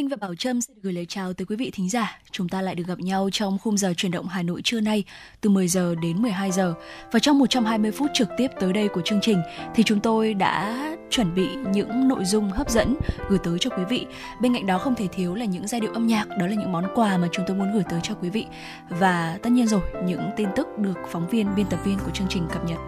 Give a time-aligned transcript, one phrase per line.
[0.00, 2.18] Minh và Bảo Trâm sẽ gửi lời chào tới quý vị thính giả.
[2.30, 5.04] Chúng ta lại được gặp nhau trong khung giờ chuyển động Hà Nội trưa nay
[5.40, 6.74] từ 10 giờ đến 12 giờ.
[7.12, 9.42] Và trong 120 phút trực tiếp tới đây của chương trình
[9.74, 12.96] thì chúng tôi đã chuẩn bị những nội dung hấp dẫn
[13.28, 14.06] gửi tới cho quý vị.
[14.40, 16.72] Bên cạnh đó không thể thiếu là những giai điệu âm nhạc, đó là những
[16.72, 18.46] món quà mà chúng tôi muốn gửi tới cho quý vị.
[18.88, 22.28] Và tất nhiên rồi, những tin tức được phóng viên, biên tập viên của chương
[22.28, 22.78] trình cập nhật.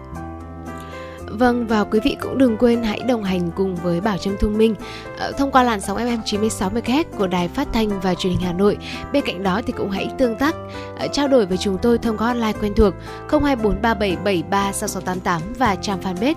[1.39, 4.57] Vâng và quý vị cũng đừng quên hãy đồng hành cùng với Bảo Trâm Thông
[4.57, 4.75] Minh
[5.17, 8.41] ờ, thông qua làn sóng FM 96 MHz của Đài Phát thanh và Truyền hình
[8.41, 8.77] Hà Nội.
[9.13, 10.55] Bên cạnh đó thì cũng hãy tương tác
[10.99, 12.93] ờ, trao đổi với chúng tôi thông qua hotline quen thuộc
[13.29, 16.35] 0243773688 và trang fanpage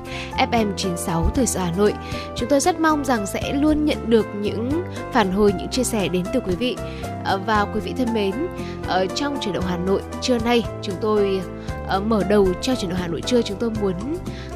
[0.50, 1.94] FM 96 Thời sự Hà Nội.
[2.36, 6.08] Chúng tôi rất mong rằng sẽ luôn nhận được những phản hồi những chia sẻ
[6.08, 6.76] đến từ quý vị.
[7.24, 8.34] Ờ, và quý vị thân mến,
[8.88, 11.40] ở trong chuyển động Hà Nội trưa nay chúng tôi
[12.06, 13.94] mở đầu cho chuyển động Hà Nội trưa chúng tôi muốn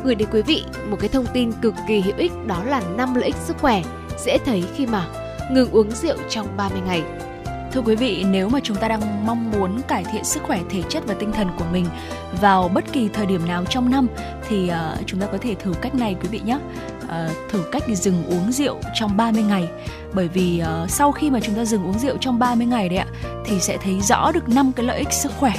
[0.04, 3.14] gửi đến quý vị một cái thông tin cực kỳ hữu ích đó là năm
[3.14, 3.82] lợi ích sức khỏe
[4.24, 5.06] dễ thấy khi mà
[5.50, 7.02] ngừng uống rượu trong 30 ngày.
[7.72, 10.82] Thưa quý vị, nếu mà chúng ta đang mong muốn cải thiện sức khỏe thể
[10.88, 11.86] chất và tinh thần của mình
[12.40, 14.06] vào bất kỳ thời điểm nào trong năm
[14.48, 16.58] thì uh, chúng ta có thể thử cách này quý vị nhé.
[17.04, 17.10] Uh,
[17.50, 19.68] thử cách dừng uống rượu trong 30 ngày.
[20.12, 22.98] Bởi vì uh, sau khi mà chúng ta dừng uống rượu trong 30 ngày đấy
[22.98, 23.06] ạ
[23.44, 25.52] thì sẽ thấy rõ được năm cái lợi ích sức khỏe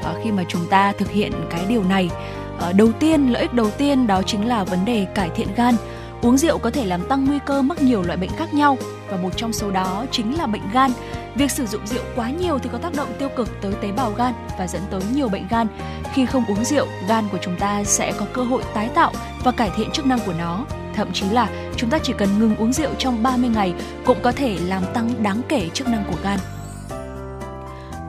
[0.00, 2.10] uh, khi mà chúng ta thực hiện cái điều này.
[2.58, 5.74] Ờ, đầu tiên, lợi ích đầu tiên đó chính là vấn đề cải thiện gan.
[6.22, 9.16] Uống rượu có thể làm tăng nguy cơ mắc nhiều loại bệnh khác nhau và
[9.16, 10.90] một trong số đó chính là bệnh gan.
[11.34, 14.10] Việc sử dụng rượu quá nhiều thì có tác động tiêu cực tới tế bào
[14.10, 15.66] gan và dẫn tới nhiều bệnh gan.
[16.12, 19.12] Khi không uống rượu, gan của chúng ta sẽ có cơ hội tái tạo
[19.44, 20.64] và cải thiện chức năng của nó.
[20.94, 24.32] Thậm chí là chúng ta chỉ cần ngừng uống rượu trong 30 ngày cũng có
[24.32, 26.38] thể làm tăng đáng kể chức năng của gan.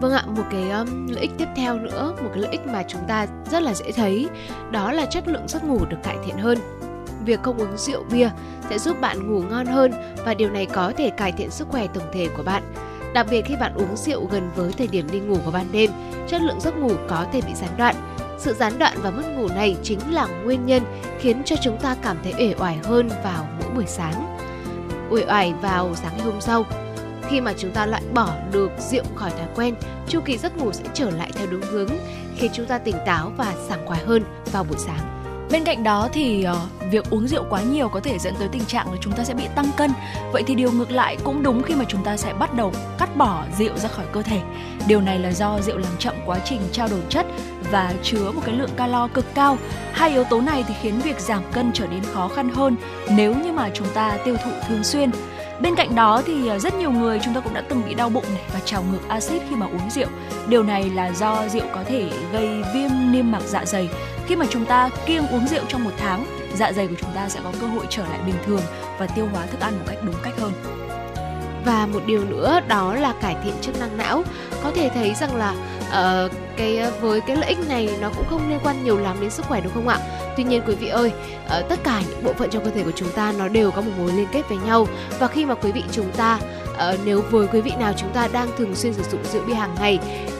[0.01, 2.83] Vâng ạ, một cái um, lợi ích tiếp theo nữa, một cái lợi ích mà
[2.87, 4.27] chúng ta rất là dễ thấy,
[4.71, 6.57] đó là chất lượng giấc ngủ được cải thiện hơn.
[7.25, 8.29] Việc không uống rượu bia
[8.69, 9.91] sẽ giúp bạn ngủ ngon hơn
[10.25, 12.63] và điều này có thể cải thiện sức khỏe tổng thể của bạn.
[13.13, 15.91] Đặc biệt khi bạn uống rượu gần với thời điểm đi ngủ vào ban đêm,
[16.27, 17.95] chất lượng giấc ngủ có thể bị gián đoạn.
[18.37, 20.83] Sự gián đoạn và mất ngủ này chính là nguyên nhân
[21.19, 24.37] khiến cho chúng ta cảm thấy uể oải hơn vào mỗi buổi sáng.
[25.09, 26.65] Uể oải vào sáng ngày hôm sau,
[27.29, 29.75] khi mà chúng ta loại bỏ được rượu khỏi thói quen,
[30.07, 31.89] chu kỳ giấc ngủ sẽ trở lại theo đúng hướng,
[32.37, 35.17] khiến chúng ta tỉnh táo và sảng khoái hơn vào buổi sáng.
[35.51, 38.65] Bên cạnh đó thì uh, việc uống rượu quá nhiều có thể dẫn tới tình
[38.65, 39.91] trạng là chúng ta sẽ bị tăng cân.
[40.31, 43.17] Vậy thì điều ngược lại cũng đúng khi mà chúng ta sẽ bắt đầu cắt
[43.17, 44.41] bỏ rượu ra khỏi cơ thể.
[44.87, 47.25] Điều này là do rượu làm chậm quá trình trao đổi chất
[47.71, 49.57] và chứa một cái lượng calo cực cao.
[49.93, 52.75] Hai yếu tố này thì khiến việc giảm cân trở nên khó khăn hơn
[53.09, 55.11] nếu như mà chúng ta tiêu thụ thường xuyên.
[55.61, 58.09] Bên cạnh đó thì à, rất nhiều người chúng ta cũng đã từng bị đau
[58.09, 60.07] bụng này và trào ngược axit khi mà uống rượu.
[60.47, 63.89] Điều này là do rượu có thể gây viêm niêm mạc dạ dày
[64.27, 66.25] khi mà chúng ta kiêng uống rượu trong một tháng,
[66.55, 68.61] dạ dày của chúng ta sẽ có cơ hội trở lại bình thường
[68.99, 70.51] và tiêu hóa thức ăn một cách đúng cách hơn.
[71.65, 74.23] Và một điều nữa đó là cải thiện chức năng não.
[74.63, 75.55] Có thể thấy rằng là
[75.87, 79.17] uh, cái ờ, với cái lợi ích này nó cũng không liên quan nhiều lắm
[79.21, 79.97] đến sức khỏe đúng không ạ?
[80.37, 81.11] Tuy nhiên quý vị ơi,
[81.45, 83.81] uh, tất cả những bộ phận trong cơ thể của chúng ta nó đều có
[83.81, 84.87] một mối liên kết với nhau
[85.19, 86.39] và khi mà quý vị chúng ta
[86.73, 89.53] uh, nếu với quý vị nào chúng ta đang thường xuyên sử dụng rượu bia
[89.53, 89.99] hàng ngày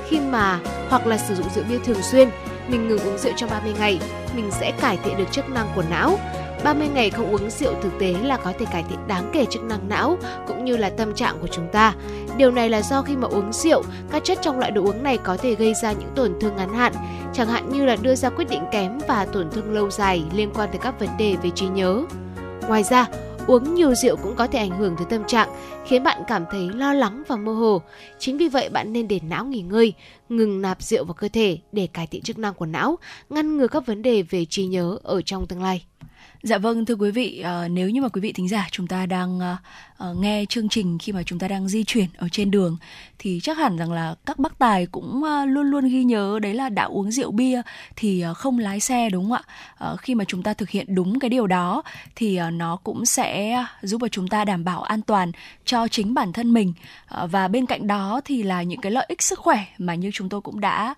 [0.09, 0.59] khi mà
[0.89, 2.29] hoặc là sử dụng rượu bia thường xuyên
[2.67, 3.99] mình ngừng uống rượu trong 30 ngày,
[4.35, 6.19] mình sẽ cải thiện được chức năng của não.
[6.67, 9.63] 30 ngày không uống rượu thực tế là có thể cải thiện đáng kể chức
[9.63, 10.17] năng não
[10.47, 11.95] cũng như là tâm trạng của chúng ta.
[12.37, 15.17] Điều này là do khi mà uống rượu, các chất trong loại đồ uống này
[15.17, 16.93] có thể gây ra những tổn thương ngắn hạn,
[17.33, 20.51] chẳng hạn như là đưa ra quyết định kém và tổn thương lâu dài liên
[20.53, 22.03] quan tới các vấn đề về trí nhớ.
[22.67, 23.05] Ngoài ra,
[23.47, 25.49] Uống nhiều rượu cũng có thể ảnh hưởng tới tâm trạng,
[25.85, 27.81] khiến bạn cảm thấy lo lắng và mơ hồ.
[28.19, 29.93] Chính vì vậy bạn nên để não nghỉ ngơi,
[30.29, 32.97] ngừng nạp rượu vào cơ thể để cải thiện chức năng của não,
[33.29, 35.83] ngăn ngừa các vấn đề về trí nhớ ở trong tương lai.
[36.43, 39.05] Dạ vâng thưa quý vị, ờ, nếu như mà quý vị thính giả chúng ta
[39.05, 39.57] đang ờ,
[39.97, 42.77] ờ, nghe chương trình khi mà chúng ta đang di chuyển ở trên đường
[43.19, 46.69] thì chắc hẳn rằng là các bác tài cũng luôn luôn ghi nhớ đấy là
[46.69, 47.61] đã uống rượu bia
[47.95, 49.41] thì không lái xe đúng không
[49.79, 49.95] ạ?
[49.97, 51.83] Khi mà chúng ta thực hiện đúng cái điều đó
[52.15, 55.31] thì nó cũng sẽ giúp cho chúng ta đảm bảo an toàn
[55.65, 56.73] cho chính bản thân mình
[57.29, 60.29] và bên cạnh đó thì là những cái lợi ích sức khỏe mà như chúng
[60.29, 60.95] tôi cũng đã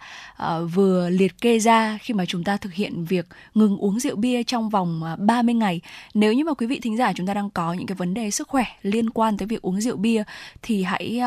[0.73, 4.43] vừa liệt kê ra khi mà chúng ta thực hiện việc ngừng uống rượu bia
[4.43, 5.81] trong vòng uh, 30 ngày.
[6.13, 8.31] Nếu như mà quý vị thính giả chúng ta đang có những cái vấn đề
[8.31, 10.23] sức khỏe liên quan tới việc uống rượu bia
[10.61, 11.21] thì hãy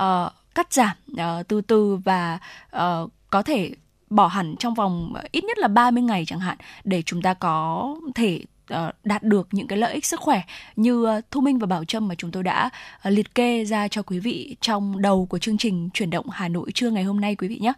[0.00, 2.38] uh, cắt giảm uh, từ từ và
[2.76, 3.70] uh, có thể
[4.10, 7.86] bỏ hẳn trong vòng ít nhất là 30 ngày chẳng hạn để chúng ta có
[8.14, 10.42] thể Ờ, đạt được những cái lợi ích sức khỏe
[10.76, 12.70] như ờ, Thu Minh và Bảo Trâm mà chúng tôi đã
[13.02, 16.48] ờ, liệt kê ra cho quý vị trong đầu của chương trình chuyển động Hà
[16.48, 17.72] Nội trưa ngày hôm nay quý vị nhé.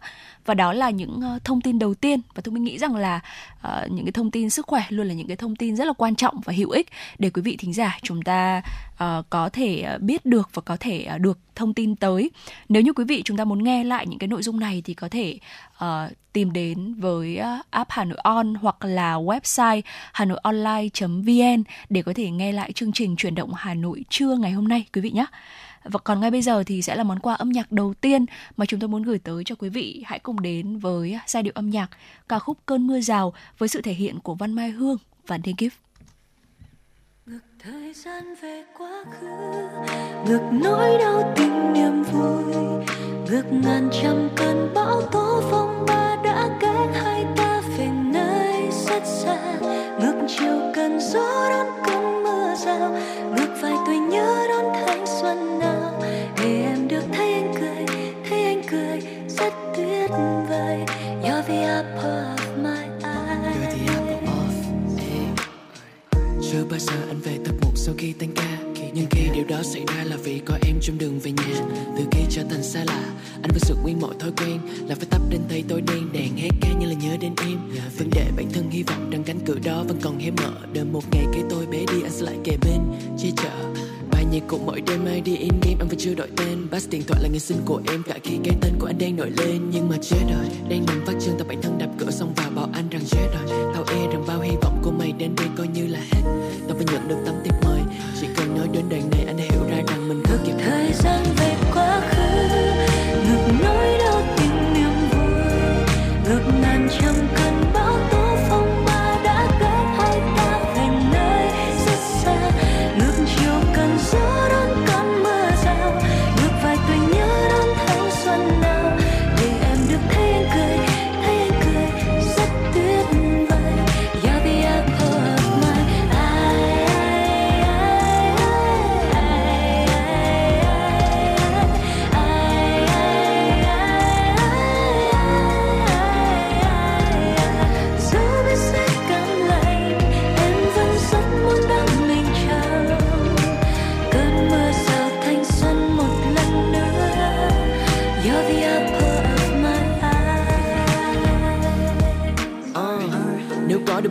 [0.45, 3.19] Và đó là những thông tin đầu tiên và Thu Minh nghĩ rằng là
[3.67, 5.93] uh, những cái thông tin sức khỏe luôn là những cái thông tin rất là
[5.93, 6.89] quan trọng và hữu ích
[7.19, 8.61] để quý vị thính giả chúng ta
[8.93, 12.31] uh, có thể biết được và có thể uh, được thông tin tới.
[12.69, 14.93] Nếu như quý vị chúng ta muốn nghe lại những cái nội dung này thì
[14.93, 15.39] có thể
[15.83, 19.81] uh, tìm đến với à, app Hà Nội On hoặc là website
[20.13, 24.67] hanoionline.vn để có thể nghe lại chương trình chuyển động Hà Nội trưa ngày hôm
[24.67, 25.25] nay, quý vị nhé.
[25.83, 28.25] Và còn ngay bây giờ thì sẽ là món quà âm nhạc đầu tiên
[28.57, 30.03] mà chúng tôi muốn gửi tới cho quý vị.
[30.05, 31.89] Hãy cùng đến với giai điệu âm nhạc
[32.29, 34.97] ca khúc Cơn mưa rào với sự thể hiện của Văn Mai Hương
[35.27, 35.73] và Negip.
[37.25, 39.27] Ngược thời gian về quá khứ,
[40.25, 42.53] Ngược nỗi đau tình niềm vui,
[43.29, 46.08] Ngược ngàn trăm cơn bão tố phong ba
[46.49, 49.59] đã cách hai ta về nơi rất xa
[49.99, 52.97] Ngược chiều cần gió đón cơn mưa rào
[53.35, 56.01] Ngược vài tuổi nhớ đón thanh xuân nào
[56.37, 57.85] Để em được thấy anh cười,
[58.29, 60.09] thấy anh cười rất tuyệt
[60.49, 60.79] vời
[61.23, 63.19] You're the apple of my eye
[66.51, 68.58] chưa bao giờ anh về thật một sau khi tan ca.
[68.99, 71.65] Nhưng khi điều đó xảy ra là vì có em trong đường về nhà.
[71.97, 73.03] Từ khi trở thành xa lạ,
[73.41, 74.59] Anh vẫn sự nguyên mọi thói quen.
[74.87, 77.57] Là phải tắt đến thấy tối đen đèn hết ca như là nhớ đến em.
[77.97, 80.51] Vẫn để bản thân hy vọng rằng cánh cửa đó vẫn còn hé mở.
[80.73, 82.79] Đợi một ngày cái tôi bé đi, anh sẽ lại kề bên,
[83.17, 83.49] Che chở.
[84.11, 86.67] Bài nhạc cụ mỗi đêm ai đi in game, anh vẫn chưa đổi tên.
[86.71, 89.15] Bass điện thoại là người sinh của em, Cả khi cái tên của anh đang
[89.15, 89.69] nổi lên.
[89.73, 92.49] Nhưng mà chết rồi, Đang nằm vắt chân tập bản thân đập cửa xong vào
[92.55, 93.73] bảo anh rằng chết rồi.
[93.73, 96.21] Tao e rằng bao hy vọng của mày đến đây coi như là hết.
[96.67, 97.78] Tao phải nhận được tấm tiếp mời
[98.59, 101.38] nói đến đoạn này anh hiểu ra rằng mình không kịp thời gian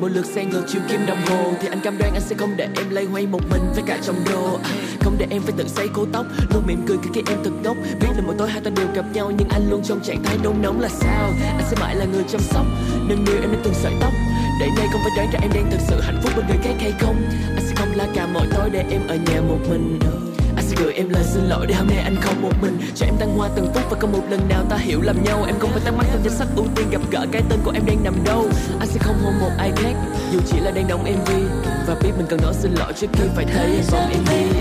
[0.00, 1.52] Nếu một lượt xe ngược chiều kim đồng hồ.
[1.60, 3.98] Thì anh cam đoan anh sẽ không để em lay hoay một mình với cả
[4.02, 4.58] trong đồ.
[5.00, 7.76] Không để em phải tự xây cố tóc, Luôn mỉm cười khi em thật ngốc
[8.00, 10.38] Biết là mỗi tối hai ta đều gặp nhau, Nhưng anh luôn trong trạng thái
[10.42, 11.30] nôn nóng là sao?
[11.40, 12.66] Anh sẽ mãi là người chăm sóc
[13.08, 14.12] Nâng niu em đến từng sợi tóc.
[14.60, 16.74] Để đây không phải đoán ra em đang thực sự hạnh phúc bên người khác
[16.80, 17.16] hay không.
[17.56, 19.98] Anh sẽ không la cả mọi tối để em ở nhà một mình
[20.78, 22.78] gửi em lời xin lỗi để hôm nay anh không một mình.
[22.94, 25.44] Cho em tăng hoa từng phút và không một lần nào ta hiểu lầm nhau.
[25.46, 27.70] Em không phải tắt mắt trong danh sách ưu tiên gặp gỡ cái tên của
[27.70, 28.46] em đang nằm đâu.
[28.80, 29.94] Anh sẽ không hôn một ai khác,
[30.32, 31.30] dù chỉ là đang đóng MV
[31.86, 34.60] Và biết mình cần nói xin lỗi trước khi phải thấy em bóng em đi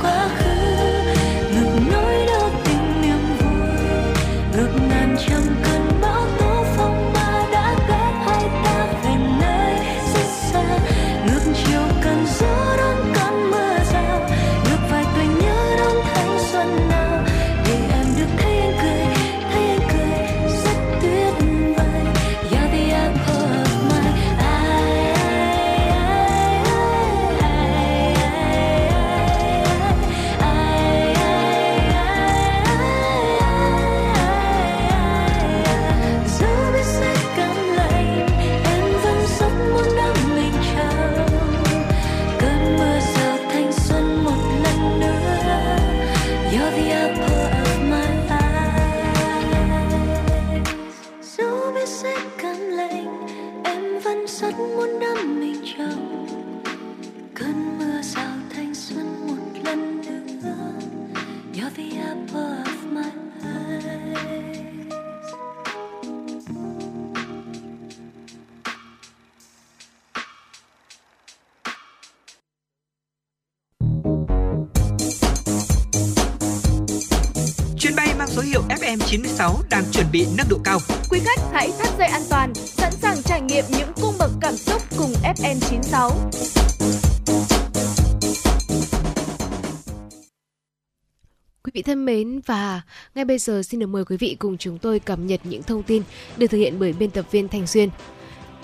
[92.08, 92.82] mến và
[93.16, 95.84] ngay bây giờ xin được mời quý vị cùng chúng tôi cập nhật những thông
[95.84, 96.04] tin
[96.38, 97.90] được thực hiện bởi biên tập viên Thành Xuyên.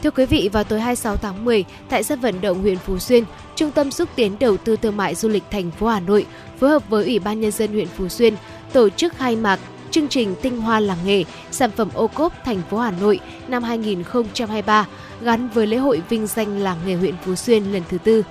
[0.03, 3.23] Thưa quý vị, vào tối 26 tháng 10, tại sân vận động huyện Phú Xuyên,
[3.55, 6.25] Trung tâm xúc tiến đầu tư thương mại du lịch thành phố Hà Nội
[6.59, 8.33] phối hợp với Ủy ban nhân dân huyện Phú Xuyên
[8.73, 9.59] tổ chức khai mạc
[9.91, 13.63] chương trình Tinh hoa làng nghề, sản phẩm ô cốp thành phố Hà Nội năm
[13.63, 14.87] 2023
[15.21, 18.23] gắn với lễ hội vinh danh làng nghề huyện Phú Xuyên lần thứ tư.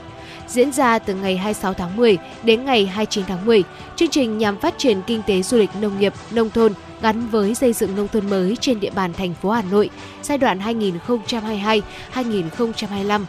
[0.52, 3.62] Diễn ra từ ngày 26 tháng 10 đến ngày 29 tháng 10,
[3.96, 7.54] chương trình nhằm phát triển kinh tế du lịch nông nghiệp, nông thôn gắn với
[7.54, 9.90] xây dựng nông thôn mới trên địa bàn thành phố Hà Nội
[10.22, 10.58] giai đoạn
[12.14, 13.24] 2022-2025.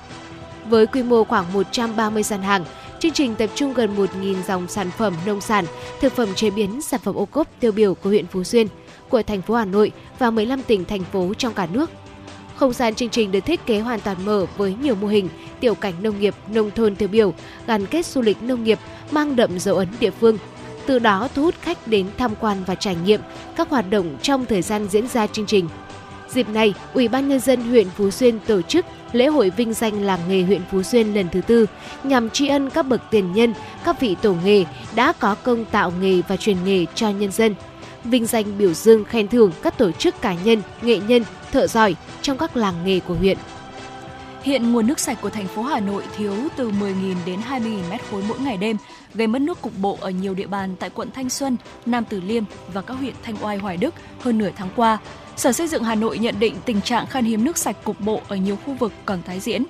[0.69, 2.65] Với quy mô khoảng 130 gian hàng,
[2.99, 5.65] chương trình tập trung gần 1.000 dòng sản phẩm nông sản,
[6.01, 8.67] thực phẩm chế biến, sản phẩm ô cốp tiêu biểu của huyện Phú Xuyên,
[9.09, 11.89] của thành phố Hà Nội và 15 tỉnh thành phố trong cả nước.
[12.55, 15.29] Không gian chương trình được thiết kế hoàn toàn mở với nhiều mô hình,
[15.59, 17.33] tiểu cảnh nông nghiệp, nông thôn tiêu biểu,
[17.67, 18.79] gắn kết du lịch nông nghiệp,
[19.11, 20.37] mang đậm dấu ấn địa phương.
[20.85, 23.19] Từ đó thu hút khách đến tham quan và trải nghiệm
[23.55, 25.69] các hoạt động trong thời gian diễn ra chương trình.
[26.29, 30.03] Dịp này, Ủy ban nhân dân huyện Phú Xuyên tổ chức lễ hội vinh danh
[30.03, 31.65] làng nghề huyện Phú Xuyên lần thứ tư
[32.03, 33.53] nhằm tri ân các bậc tiền nhân,
[33.85, 37.55] các vị tổ nghề đã có công tạo nghề và truyền nghề cho nhân dân.
[38.03, 41.95] Vinh danh biểu dương khen thưởng các tổ chức cá nhân, nghệ nhân, thợ giỏi
[42.21, 43.37] trong các làng nghề của huyện.
[44.43, 48.01] Hiện nguồn nước sạch của thành phố Hà Nội thiếu từ 10.000 đến 20.000 mét
[48.11, 48.77] khối mỗi ngày đêm,
[49.13, 52.21] gây mất nước cục bộ ở nhiều địa bàn tại quận Thanh Xuân, Nam Từ
[52.21, 52.43] Liêm
[52.73, 54.97] và các huyện Thanh Oai, Hoài Đức hơn nửa tháng qua.
[55.35, 58.21] Sở Xây dựng Hà Nội nhận định tình trạng khan hiếm nước sạch cục bộ
[58.27, 59.63] ở nhiều khu vực còn tái diễn.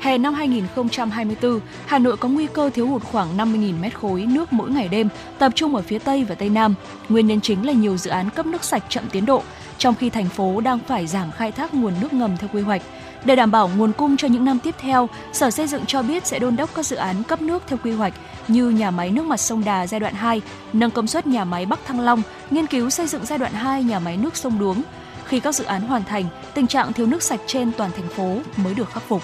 [0.00, 4.52] Hè năm 2024, Hà Nội có nguy cơ thiếu hụt khoảng 50.000 mét khối nước
[4.52, 6.74] mỗi ngày đêm, tập trung ở phía Tây và Tây Nam.
[7.08, 9.42] Nguyên nhân chính là nhiều dự án cấp nước sạch chậm tiến độ,
[9.78, 12.82] trong khi thành phố đang phải giảm khai thác nguồn nước ngầm theo quy hoạch.
[13.24, 16.26] Để đảm bảo nguồn cung cho những năm tiếp theo, Sở Xây dựng cho biết
[16.26, 18.14] sẽ đôn đốc các dự án cấp nước theo quy hoạch
[18.48, 20.40] như nhà máy nước mặt sông Đà giai đoạn 2,
[20.72, 23.84] nâng công suất nhà máy Bắc Thăng Long, nghiên cứu xây dựng giai đoạn 2
[23.84, 24.82] nhà máy nước sông Đuống.
[25.24, 28.36] Khi các dự án hoàn thành, tình trạng thiếu nước sạch trên toàn thành phố
[28.56, 29.22] mới được khắc phục.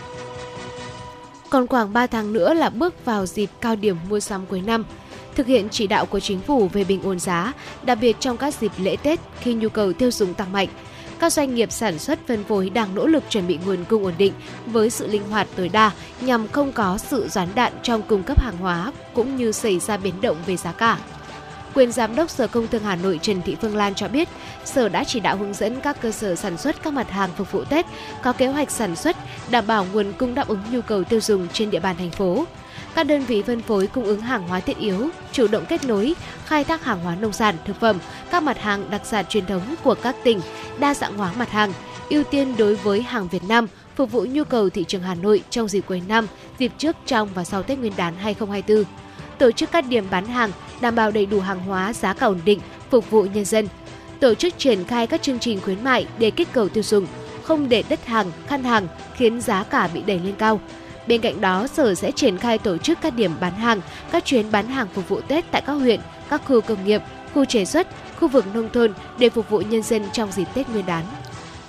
[1.51, 4.85] Còn khoảng 3 tháng nữa là bước vào dịp cao điểm mua sắm cuối năm.
[5.35, 8.55] Thực hiện chỉ đạo của chính phủ về bình ổn giá, đặc biệt trong các
[8.55, 10.69] dịp lễ Tết khi nhu cầu tiêu dùng tăng mạnh,
[11.19, 14.15] các doanh nghiệp sản xuất phân phối đang nỗ lực chuẩn bị nguồn cung ổn
[14.19, 14.33] định
[14.67, 18.41] với sự linh hoạt tối đa nhằm không có sự gián đoạn trong cung cấp
[18.41, 20.99] hàng hóa cũng như xảy ra biến động về giá cả.
[21.77, 24.29] Quyền Giám đốc Sở Công Thương Hà Nội Trần Thị Phương Lan cho biết,
[24.65, 27.53] Sở đã chỉ đạo hướng dẫn các cơ sở sản xuất các mặt hàng phục
[27.53, 27.87] vụ Tết
[28.23, 29.17] có kế hoạch sản xuất
[29.51, 32.45] đảm bảo nguồn cung đáp ứng nhu cầu tiêu dùng trên địa bàn thành phố.
[32.95, 36.15] Các đơn vị phân phối cung ứng hàng hóa thiết yếu, chủ động kết nối,
[36.45, 37.99] khai thác hàng hóa nông sản, thực phẩm,
[38.31, 40.41] các mặt hàng đặc sản truyền thống của các tỉnh,
[40.79, 41.73] đa dạng hóa mặt hàng,
[42.11, 43.67] ưu tiên đối với hàng Việt Nam
[43.97, 46.27] phục vụ nhu cầu thị trường Hà Nội trong dịp cuối năm,
[46.59, 48.85] dịp trước, trong và sau Tết Nguyên đán 2024.
[49.39, 52.41] Tổ chức các điểm bán hàng đảm bảo đầy đủ hàng hóa giá cả ổn
[52.45, 53.69] định, phục vụ nhân dân.
[54.21, 57.07] Tổ chức triển khai các chương trình khuyến mại để kích cầu tiêu dùng,
[57.43, 60.61] không để đất hàng, khăn hàng khiến giá cả bị đẩy lên cao.
[61.07, 63.81] Bên cạnh đó, Sở sẽ triển khai tổ chức các điểm bán hàng,
[64.13, 67.03] các chuyến bán hàng phục vụ Tết tại các huyện, các khu công nghiệp,
[67.35, 67.89] khu chế xuất,
[68.21, 71.05] khu vực nông thôn để phục vụ nhân dân trong dịp Tết Nguyên đán.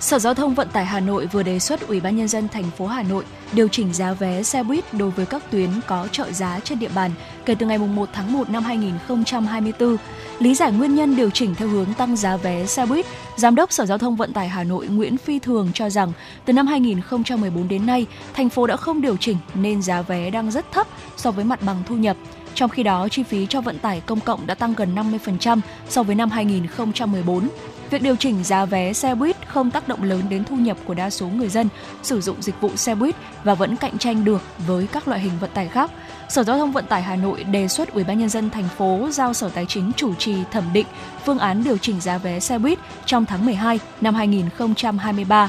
[0.00, 2.70] Sở Giao thông Vận tải Hà Nội vừa đề xuất Ủy ban nhân dân thành
[2.78, 6.32] phố Hà Nội điều chỉnh giá vé xe buýt đối với các tuyến có trợ
[6.32, 7.10] giá trên địa bàn
[7.44, 9.96] kể từ ngày 1 tháng 1 năm 2024.
[10.38, 13.72] Lý giải nguyên nhân điều chỉnh theo hướng tăng giá vé xe buýt, Giám đốc
[13.72, 16.12] Sở Giao thông Vận tải Hà Nội Nguyễn Phi Thường cho rằng
[16.44, 20.50] từ năm 2014 đến nay, thành phố đã không điều chỉnh nên giá vé đang
[20.50, 20.86] rất thấp
[21.16, 22.16] so với mặt bằng thu nhập.
[22.54, 26.02] Trong khi đó, chi phí cho vận tải công cộng đã tăng gần 50% so
[26.02, 27.48] với năm 2014.
[27.90, 30.94] Việc điều chỉnh giá vé xe buýt không tác động lớn đến thu nhập của
[30.94, 31.68] đa số người dân
[32.02, 33.14] sử dụng dịch vụ xe buýt
[33.44, 35.90] và vẫn cạnh tranh được với các loại hình vận tải khác.
[36.28, 39.08] Sở Giao thông Vận tải Hà Nội đề xuất Ủy ban nhân dân thành phố
[39.10, 40.86] giao Sở Tài chính chủ trì thẩm định
[41.24, 45.48] phương án điều chỉnh giá vé xe buýt trong tháng 12 năm 2023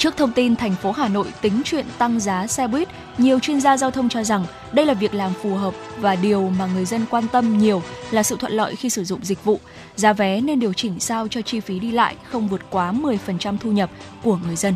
[0.00, 2.88] Trước thông tin thành phố Hà Nội tính chuyện tăng giá xe buýt,
[3.18, 6.50] nhiều chuyên gia giao thông cho rằng đây là việc làm phù hợp và điều
[6.50, 9.60] mà người dân quan tâm nhiều là sự thuận lợi khi sử dụng dịch vụ.
[9.96, 13.58] Giá vé nên điều chỉnh sao cho chi phí đi lại không vượt quá 10%
[13.58, 13.90] thu nhập
[14.22, 14.74] của người dân.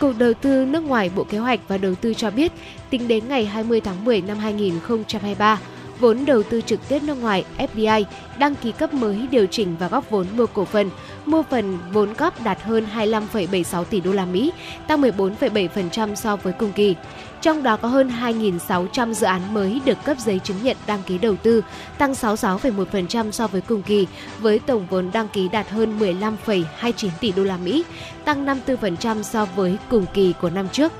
[0.00, 2.52] Cục Đầu tư nước ngoài Bộ Kế hoạch và Đầu tư cho biết,
[2.90, 5.58] tính đến ngày 20 tháng 10 năm 2023,
[6.00, 8.04] vốn đầu tư trực tiếp nước ngoài FDI
[8.38, 10.90] đăng ký cấp mới điều chỉnh và góp vốn mua cổ phần,
[11.26, 14.52] mua phần vốn góp đạt hơn 25,76 tỷ đô la Mỹ,
[14.86, 16.94] tăng 14,7% so với cùng kỳ.
[17.40, 21.18] Trong đó có hơn 2.600 dự án mới được cấp giấy chứng nhận đăng ký
[21.18, 21.64] đầu tư,
[21.98, 24.06] tăng 66,1% so với cùng kỳ,
[24.40, 27.84] với tổng vốn đăng ký đạt hơn 15,29 tỷ đô la Mỹ,
[28.24, 30.92] tăng 54% so với cùng kỳ của năm trước.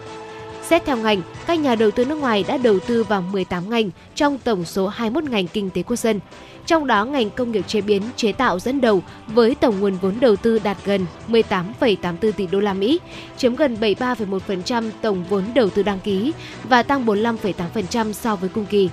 [0.71, 3.91] Xét theo ngành, các nhà đầu tư nước ngoài đã đầu tư vào 18 ngành
[4.15, 6.21] trong tổng số 21 ngành kinh tế quốc dân.
[6.67, 10.15] Trong đó, ngành công nghiệp chế biến, chế tạo dẫn đầu với tổng nguồn vốn
[10.21, 13.01] đầu tư đạt gần 18,84 tỷ đô la Mỹ,
[13.37, 16.33] chiếm gần 73,1% tổng vốn đầu tư đăng ký
[16.65, 18.89] và tăng 45,8% so với cùng kỳ.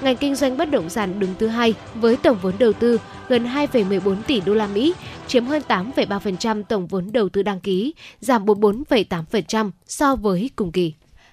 [0.00, 3.44] Ngành kinh doanh bất động sản đứng thứ hai với tổng vốn đầu tư gần
[3.44, 4.94] 2,14 tỷ đô la Mỹ,
[5.26, 10.92] chiếm hơn 8,3% tổng vốn đầu tư đăng ký, giảm 44,8% so với cùng kỳ.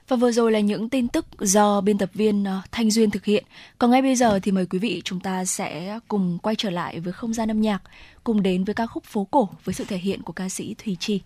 [0.09, 3.25] Và vừa rồi là những tin tức do biên tập viên ờ, Thanh Duyên thực
[3.25, 3.43] hiện.
[3.77, 6.99] Còn ngay bây giờ thì mời quý vị chúng ta sẽ cùng quay trở lại
[6.99, 7.81] với không gian âm nhạc,
[8.23, 10.97] cùng đến với ca khúc phố cổ với sự thể hiện của ca sĩ Thùy
[10.99, 11.21] Chi.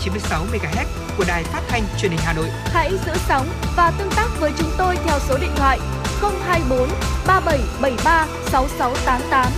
[0.00, 0.86] 96 MHz
[1.18, 2.48] của đài phát thanh truyền hình Hà Nội.
[2.64, 5.78] Hãy giữ sóng và tương tác với chúng tôi theo số điện thoại
[6.20, 6.88] 024
[7.26, 9.52] 3773 6688.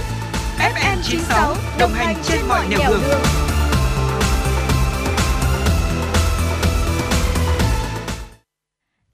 [0.59, 3.01] FM 96 đồng hành trên mọi nẻo đường.
[3.09, 3.21] đường.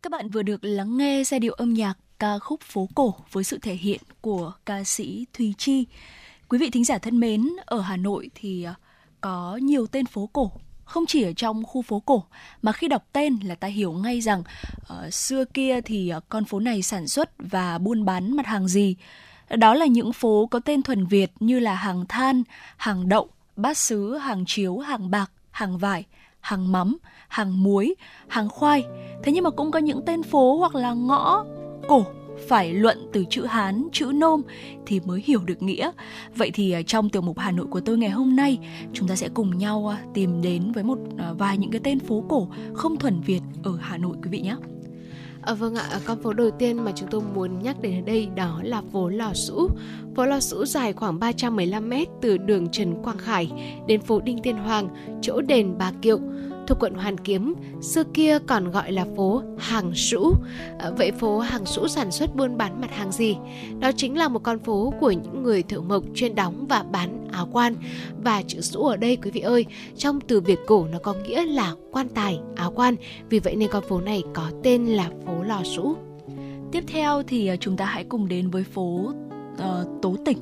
[0.03, 3.45] Các bạn vừa được lắng nghe giai điệu âm nhạc ca khúc phố cổ với
[3.45, 5.87] sự thể hiện của ca sĩ Thùy Chi.
[6.49, 8.75] Quý vị thính giả thân mến, ở Hà Nội thì à,
[9.21, 10.53] có nhiều tên phố cổ
[10.89, 12.25] không chỉ ở trong khu phố cổ
[12.63, 14.43] mà khi đọc tên là ta hiểu ngay rằng
[14.81, 18.69] uh, xưa kia thì uh, con phố này sản xuất và buôn bán mặt hàng
[18.69, 18.97] gì.
[19.51, 22.43] Đó là những phố có tên thuần Việt như là hàng than,
[22.77, 26.05] hàng đậu, bát sứ, hàng chiếu, hàng bạc, hàng vải,
[26.41, 26.97] hàng mắm,
[27.29, 27.95] hàng muối,
[28.29, 28.85] hàng khoai.
[29.23, 31.45] Thế nhưng mà cũng có những tên phố hoặc là ngõ
[31.89, 32.07] cổ
[32.49, 34.43] phải luận từ chữ Hán, chữ Nôm
[34.87, 35.91] thì mới hiểu được nghĩa.
[36.37, 38.59] Vậy thì à, trong tiểu mục Hà Nội của tôi ngày hôm nay,
[38.93, 42.01] chúng ta sẽ cùng nhau à, tìm đến với một à, vài những cái tên
[42.01, 44.57] phố cổ không thuần Việt ở Hà Nội quý vị nhé.
[45.43, 48.29] À, vâng ạ, con phố đầu tiên mà chúng tôi muốn nhắc đến ở đây
[48.37, 49.69] đó là phố Lò Sũ.
[50.17, 53.51] Phố Lò Sũ dài khoảng 315 m từ đường Trần Quang Khải
[53.87, 54.89] đến phố Đinh Tiên Hoàng,
[55.23, 56.19] chỗ đền Bà Kiệu
[56.69, 60.33] thuộc quận Hoàn Kiếm, xưa kia còn gọi là phố Hàng Sũ.
[60.79, 63.37] À, vậy phố Hàng Sũ sản xuất buôn bán mặt hàng gì?
[63.81, 67.29] Đó chính là một con phố của những người thợ mộc chuyên đóng và bán
[67.33, 67.75] áo quan.
[68.23, 71.45] Và chữ Sũ ở đây quý vị ơi, trong từ Việt cổ nó có nghĩa
[71.45, 72.97] là quan tài, áo quan.
[73.31, 75.97] Vì vậy nên con phố này có tên là phố Lò Sũ.
[76.73, 79.13] Tiếp theo thì à, chúng ta hãy cùng đến với phố
[79.53, 80.39] uh, Tố Tịch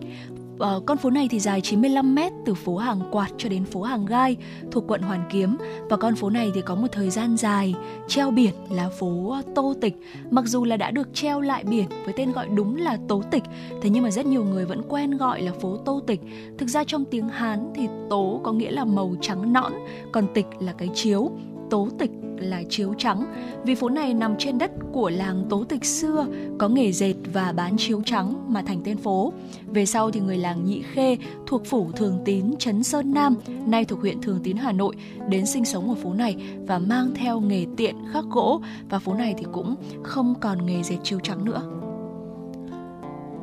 [0.56, 3.82] Uh, con phố này thì dài 95 m từ phố Hàng Quạt cho đến phố
[3.82, 4.36] Hàng Gai
[4.70, 5.56] thuộc quận Hoàn Kiếm
[5.90, 7.74] và con phố này thì có một thời gian dài
[8.08, 9.94] treo biển là phố Tô Tịch.
[10.30, 13.42] Mặc dù là đã được treo lại biển với tên gọi đúng là Tố Tịch,
[13.82, 16.20] thế nhưng mà rất nhiều người vẫn quen gọi là phố Tô Tịch.
[16.58, 19.72] Thực ra trong tiếng Hán thì tố có nghĩa là màu trắng nõn,
[20.12, 21.30] còn tịch là cái chiếu
[21.70, 23.24] tố tịch là chiếu trắng.
[23.64, 26.26] Vì phố này nằm trên đất của làng tố tịch xưa
[26.58, 29.32] có nghề dệt và bán chiếu trắng mà thành tên phố.
[29.66, 33.84] Về sau thì người làng nhị khê thuộc phủ thường tín trấn sơn nam nay
[33.84, 34.96] thuộc huyện thường tín hà nội
[35.28, 38.60] đến sinh sống ở phố này và mang theo nghề tiện khắc gỗ.
[38.88, 41.62] Và phố này thì cũng không còn nghề dệt chiếu trắng nữa.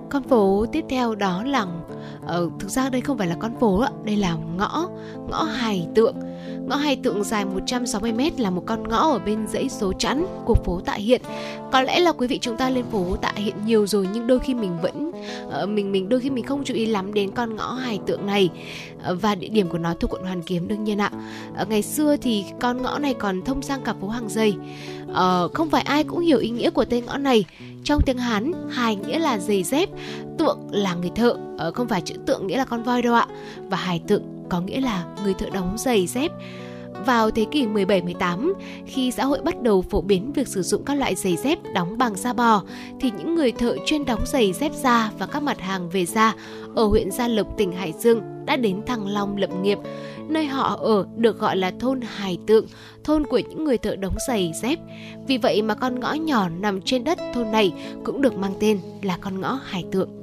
[0.10, 3.84] Con phố tiếp theo đó là uh, thực ra đây không phải là con phố
[4.04, 4.90] đây là ngõ
[5.30, 6.16] ngõ hài tượng.
[6.68, 10.54] Ngõ hai tượng dài 160m là một con ngõ ở bên dãy số chẵn của
[10.54, 11.22] phố Tạ Hiện.
[11.72, 14.40] Có lẽ là quý vị chúng ta lên phố Tạ Hiện nhiều rồi nhưng đôi
[14.40, 15.12] khi mình vẫn
[15.64, 18.26] uh, mình mình đôi khi mình không chú ý lắm đến con ngõ hài tượng
[18.26, 18.50] này
[19.12, 21.12] uh, và địa điểm của nó thuộc quận Hoàn Kiếm đương nhiên ạ.
[21.62, 24.54] Uh, ngày xưa thì con ngõ này còn thông sang cả phố Hàng Dây.
[25.12, 27.46] Uh, không phải ai cũng hiểu ý nghĩa của tên ngõ này.
[27.84, 29.90] Trong tiếng Hán, hài nghĩa là giày dép,
[30.38, 33.28] tượng là người thợ, uh, không phải chữ tượng nghĩa là con voi đâu ạ.
[33.70, 36.32] Và hài tượng có nghĩa là người thợ đóng giày dép.
[37.06, 38.54] Vào thế kỷ 17-18,
[38.86, 41.98] khi xã hội bắt đầu phổ biến việc sử dụng các loại giày dép đóng
[41.98, 42.64] bằng da bò,
[43.00, 46.36] thì những người thợ chuyên đóng giày dép da và các mặt hàng về da
[46.76, 49.78] ở huyện Gia Lộc, tỉnh Hải Dương đã đến Thăng Long lập nghiệp.
[50.30, 52.66] Nơi họ ở được gọi là thôn Hải Tượng,
[53.04, 54.80] thôn của những người thợ đóng giày dép.
[55.28, 58.80] Vì vậy mà con ngõ nhỏ nằm trên đất thôn này cũng được mang tên
[59.02, 60.23] là con ngõ Hải Tượng.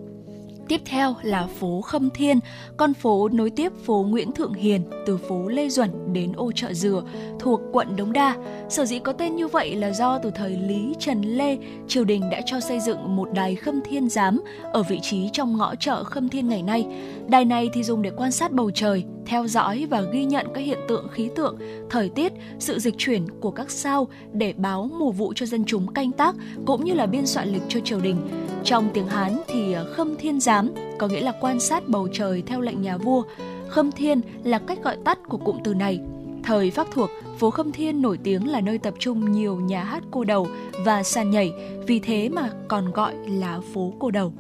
[0.71, 2.41] Tiếp theo là phố Khâm Thiên,
[2.77, 6.73] con phố nối tiếp phố Nguyễn Thượng Hiền từ phố Lê Duẩn đến ô chợ
[6.73, 7.03] Dừa
[7.39, 8.37] thuộc quận Đống Đa.
[8.69, 12.31] Sở dĩ có tên như vậy là do từ thời Lý Trần Lê, triều đình
[12.31, 14.41] đã cho xây dựng một đài Khâm Thiên giám
[14.73, 16.87] ở vị trí trong ngõ chợ Khâm Thiên ngày nay.
[17.29, 20.61] Đài này thì dùng để quan sát bầu trời, theo dõi và ghi nhận các
[20.61, 21.59] hiện tượng khí tượng,
[21.91, 25.93] thời tiết, sự dịch chuyển của các sao để báo mùa vụ cho dân chúng
[25.93, 26.35] canh tác
[26.67, 28.17] cũng như là biên soạn lịch cho triều đình.
[28.65, 32.09] Trong tiếng Hán thì ờ, Khâm Thiên giám giám có nghĩa là quan sát bầu
[32.13, 33.23] trời theo lệnh nhà vua.
[33.69, 36.01] Khâm Thiên là cách gọi tắt của cụm từ này.
[36.43, 40.03] Thời Pháp thuộc, phố Khâm Thiên nổi tiếng là nơi tập trung nhiều nhà hát
[40.11, 40.49] cô đầu
[40.85, 41.53] và sàn nhảy,
[41.87, 44.33] vì thế mà còn gọi là phố cô đầu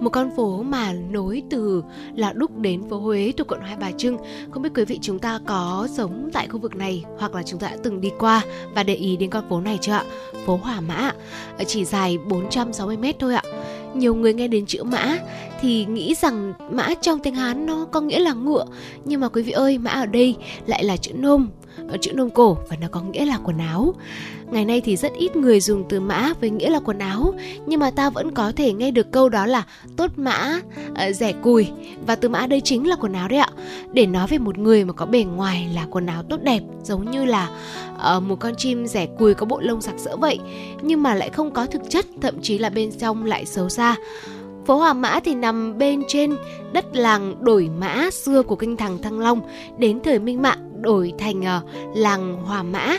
[0.00, 1.82] một con phố mà nối từ
[2.14, 4.16] là Đúc đến phố Huế thuộc quận Hai Bà Trưng.
[4.50, 7.60] Không biết quý vị chúng ta có sống tại khu vực này hoặc là chúng
[7.60, 8.42] ta đã từng đi qua
[8.74, 10.04] và để ý đến con phố này chưa ạ?
[10.46, 11.12] Phố Hỏa Mã
[11.66, 13.42] chỉ dài 460 m thôi ạ.
[13.94, 15.18] Nhiều người nghe đến chữ mã
[15.60, 18.64] thì nghĩ rằng mã trong tiếng Hán nó có nghĩa là ngựa.
[19.04, 21.48] Nhưng mà quý vị ơi, mã ở đây lại là chữ nôm
[21.96, 23.94] chữ nôm cổ và nó có nghĩa là quần áo.
[24.50, 27.34] Ngày nay thì rất ít người dùng từ mã với nghĩa là quần áo,
[27.66, 29.64] nhưng mà ta vẫn có thể nghe được câu đó là
[29.96, 30.60] tốt mã,
[30.94, 31.66] ờ, rẻ cùi
[32.06, 33.48] và từ mã đây chính là quần áo đấy ạ.
[33.92, 37.10] Để nói về một người mà có bề ngoài là quần áo tốt đẹp, giống
[37.10, 37.50] như là
[38.16, 40.38] uh, một con chim rẻ cùi có bộ lông sặc sỡ vậy,
[40.82, 43.96] nhưng mà lại không có thực chất, thậm chí là bên trong lại xấu xa.
[44.66, 46.36] Phố Hòa Mã thì nằm bên trên
[46.72, 49.40] đất làng đổi mã xưa của kinh thành Thăng Long
[49.78, 52.98] đến thời Minh Mạng đổi thành uh, làng Hòa Mã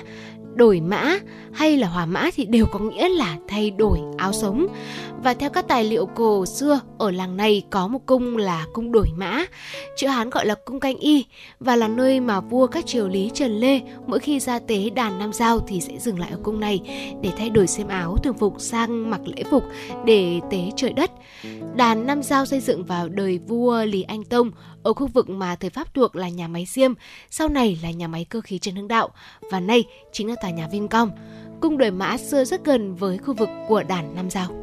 [0.56, 1.17] đổi mã
[1.52, 4.67] hay là hòa mã thì đều có nghĩa là thay đổi áo sống.
[5.23, 8.91] Và theo các tài liệu cổ xưa, ở làng này có một cung là cung
[8.91, 9.45] đổi mã,
[9.97, 11.25] chữ Hán gọi là cung canh y
[11.60, 15.19] và là nơi mà vua các triều lý Trần Lê mỗi khi ra tế đàn
[15.19, 16.79] Nam Giao thì sẽ dừng lại ở cung này
[17.21, 19.63] để thay đổi xem áo thường phục sang mặc lễ phục
[20.05, 21.12] để tế trời đất.
[21.75, 24.51] Đàn Nam Giao xây dựng vào đời vua Lý Anh Tông
[24.84, 26.93] ở khu vực mà thời Pháp thuộc là nhà máy Diêm,
[27.29, 29.10] sau này là nhà máy cơ khí Trần Hưng Đạo
[29.51, 31.10] và nay chính là tòa nhà Vincom.
[31.62, 34.61] Cung đổi mã xưa rất gần với khu vực của đàn Nam Giao.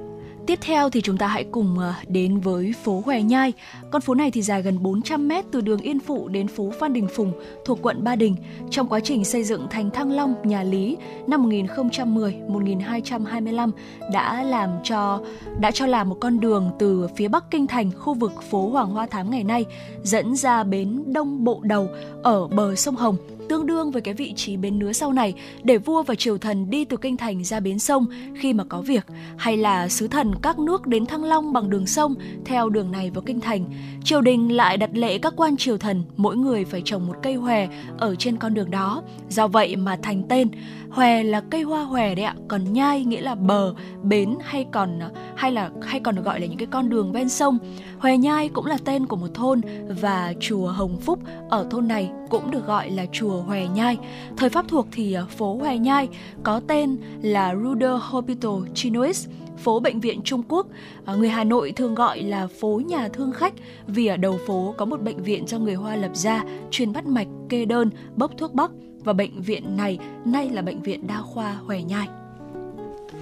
[0.48, 3.52] Tiếp theo thì chúng ta hãy cùng ờ, đến với phố Hòe Nhai.
[3.90, 6.92] Con phố này thì dài gần 400 mét từ đường Yên Phụ đến phố Phan
[6.92, 7.32] Đình Phùng
[7.64, 8.36] thuộc quận Ba Đình.
[8.70, 13.70] Trong quá trình xây dựng thành Thăng Long, nhà Lý năm 1010-1225
[14.12, 15.20] đã làm cho
[15.60, 18.90] đã cho làm một con đường từ phía Bắc kinh thành khu vực phố Hoàng
[18.90, 19.64] Hoa Thám ngày nay
[20.02, 21.88] dẫn ra bến Đông Bộ Đầu
[22.22, 23.16] ở bờ sông Hồng
[23.48, 26.70] tương đương với cái vị trí bến nứa sau này để vua và triều thần
[26.70, 28.06] đi từ kinh thành ra bến sông
[28.36, 29.06] khi mà có việc
[29.36, 33.10] hay là sứ thần các nước đến Thăng Long bằng đường sông theo đường này
[33.10, 33.64] vào kinh thành.
[34.04, 37.34] Triều đình lại đặt lệ các quan triều thần mỗi người phải trồng một cây
[37.34, 39.02] hòe ở trên con đường đó.
[39.28, 40.48] Do vậy mà thành tên
[40.90, 45.00] Hòe là cây hoa hòe đấy ạ, còn nhai nghĩa là bờ, bến hay còn
[45.36, 47.58] hay là hay còn được gọi là những cái con đường ven sông.
[47.98, 49.60] Hòe Nhai cũng là tên của một thôn
[50.00, 51.18] và chùa Hồng Phúc
[51.50, 53.98] ở thôn này cũng được gọi là chùa Hòe Nhai.
[54.36, 56.08] Thời Pháp thuộc thì à, phố Hòe Nhai
[56.42, 60.66] có tên là Ruder Hospital Chinois, phố bệnh viện Trung Quốc.
[61.04, 63.54] À, người Hà Nội thường gọi là phố nhà thương khách
[63.86, 67.06] vì ở đầu phố có một bệnh viện do người Hoa lập ra chuyên bắt
[67.06, 68.70] mạch, kê đơn, bốc thuốc bắc
[69.04, 72.08] và bệnh viện này nay là bệnh viện đa khoa Hoài Nhai.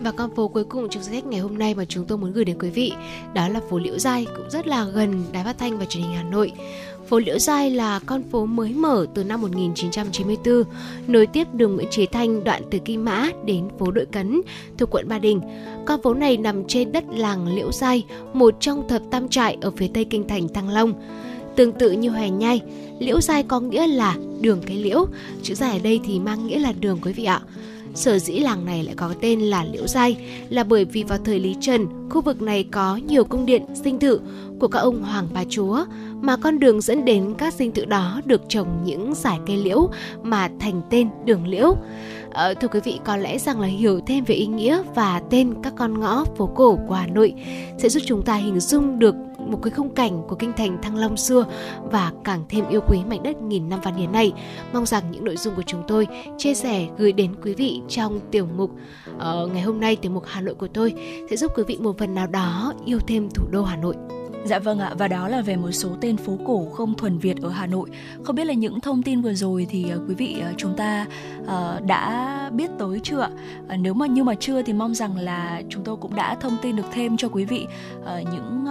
[0.01, 2.45] Và con phố cuối cùng trong sách ngày hôm nay mà chúng tôi muốn gửi
[2.45, 2.93] đến quý vị
[3.35, 6.15] đó là phố Liễu Giai cũng rất là gần Đài Phát thanh và Truyền hình
[6.15, 6.53] Hà Nội.
[7.09, 10.63] Phố Liễu Giai là con phố mới mở từ năm 1994,
[11.07, 14.41] nối tiếp đường Nguyễn Chí Thanh đoạn từ Kim Mã đến phố Đội Cấn
[14.79, 15.41] thuộc quận Ba Đình.
[15.87, 19.71] Con phố này nằm trên đất làng Liễu Giai, một trong thập tam trại ở
[19.71, 20.93] phía tây kinh thành Thăng Long.
[21.57, 22.61] Tương tự như Hòe Nhai,
[22.99, 25.07] Liễu Giai có nghĩa là đường cái liễu,
[25.43, 27.41] chữ dài ở đây thì mang nghĩa là đường quý vị ạ.
[27.95, 30.17] Sở dĩ làng này lại có tên là Liễu Giai
[30.49, 33.99] là bởi vì vào thời Lý Trần, khu vực này có nhiều cung điện sinh
[33.99, 34.21] thự
[34.61, 35.85] của các ông hoàng bà chúa
[36.21, 39.91] mà con đường dẫn đến các dinh thự đó được trồng những giải cây liễu
[40.23, 41.77] mà thành tên đường liễu.
[42.33, 45.55] À, thưa quý vị, có lẽ rằng là hiểu thêm về ý nghĩa và tên
[45.63, 47.35] các con ngõ phố cổ của Hà Nội
[47.79, 50.97] sẽ giúp chúng ta hình dung được một cái khung cảnh của kinh thành Thăng
[50.97, 51.45] Long xưa
[51.83, 54.33] và càng thêm yêu quý mảnh đất nghìn năm văn hiến này.
[54.73, 56.07] Mong rằng những nội dung của chúng tôi
[56.39, 58.71] chia sẻ gửi đến quý vị trong tiểu mục
[59.17, 60.95] uh, ngày hôm nay tiểu mục Hà Nội của tôi
[61.31, 63.95] sẽ giúp quý vị một phần nào đó yêu thêm thủ đô Hà Nội.
[64.47, 67.37] Dạ vâng ạ, và đó là về một số tên phố cổ không thuần Việt
[67.43, 67.91] ở Hà Nội.
[68.25, 71.07] Không biết là những thông tin vừa rồi thì ờ, quý vị ờ, chúng ta
[71.43, 73.31] uh, đã biết tới chưa ạ?
[73.65, 76.57] Uh, nếu mà như mà chưa thì mong rằng là chúng tôi cũng đã thông
[76.63, 77.67] tin được thêm cho quý vị
[78.01, 78.65] uh, những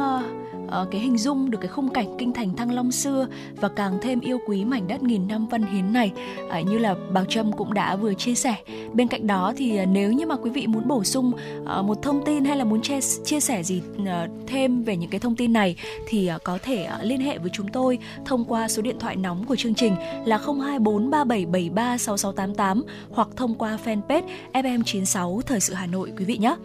[0.66, 3.98] uh, cái hình dung được cái khung cảnh kinh thành Thăng Long xưa và càng
[4.02, 6.12] thêm yêu quý mảnh đất nghìn năm văn hiến này
[6.48, 8.56] uh, như là Bảo Trâm cũng đã vừa chia sẻ.
[8.94, 12.02] Bên cạnh đó thì uh, nếu như mà quý vị muốn bổ sung uh, một
[12.02, 14.08] thông tin hay là muốn chia, chia sẻ gì uh,
[14.48, 15.76] thêm về những cái thông tin này
[16.08, 19.16] thì uh, có thể uh, liên hệ với chúng tôi thông qua số điện thoại
[19.16, 24.24] nóng của chương trình là 02437736688 hoặc thông qua fanpage
[24.54, 26.56] FM96 Thời sự Hà Nội quý vị nhé.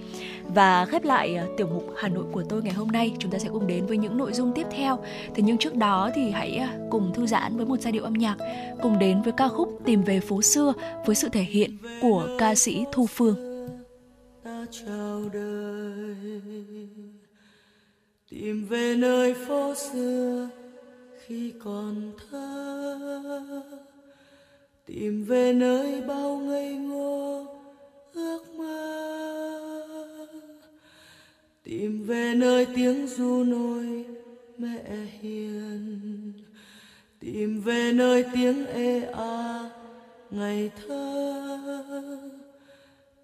[0.54, 3.38] Và khép lại ờ, tiểu mục Hà Nội của tôi ngày hôm nay, chúng ta
[3.38, 4.98] sẽ cùng đến với những nội dung tiếp theo.
[5.34, 8.12] Thế nhưng trước đó thì hãy ờ, cùng thư giãn với một giai điệu âm
[8.12, 8.36] nhạc,
[8.82, 10.72] cùng đến với ca khúc Tìm về phố xưa
[11.06, 13.36] với sự thể hiện của ca sĩ Thu Phương.
[14.44, 16.40] Ta chào đời
[18.30, 20.48] tìm về nơi phố xưa
[21.26, 23.62] khi còn thơ
[24.86, 27.46] tìm về nơi bao ngây ngô
[28.14, 29.49] ước mơ
[31.70, 34.04] tìm về nơi tiếng ru nôi,
[34.58, 34.82] mẹ
[35.20, 36.32] hiền.
[37.20, 39.70] Tìm về nơi tiếng ê a,
[40.30, 41.58] ngày thơ.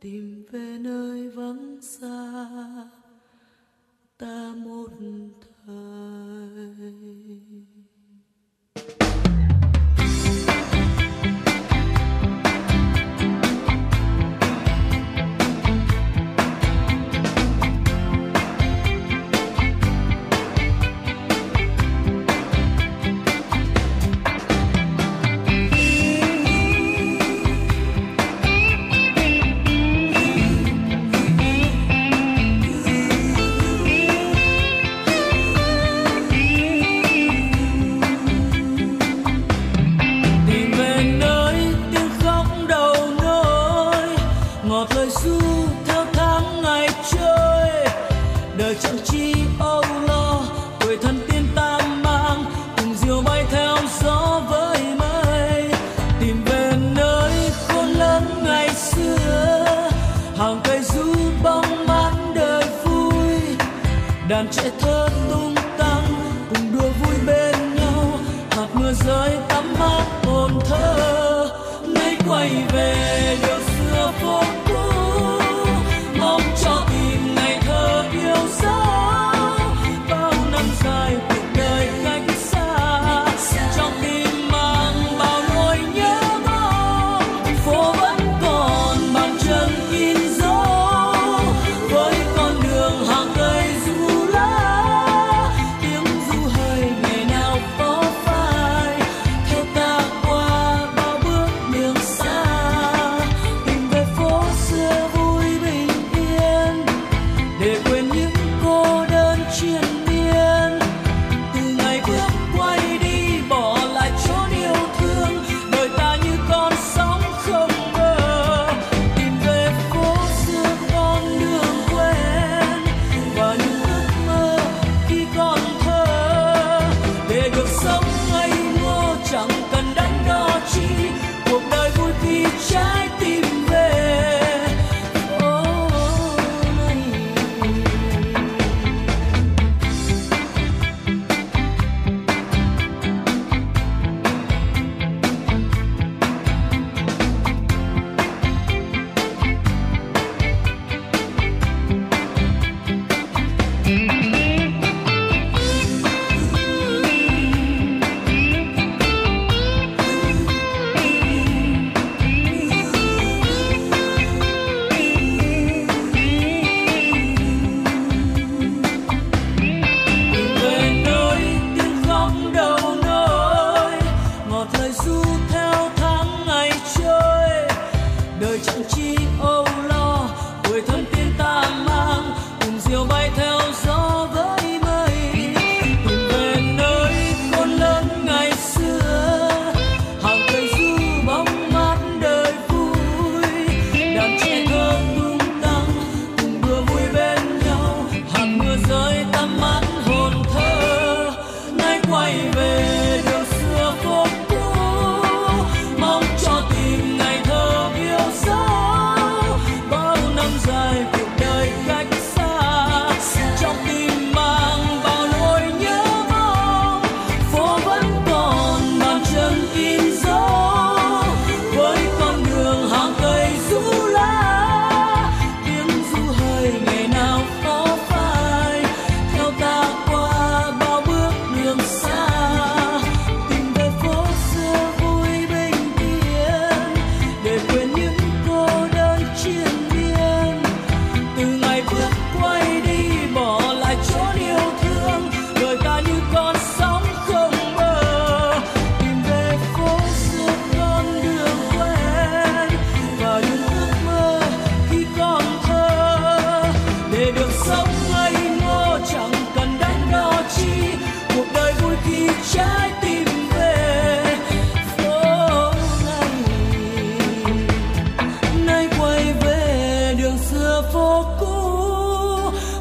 [0.00, 2.36] Tìm về nơi vắng xa,
[4.18, 4.90] ta một
[5.66, 5.76] thời.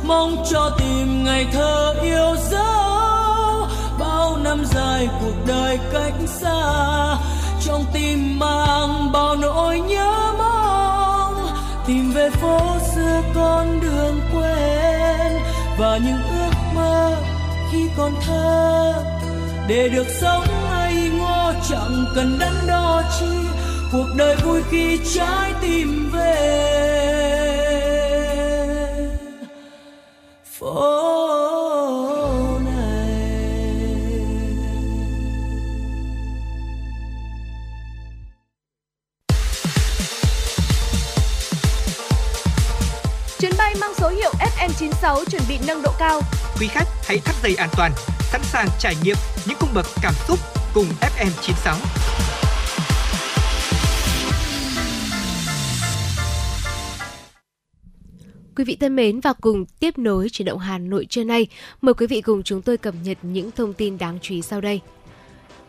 [0.07, 3.67] mong cho tìm ngày thơ yêu dấu.
[3.99, 7.17] Bao năm dài cuộc đời cách xa.
[7.65, 11.47] Trong tim mang bao nỗi nhớ mong.
[11.87, 12.59] Tìm về phố
[12.95, 15.41] xưa con đường quen.
[15.77, 17.15] Và những ước mơ
[17.71, 18.93] khi còn thơ.
[19.67, 23.35] Để được sống hay ngô, chẳng cần đắn đo chi.
[23.91, 26.74] Cuộc đời vui khi trái tim về.
[45.67, 46.21] nâng độ cao.
[46.59, 47.91] Quý khách hãy thắt dây an toàn,
[48.31, 49.15] sẵn sàng trải nghiệm
[49.47, 50.39] những cung bậc cảm xúc
[50.73, 51.77] cùng FM 96.
[58.55, 61.47] Quý vị thân mến và cùng tiếp nối chuyển động Hà Nội trưa nay,
[61.81, 64.61] mời quý vị cùng chúng tôi cập nhật những thông tin đáng chú ý sau
[64.61, 64.81] đây.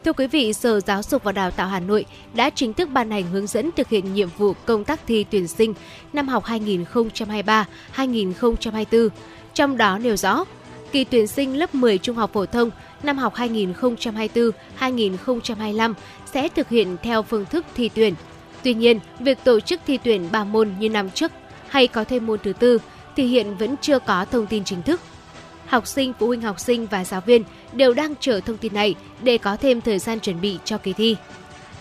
[0.05, 3.11] Thưa quý vị, Sở Giáo dục và Đào tạo Hà Nội đã chính thức ban
[3.11, 5.75] hành hướng dẫn thực hiện nhiệm vụ công tác thi tuyển sinh
[6.13, 9.09] năm học 2023-2024.
[9.57, 10.45] Trong đó nêu rõ,
[10.93, 12.71] kỳ tuyển sinh lớp 10 trung học phổ thông
[13.03, 15.95] năm học 2024-2025
[16.33, 18.15] sẽ thực hiện theo phương thức thi tuyển.
[18.63, 21.33] Tuy nhiên, việc tổ chức thi tuyển 3 môn như năm trước
[21.69, 22.79] hay có thêm môn thứ tư
[23.17, 25.01] thì hiện vẫn chưa có thông tin chính thức.
[25.67, 27.43] Học sinh, phụ huynh học sinh và giáo viên
[27.73, 30.93] đều đang chờ thông tin này để có thêm thời gian chuẩn bị cho kỳ
[30.93, 31.17] thi.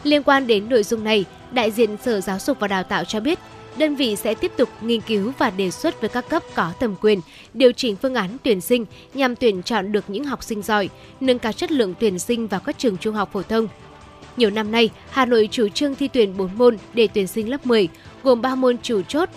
[0.04, 3.20] Liên quan đến nội dung này, đại diện Sở Giáo dục và Đào tạo cho
[3.20, 3.40] biết,
[3.78, 6.96] đơn vị sẽ tiếp tục nghiên cứu và đề xuất với các cấp có thẩm
[7.02, 7.22] quyền
[7.54, 11.40] điều chỉnh phương án tuyển sinh nhằm tuyển chọn được những học sinh giỏi, nâng
[11.40, 13.68] cao chất lượng tuyển sinh vào các trường trung học phổ thông.
[14.38, 17.66] Nhiều năm nay, Hà Nội chủ trương thi tuyển 4 môn để tuyển sinh lớp
[17.66, 17.88] 10,
[18.24, 19.30] gồm 3 môn chủ chốt,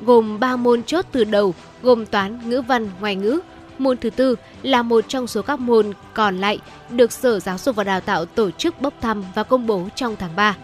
[0.00, 3.40] gồm 3 môn chốt từ đầu, gồm toán, ngữ văn, ngoại ngữ.
[3.78, 6.58] Môn thứ tư là một trong số các môn còn lại
[6.90, 10.16] được Sở Giáo dục và Đào tạo tổ chức bốc thăm và công bố trong
[10.18, 10.56] tháng 3.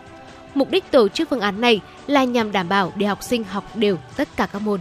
[0.55, 3.65] Mục đích tổ chức phương án này là nhằm đảm bảo để học sinh học
[3.77, 4.81] đều tất cả các môn.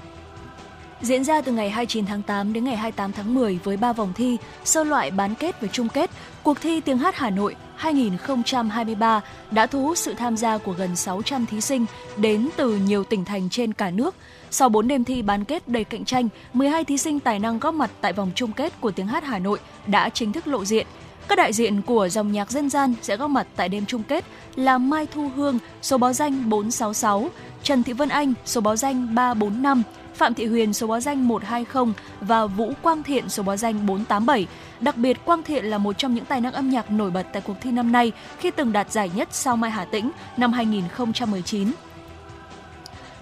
[1.02, 4.14] Diễn ra từ ngày 29 tháng 8 đến ngày 28 tháng 10 với 3 vòng
[4.16, 6.10] thi, sơ loại bán kết và chung kết,
[6.44, 10.96] cuộc thi tiếng hát Hà Nội 2023 đã thu hút sự tham gia của gần
[10.96, 11.86] 600 thí sinh
[12.18, 14.16] đến từ nhiều tỉnh thành trên cả nước.
[14.52, 17.74] Sau 4 đêm thi bán kết đầy cạnh tranh, 12 thí sinh tài năng góp
[17.74, 20.88] mặt tại vòng chung kết của tiếng hát Hà Nội đã chính thức lộ diện.
[21.28, 24.26] Các đại diện của dòng nhạc dân gian sẽ góp mặt tại đêm chung kết
[24.56, 27.30] là Mai Thu Hương, số báo danh 466,
[27.64, 29.84] Trần Thị Vân Anh, số báo danh 345,
[30.16, 34.48] Phạm Thị Huyền số báo danh 120 và Vũ Quang Thiện số báo danh 487.
[34.80, 37.42] Đặc biệt Quang Thiện là một trong những tài năng âm nhạc nổi bật tại
[37.46, 41.72] cuộc thi năm nay khi từng đạt giải nhất sau Mai Hà Tĩnh năm 2019.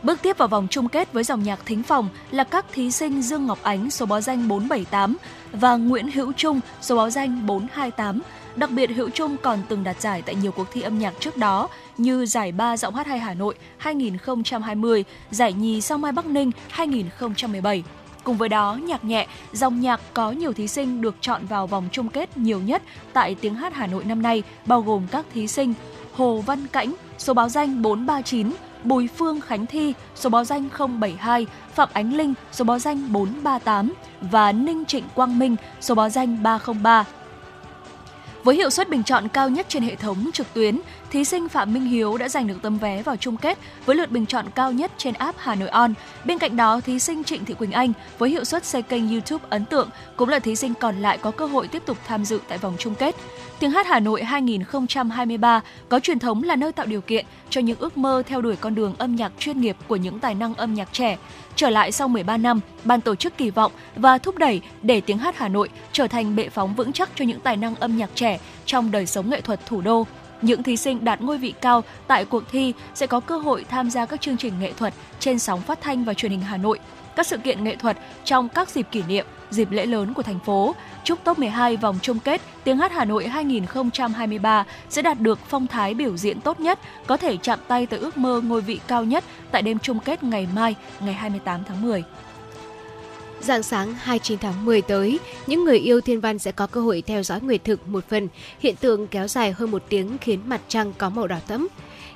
[0.05, 3.21] Bước tiếp vào vòng chung kết với dòng nhạc thính phòng là các thí sinh
[3.21, 5.17] Dương Ngọc Ánh số báo danh 478
[5.51, 8.21] và Nguyễn Hữu Trung số báo danh 428.
[8.55, 11.37] Đặc biệt Hữu Trung còn từng đạt giải tại nhiều cuộc thi âm nhạc trước
[11.37, 16.25] đó như giải ba giọng hát hay Hà Nội 2020, giải nhì Sao Mai Bắc
[16.25, 17.83] Ninh 2017.
[18.23, 21.87] Cùng với đó, nhạc nhẹ, dòng nhạc có nhiều thí sinh được chọn vào vòng
[21.91, 22.81] chung kết nhiều nhất
[23.13, 25.73] tại tiếng hát Hà Nội năm nay, bao gồm các thí sinh
[26.13, 28.51] Hồ Văn Cảnh số báo danh 439,
[28.85, 33.93] Bùi Phương Khánh Thi, số báo danh 072, Phạm Ánh Linh, số báo danh 438
[34.21, 37.05] và Ninh Trịnh Quang Minh, số báo danh 303.
[38.43, 40.79] Với hiệu suất bình chọn cao nhất trên hệ thống trực tuyến,
[41.11, 44.11] thí sinh Phạm Minh Hiếu đã giành được tấm vé vào chung kết với lượt
[44.11, 45.93] bình chọn cao nhất trên app Hà Nội On.
[46.25, 49.45] Bên cạnh đó, thí sinh Trịnh Thị Quỳnh Anh với hiệu suất xây kênh YouTube
[49.49, 52.39] ấn tượng cũng là thí sinh còn lại có cơ hội tiếp tục tham dự
[52.47, 53.15] tại vòng chung kết.
[53.59, 57.79] Tiếng hát Hà Nội 2023 có truyền thống là nơi tạo điều kiện cho những
[57.79, 60.73] ước mơ theo đuổi con đường âm nhạc chuyên nghiệp của những tài năng âm
[60.73, 61.17] nhạc trẻ.
[61.55, 65.17] Trở lại sau 13 năm, ban tổ chức kỳ vọng và thúc đẩy để tiếng
[65.17, 68.09] hát Hà Nội trở thành bệ phóng vững chắc cho những tài năng âm nhạc
[68.15, 70.05] trẻ trong đời sống nghệ thuật thủ đô.
[70.45, 73.89] Những thí sinh đạt ngôi vị cao tại cuộc thi sẽ có cơ hội tham
[73.89, 76.79] gia các chương trình nghệ thuật trên sóng phát thanh và truyền hình Hà Nội,
[77.15, 80.39] các sự kiện nghệ thuật trong các dịp kỷ niệm, dịp lễ lớn của thành
[80.45, 80.75] phố.
[81.03, 85.67] Chúc top 12 vòng chung kết Tiếng hát Hà Nội 2023 sẽ đạt được phong
[85.67, 89.03] thái biểu diễn tốt nhất, có thể chạm tay tới ước mơ ngôi vị cao
[89.03, 92.03] nhất tại đêm chung kết ngày mai, ngày 28 tháng 10.
[93.45, 97.03] Dạng sáng 29 tháng 10 tới, những người yêu thiên văn sẽ có cơ hội
[97.07, 98.27] theo dõi nguyệt thực một phần.
[98.59, 101.67] Hiện tượng kéo dài hơn một tiếng khiến mặt trăng có màu đỏ thẫm.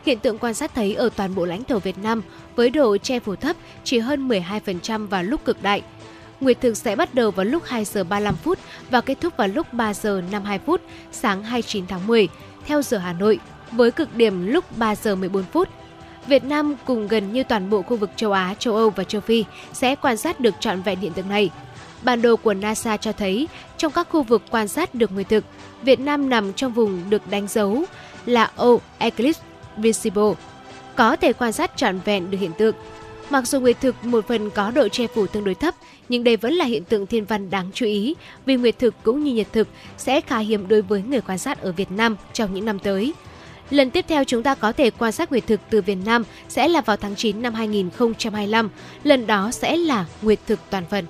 [0.05, 2.21] Hiện tượng quan sát thấy ở toàn bộ lãnh thổ Việt Nam
[2.55, 5.81] với độ che phủ thấp chỉ hơn 12% vào lúc cực đại.
[6.39, 8.59] Nguyệt thực sẽ bắt đầu vào lúc 2 giờ 35 phút
[8.89, 12.27] và kết thúc vào lúc 3 giờ 52 phút sáng 29 tháng 10
[12.65, 13.39] theo giờ Hà Nội
[13.71, 15.69] với cực điểm lúc 3 giờ 14 phút.
[16.29, 19.21] Việt Nam cùng gần như toàn bộ khu vực châu Á, châu Âu và châu
[19.21, 21.49] Phi sẽ quan sát được trọn vẹn hiện tượng này.
[22.01, 25.43] Bản đồ của NASA cho thấy trong các khu vực quan sát được nguyệt thực,
[25.81, 27.83] Việt Nam nằm trong vùng được đánh dấu
[28.25, 29.41] là O Eclipse
[29.77, 30.33] Visible,
[30.95, 32.75] có thể quan sát trọn vẹn được hiện tượng.
[33.29, 35.75] Mặc dù nguyệt thực một phần có độ che phủ tương đối thấp,
[36.09, 38.15] nhưng đây vẫn là hiện tượng thiên văn đáng chú ý
[38.45, 39.67] vì nguyệt thực cũng như nhật thực
[39.97, 43.13] sẽ khá hiếm đối với người quan sát ở Việt Nam trong những năm tới.
[43.69, 46.67] Lần tiếp theo chúng ta có thể quan sát nguyệt thực từ Việt Nam sẽ
[46.67, 48.69] là vào tháng 9 năm 2025.
[49.03, 51.05] Lần đó sẽ là nguyệt thực toàn phần.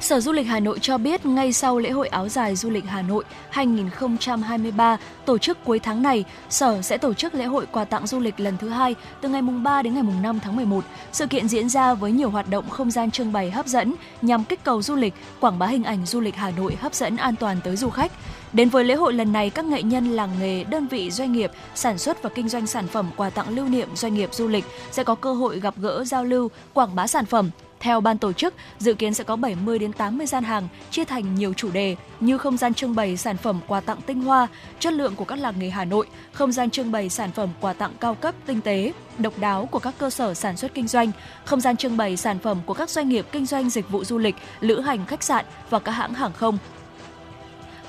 [0.00, 2.84] Sở Du lịch Hà Nội cho biết ngay sau lễ hội áo dài du lịch
[2.84, 7.84] Hà Nội 2023 tổ chức cuối tháng này, Sở sẽ tổ chức lễ hội quà
[7.84, 10.56] tặng du lịch lần thứ hai từ ngày mùng 3 đến ngày mùng 5 tháng
[10.56, 10.84] 11.
[11.12, 14.44] Sự kiện diễn ra với nhiều hoạt động không gian trưng bày hấp dẫn nhằm
[14.44, 17.36] kích cầu du lịch, quảng bá hình ảnh du lịch Hà Nội hấp dẫn an
[17.36, 18.12] toàn tới du khách.
[18.52, 21.50] Đến với lễ hội lần này, các nghệ nhân làng nghề, đơn vị doanh nghiệp
[21.74, 24.64] sản xuất và kinh doanh sản phẩm quà tặng lưu niệm doanh nghiệp du lịch
[24.90, 28.32] sẽ có cơ hội gặp gỡ giao lưu, quảng bá sản phẩm, Theo ban tổ
[28.32, 31.96] chức, dự kiến sẽ có 70 đến 80 gian hàng chia thành nhiều chủ đề
[32.20, 34.48] như không gian trưng bày sản phẩm quà tặng tinh hoa,
[34.78, 37.72] chất lượng của các làng nghề Hà Nội, không gian trưng bày sản phẩm quà
[37.72, 41.10] tặng cao cấp tinh tế, độc đáo của các cơ sở sản xuất kinh doanh,
[41.44, 44.18] không gian trưng bày sản phẩm của các doanh nghiệp kinh doanh dịch vụ du
[44.18, 46.58] lịch, lữ hành khách sạn và các hãng hàng không,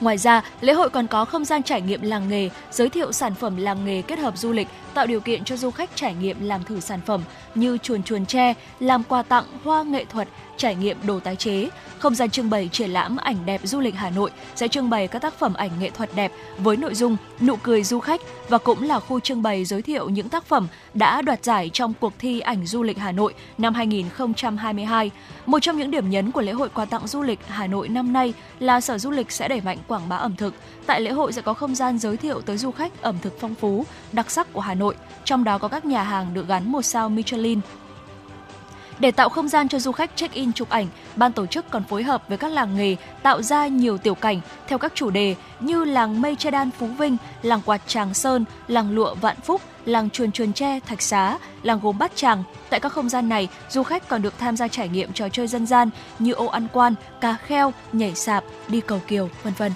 [0.02, 3.36] Ngoài ra, lễ hội còn có không gian trải nghiệm làng nghề, giới thiệu sản
[3.36, 6.38] phẩm làng nghề kết hợp du lịch, tạo điều kiện cho du khách trải nghiệm
[6.48, 7.24] làm thử sản phẩm
[7.56, 10.28] như chuồn chuồn tre, làm quà tặng, hoa nghệ thuật,
[10.62, 11.70] trải nghiệm đồ tái chế.
[12.00, 15.08] Không gian trưng bày triển lãm ảnh đẹp du lịch Hà Nội sẽ trưng bày
[15.08, 18.58] các tác phẩm ảnh nghệ thuật đẹp với nội dung nụ cười du khách và
[18.58, 22.14] cũng là khu trưng bày giới thiệu những tác phẩm đã đoạt giải trong cuộc
[22.20, 25.12] thi ảnh du lịch Hà Nội năm 2022.
[25.46, 28.14] Một trong những điểm nhấn của lễ hội quà tặng du lịch Hà Nội năm
[28.14, 30.54] nay là Sở Du lịch sẽ đẩy mạnh quảng bá ẩm thực.
[30.86, 33.56] Tại lễ hội sẽ có không gian giới thiệu tới du khách ẩm thực phong
[33.56, 36.82] phú, đặc sắc của Hà Nội, trong đó có các nhà hàng được gắn một
[36.82, 37.60] sao Michelin,
[39.02, 42.04] để tạo không gian cho du khách check-in chụp ảnh, ban tổ chức còn phối
[42.04, 45.84] hợp với các làng nghề tạo ra nhiều tiểu cảnh theo các chủ đề như
[45.84, 50.10] làng mây che đan Phú Vinh, làng quạt Tràng Sơn, làng lụa Vạn Phúc, làng
[50.10, 52.44] chuồn chuồn tre Thạch Xá, làng gốm Bát Tràng.
[52.70, 55.48] Tại các không gian này, du khách còn được tham gia trải nghiệm trò chơi
[55.48, 55.90] dân gian
[56.20, 59.72] như ô ăn quan, cá kheo, nhảy sạp, đi cầu kiều, vân vân.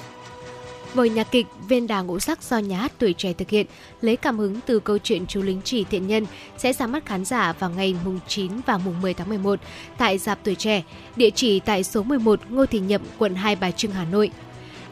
[0.96, 3.66] Vở nhạc kịch Viên đà ngũ sắc do nhà hát tuổi trẻ thực hiện,
[4.02, 6.26] lấy cảm hứng từ câu chuyện chú lính chỉ thiện nhân
[6.58, 9.60] sẽ ra mắt khán giả vào ngày mùng 9 và mùng 10 tháng 11
[9.98, 10.84] tại Dạp Tuổi Trẻ,
[11.16, 14.32] địa chỉ tại số 11 Ngô Thị Nhậm, quận Hai Bà Trưng, Hà Nội.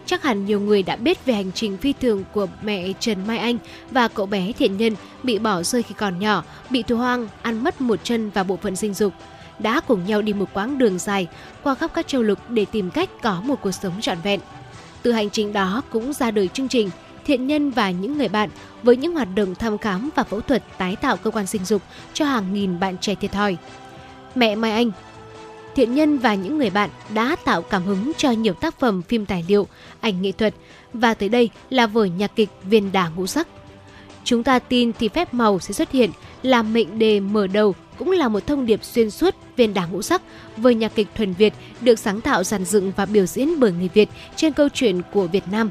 [0.06, 3.38] Chắc hẳn nhiều người đã biết về hành trình phi thường của mẹ Trần Mai
[3.38, 3.58] Anh
[3.92, 7.64] và cậu bé thiện nhân bị bỏ rơi khi còn nhỏ, bị thú hoang, ăn
[7.64, 9.14] mất một chân và bộ phận sinh dục
[9.60, 11.28] đã cùng nhau đi một quãng đường dài
[11.64, 14.40] qua khắp các châu lục để tìm cách có một cuộc sống trọn vẹn.
[15.04, 16.90] Từ hành trình đó cũng ra đời chương trình
[17.26, 18.50] Thiện nhân và những người bạn
[18.84, 21.82] với những hoạt động thăm khám và phẫu thuật tái tạo cơ quan sinh dục
[22.14, 23.58] cho hàng nghìn bạn trẻ thiệt thòi.
[24.36, 24.92] Mẹ Mai Anh
[25.76, 29.26] Thiện nhân và những người bạn đã tạo cảm hứng cho nhiều tác phẩm phim
[29.26, 29.68] tài liệu,
[30.00, 30.54] ảnh nghệ thuật
[30.94, 33.48] và tới đây là vở nhạc kịch Viên đà ngũ sắc.
[34.24, 36.12] Chúng ta tin thì phép màu sẽ xuất hiện
[36.44, 40.02] làm mệnh đề mở đầu cũng là một thông điệp xuyên suốt viên đá ngũ
[40.02, 40.22] sắc
[40.58, 43.90] với nhạc kịch thuần Việt được sáng tạo dàn dựng và biểu diễn bởi người
[43.94, 45.70] Việt trên câu chuyện của Việt Nam.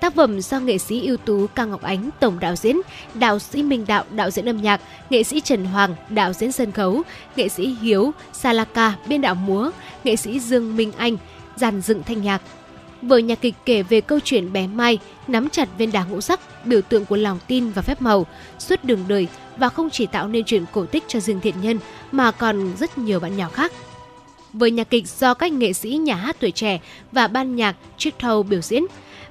[0.00, 2.76] Tác phẩm do nghệ sĩ ưu tú Cao Ngọc Ánh tổng đạo diễn,
[3.14, 4.80] đạo sĩ Minh Đạo đạo diễn âm nhạc,
[5.10, 7.02] nghệ sĩ Trần Hoàng đạo diễn sân khấu,
[7.36, 9.70] nghệ sĩ Hiếu Salaka biên đạo múa,
[10.04, 11.16] nghệ sĩ Dương Minh Anh
[11.56, 12.42] dàn dựng thanh nhạc.
[13.02, 14.98] Vở nhạc kịch kể về câu chuyện bé Mai
[15.28, 18.26] nắm chặt viên đá ngũ sắc, biểu tượng của lòng tin và phép màu,
[18.58, 19.28] suốt đường đời
[19.60, 21.78] và không chỉ tạo nên chuyện cổ tích cho riêng thiện nhân
[22.12, 23.72] mà còn rất nhiều bạn nhỏ khác.
[24.52, 26.80] Với nhạc kịch do các nghệ sĩ nhà hát tuổi trẻ
[27.12, 28.84] và ban nhạc Chick biểu diễn,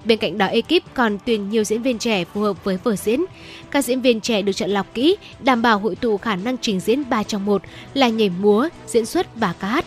[0.06, 3.26] Bên cạnh đó ekip còn tuyển nhiều diễn viên trẻ phù hợp với vở diễn.
[3.72, 6.80] Các diễn viên trẻ được chọn lọc kỹ, đảm bảo hội tụ khả năng trình
[6.80, 7.62] diễn 3 trong 1
[7.94, 9.86] là nhảy múa, diễn xuất và ca hát.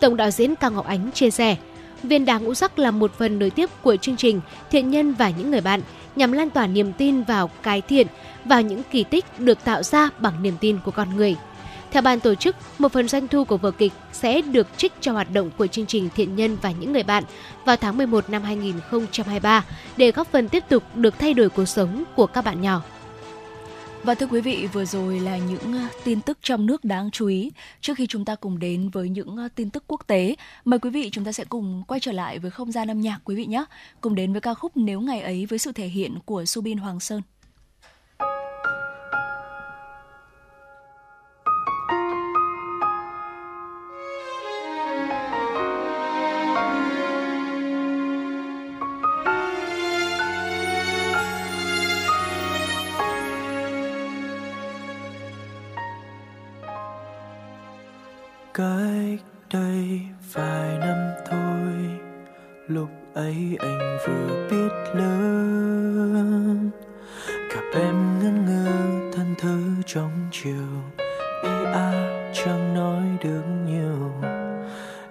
[0.00, 1.56] Tổng đạo diễn Cao Ngọc Ánh chia sẻ,
[2.02, 5.30] Viên đá ngũ sắc là một phần nối tiếp của chương trình Thiện nhân và
[5.30, 5.80] những người bạn
[6.16, 8.06] nhằm lan tỏa niềm tin vào cái thiện,
[8.44, 11.36] vào những kỳ tích được tạo ra bằng niềm tin của con người.
[11.90, 15.12] Theo ban tổ chức, một phần doanh thu của vở kịch sẽ được trích cho
[15.12, 17.24] hoạt động của chương trình Thiện Nhân và những người bạn
[17.64, 19.64] vào tháng 11 năm 2023
[19.96, 22.82] để góp phần tiếp tục được thay đổi cuộc sống của các bạn nhỏ.
[24.02, 27.26] Và thưa quý vị, vừa rồi là những à, tin tức trong nước đáng chú
[27.26, 27.52] ý.
[27.80, 30.34] Trước khi chúng ta cùng đến với những à, tin tức quốc tế,
[30.64, 33.20] mời quý vị chúng ta sẽ cùng quay trở lại với không gian âm nhạc
[33.24, 33.64] quý vị nhé.
[34.00, 37.00] Cùng đến với ca khúc Nếu ngày ấy với sự thể hiện của Subin Hoàng
[37.00, 37.22] Sơn.
[58.60, 60.00] Cách đây
[60.32, 60.96] vài năm
[61.30, 61.72] thôi.
[62.68, 66.70] Lúc ấy anh vừa biết lớn
[67.28, 68.70] gặp em ngẩn ngơ
[69.12, 70.68] thân thơ trong chiều.
[71.42, 71.92] Ý a
[72.32, 74.12] chẳng nói được nhiều.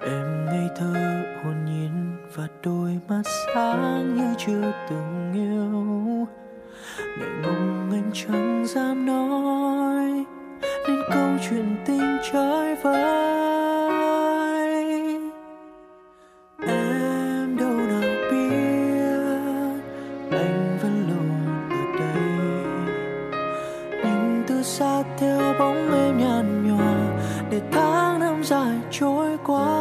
[0.01, 0.93] Em ngây thơ,
[1.43, 3.21] hồn nhiên và đôi mắt
[3.55, 6.27] sáng như chưa từng yêu.
[7.17, 10.25] Ngại ngùng anh chẳng dám nói
[10.87, 12.93] nên câu chuyện tình trái vai.
[16.67, 18.01] Em đâu nào
[18.31, 19.81] biết,
[20.31, 21.29] anh vẫn luôn
[21.69, 22.23] ở đây.
[24.03, 26.95] Nhìn từ xa theo bóng em nhàn nhòa,
[27.51, 29.78] để tháng năm dài trôi qua.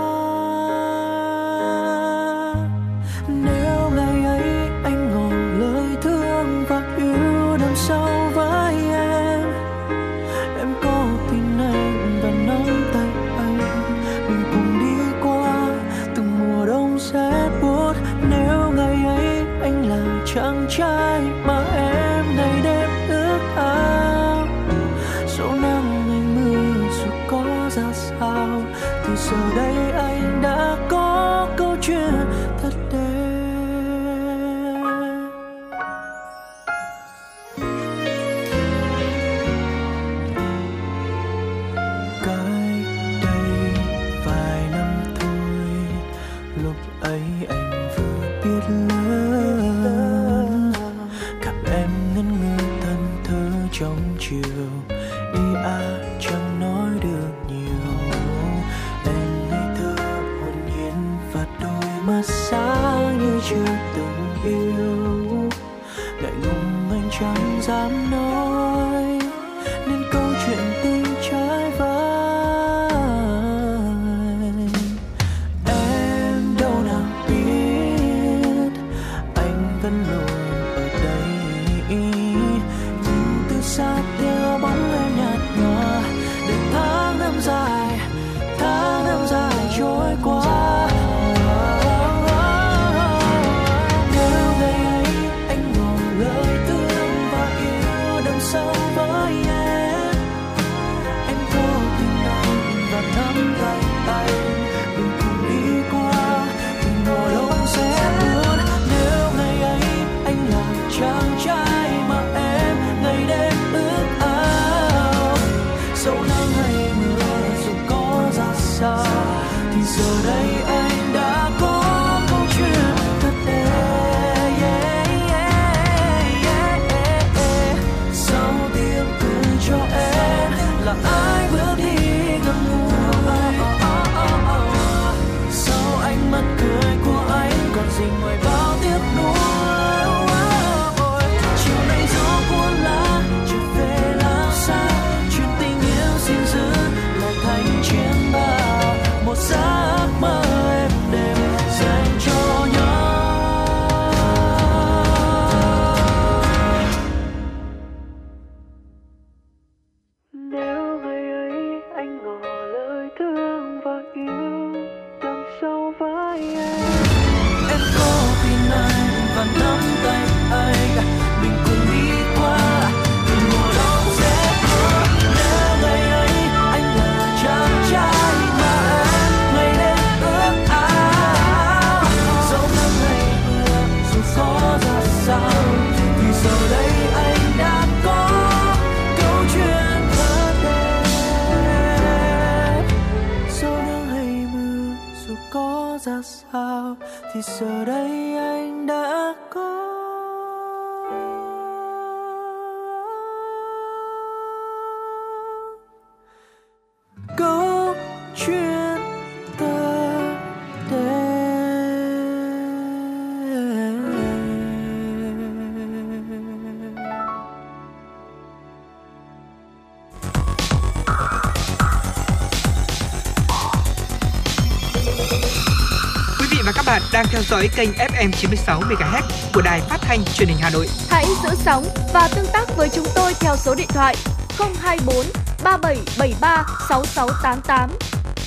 [227.12, 229.22] Đang theo dõi kênh FM 96 MHz
[229.54, 230.86] của đài phát thanh truyền hình Hà Nội.
[231.08, 234.16] Hãy giữ sóng và tương tác với chúng tôi theo số điện thoại
[234.58, 235.26] 024
[235.64, 237.90] 3773 6688.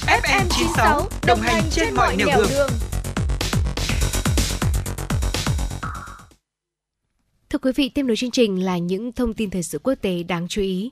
[0.07, 2.70] FM 96 đồng hành trên mọi nẻo đường.
[7.49, 10.24] Thưa quý vị, tiếp nối chương trình là những thông tin thời sự quốc tế
[10.24, 10.91] đáng chú ý.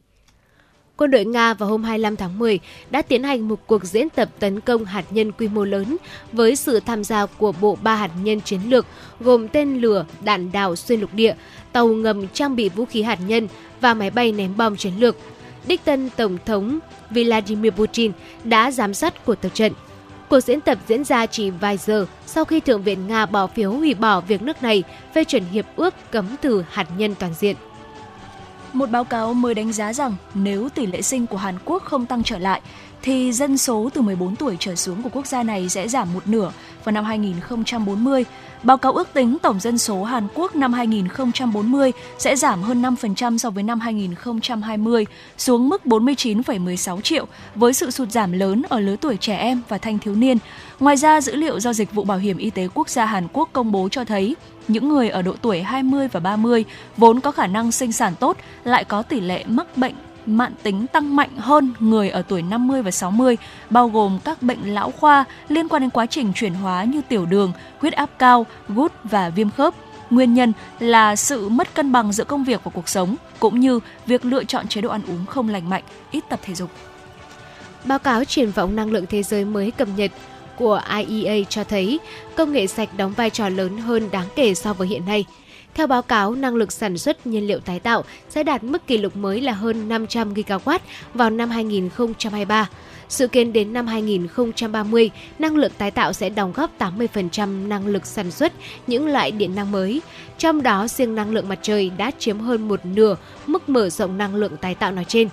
[0.99, 4.29] Quân đội Nga vào hôm 25 tháng 10 đã tiến hành một cuộc diễn tập
[4.39, 5.97] tấn công hạt nhân quy mô lớn
[6.31, 8.85] với sự tham gia của Bộ Ba hạt nhân chiến lược
[9.19, 11.35] gồm tên lửa, đạn đạo xuyên lục địa,
[11.71, 13.47] tàu ngầm trang bị vũ khí hạt nhân
[13.81, 15.15] và máy bay ném bom chiến lược.
[15.67, 16.79] Đích thân Tổng thống
[17.09, 18.11] Vladimir Putin
[18.43, 19.73] đã giám sát cuộc tập trận.
[20.29, 23.71] Cuộc diễn tập diễn ra chỉ vài giờ sau khi Thượng viện Nga bỏ phiếu
[23.71, 24.83] hủy bỏ việc nước này
[25.15, 27.55] phê chuẩn hiệp ước cấm từ hạt nhân toàn diện.
[28.73, 32.05] Một báo cáo mới đánh giá rằng nếu tỷ lệ sinh của Hàn Quốc không
[32.05, 32.61] tăng trở lại,
[33.01, 36.27] thì dân số từ 14 tuổi trở xuống của quốc gia này sẽ giảm một
[36.27, 36.51] nửa
[36.83, 38.25] vào năm 2040.
[38.63, 43.37] Báo cáo ước tính tổng dân số Hàn Quốc năm 2040 sẽ giảm hơn 5%
[43.37, 45.05] so với năm 2020,
[45.37, 49.77] xuống mức 49,16 triệu, với sự sụt giảm lớn ở lứa tuổi trẻ em và
[49.77, 50.37] thanh thiếu niên.
[50.79, 53.49] Ngoài ra, dữ liệu do Dịch vụ Bảo hiểm Y tế Quốc gia Hàn Quốc
[53.53, 54.35] công bố cho thấy,
[54.67, 56.65] những người ở độ tuổi 20 và 30
[56.97, 59.93] vốn có khả năng sinh sản tốt lại có tỷ lệ mắc bệnh
[60.35, 63.37] mạn tính tăng mạnh hơn người ở tuổi 50 và 60,
[63.69, 67.25] bao gồm các bệnh lão khoa liên quan đến quá trình chuyển hóa như tiểu
[67.25, 69.73] đường, huyết áp cao, gút và viêm khớp.
[70.09, 73.79] Nguyên nhân là sự mất cân bằng giữa công việc và cuộc sống, cũng như
[74.05, 76.69] việc lựa chọn chế độ ăn uống không lành mạnh, ít tập thể dục.
[77.85, 80.11] Báo cáo triển vọng năng lượng thế giới mới cập nhật
[80.55, 81.99] của IEA cho thấy
[82.35, 85.25] công nghệ sạch đóng vai trò lớn hơn đáng kể so với hiện nay.
[85.79, 88.97] Theo báo cáo, năng lực sản xuất nhiên liệu tái tạo sẽ đạt mức kỷ
[88.97, 90.79] lục mới là hơn 500 gigawatt
[91.13, 92.69] vào năm 2023.
[93.09, 95.09] Dự kiến đến năm 2030,
[95.39, 98.53] năng lượng tái tạo sẽ đóng góp 80% năng lực sản xuất
[98.87, 100.01] những loại điện năng mới.
[100.37, 103.15] Trong đó, riêng năng lượng mặt trời đã chiếm hơn một nửa
[103.47, 105.29] mức mở rộng năng lượng tái tạo nói trên.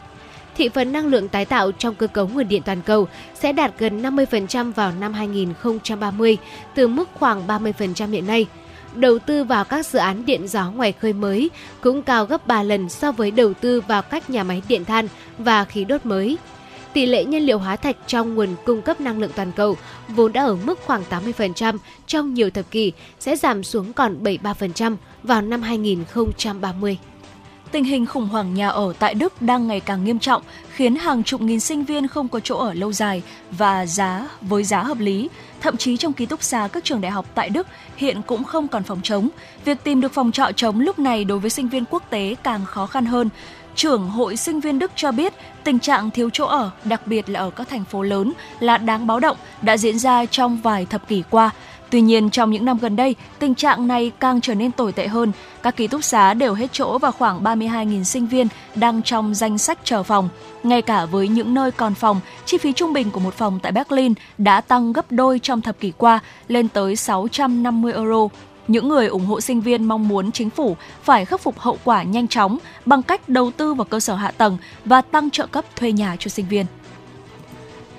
[0.57, 3.73] Thị phần năng lượng tái tạo trong cơ cấu nguồn điện toàn cầu sẽ đạt
[3.79, 6.37] gần 50% vào năm 2030,
[6.75, 8.47] từ mức khoảng 30% hiện nay
[8.97, 12.63] đầu tư vào các dự án điện gió ngoài khơi mới cũng cao gấp 3
[12.63, 16.39] lần so với đầu tư vào các nhà máy điện than và khí đốt mới
[16.97, 19.77] tỷ lệ nhiên liệu hóa thạch trong nguồn cung cấp năng lượng toàn cầu
[20.09, 24.97] vốn đã ở mức khoảng 80% trong nhiều thập kỷ, sẽ giảm xuống còn 73%
[25.23, 26.99] vào năm 2030.
[27.77, 31.23] Tình hình khủng hoảng nhà ở tại Đức đang ngày càng nghiêm trọng, khiến hàng
[31.23, 34.99] chục nghìn sinh viên không có chỗ ở lâu dài và giá với giá hợp
[34.99, 35.29] lý.
[35.61, 37.67] Thậm chí trong ký túc xá các trường đại học tại Đức
[37.97, 39.29] hiện cũng không còn phòng trống.
[39.65, 42.65] Việc tìm được phòng trọ trống lúc này đối với sinh viên quốc tế càng
[42.65, 43.29] khó khăn hơn
[43.77, 47.41] trưởng Hội Sinh viên Đức cho biết tình trạng thiếu chỗ ở, đặc biệt là
[47.41, 51.09] ở các thành phố lớn, là đáng báo động, đã diễn ra trong vài thập
[51.09, 51.51] kỷ qua.
[51.91, 55.07] Tuy nhiên, trong những năm gần đây, tình trạng này càng trở nên tồi tệ
[55.07, 55.33] hơn.
[55.63, 59.59] Các ký túc xá đều hết chỗ và khoảng 32.000 sinh viên đang trong danh
[59.59, 60.29] sách chờ phòng.
[60.63, 63.73] Ngay cả với những nơi còn phòng, chi phí trung bình của một phòng tại
[63.73, 68.29] Berlin đã tăng gấp đôi trong thập kỷ qua, lên tới 650 euro
[68.69, 72.03] những người ủng hộ sinh viên mong muốn chính phủ phải khắc phục hậu quả
[72.03, 75.65] nhanh chóng bằng cách đầu tư vào cơ sở hạ tầng và tăng trợ cấp
[75.77, 76.67] thuê nhà cho sinh viên.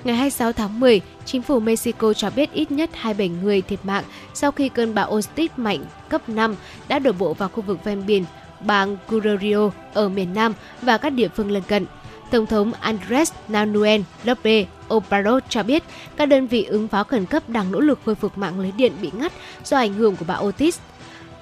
[0.08, 4.04] Ngày 26 tháng 10, chính phủ Mexico cho biết ít nhất 27 người thiệt mạng
[4.34, 6.56] sau khi cơn bão Otis mạnh cấp 5
[6.88, 8.26] đã đổ bộ vào khu vực ven biển
[8.66, 11.86] bang Guerrero ở miền Nam và các địa phương lân cận.
[12.32, 15.84] Tổng thống Andres Manuel López Obrador cho biết
[16.18, 18.92] các đơn vị ứng phó khẩn cấp đang nỗ lực khôi phục mạng lưới điện
[19.02, 19.34] bị ngắt
[19.66, 20.80] do ảnh hưởng của bão Otis.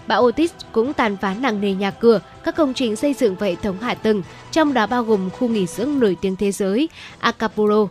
[0.08, 3.48] Bão Otis cũng tàn phá nặng nề nhà cửa, các công trình xây dựng và
[3.48, 6.90] hệ thống hạ tầng, trong đó bao gồm khu nghỉ dưỡng nổi tiếng thế giới
[7.20, 7.88] Acapulco.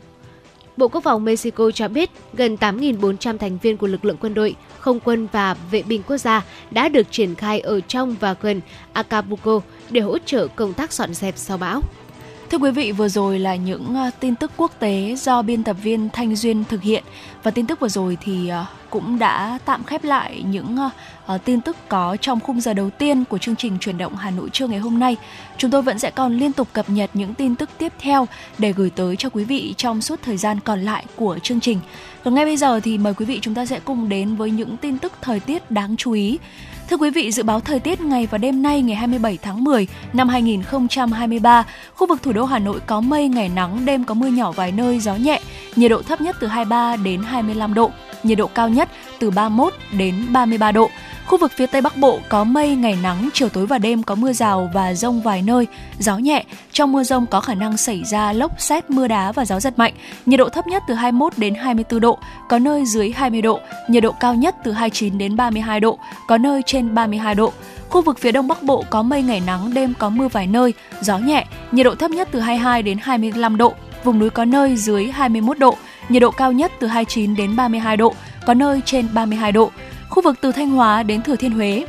[0.77, 4.57] Bộ Quốc phòng Mexico cho biết gần 8.400 thành viên của lực lượng quân đội,
[4.79, 8.61] không quân và vệ binh quốc gia đã được triển khai ở trong và gần
[8.93, 9.61] Acapulco
[9.91, 11.83] để hỗ trợ công tác dọn dẹp sau bão.
[12.55, 15.77] Thưa quý vị, vừa rồi là những ờ, tin tức quốc tế do biên tập
[15.83, 17.05] viên Thanh Duyên thực hiện
[17.43, 20.77] và tin tức vừa rồi thì ờ, cũng đã tạm khép lại những
[21.35, 24.31] uh, tin tức có trong khung giờ đầu tiên của chương trình truyền động Hà
[24.31, 25.17] Nội trưa ngày hôm nay.
[25.57, 28.29] Chúng tôi vẫn sẽ còn liên tục cập nhật những tin tức tiếp theo
[28.59, 31.81] để gửi tới cho quý vị trong suốt thời gian còn lại của chương trình.
[32.25, 34.77] Còn ngay bây giờ thì mời quý vị chúng ta sẽ cùng đến với những
[34.77, 36.39] tin tức thời tiết đáng chú ý.
[36.91, 39.87] Thưa quý vị, dự báo thời tiết ngày và đêm nay ngày 27 tháng 10
[40.13, 41.65] năm 2023,
[41.95, 44.73] khu vực thủ đô Hà Nội có mây, ngày nắng, đêm có mưa nhỏ vài
[44.73, 45.41] nơi, gió nhẹ,
[45.77, 47.91] nhiệt độ thấp nhất từ 23 đến 25 độ,
[48.23, 50.91] nhiệt độ cao nhất từ 31 đến 33 độ.
[51.27, 54.15] Khu vực phía Tây Bắc Bộ có mây, ngày nắng, chiều tối và đêm có
[54.15, 55.67] mưa rào và rông vài nơi,
[55.99, 56.45] gió nhẹ.
[56.73, 59.79] Trong mưa rông có khả năng xảy ra lốc xét, mưa đá và gió giật
[59.79, 59.93] mạnh.
[60.27, 62.19] Nhiệt độ thấp nhất từ 21 đến 24 độ,
[62.49, 63.61] có nơi dưới 20 độ.
[63.89, 65.99] Nhiệt độ cao nhất từ 29 đến 32 độ,
[66.29, 67.53] có nơi trên 32 độ.
[67.89, 70.75] Khu vực phía Đông Bắc Bộ có mây ngày nắng, đêm có mưa vài nơi,
[71.01, 74.77] gió nhẹ, nhiệt độ thấp nhất từ 22 đến 25 độ, vùng núi có nơi
[74.77, 75.77] dưới 21 độ,
[76.09, 78.15] nhiệt độ cao nhất từ 29 đến 32 độ,
[78.47, 79.71] có nơi trên 32 độ.
[80.15, 81.87] Khu vực từ Thanh Hóa đến Thừa Thiên Huế,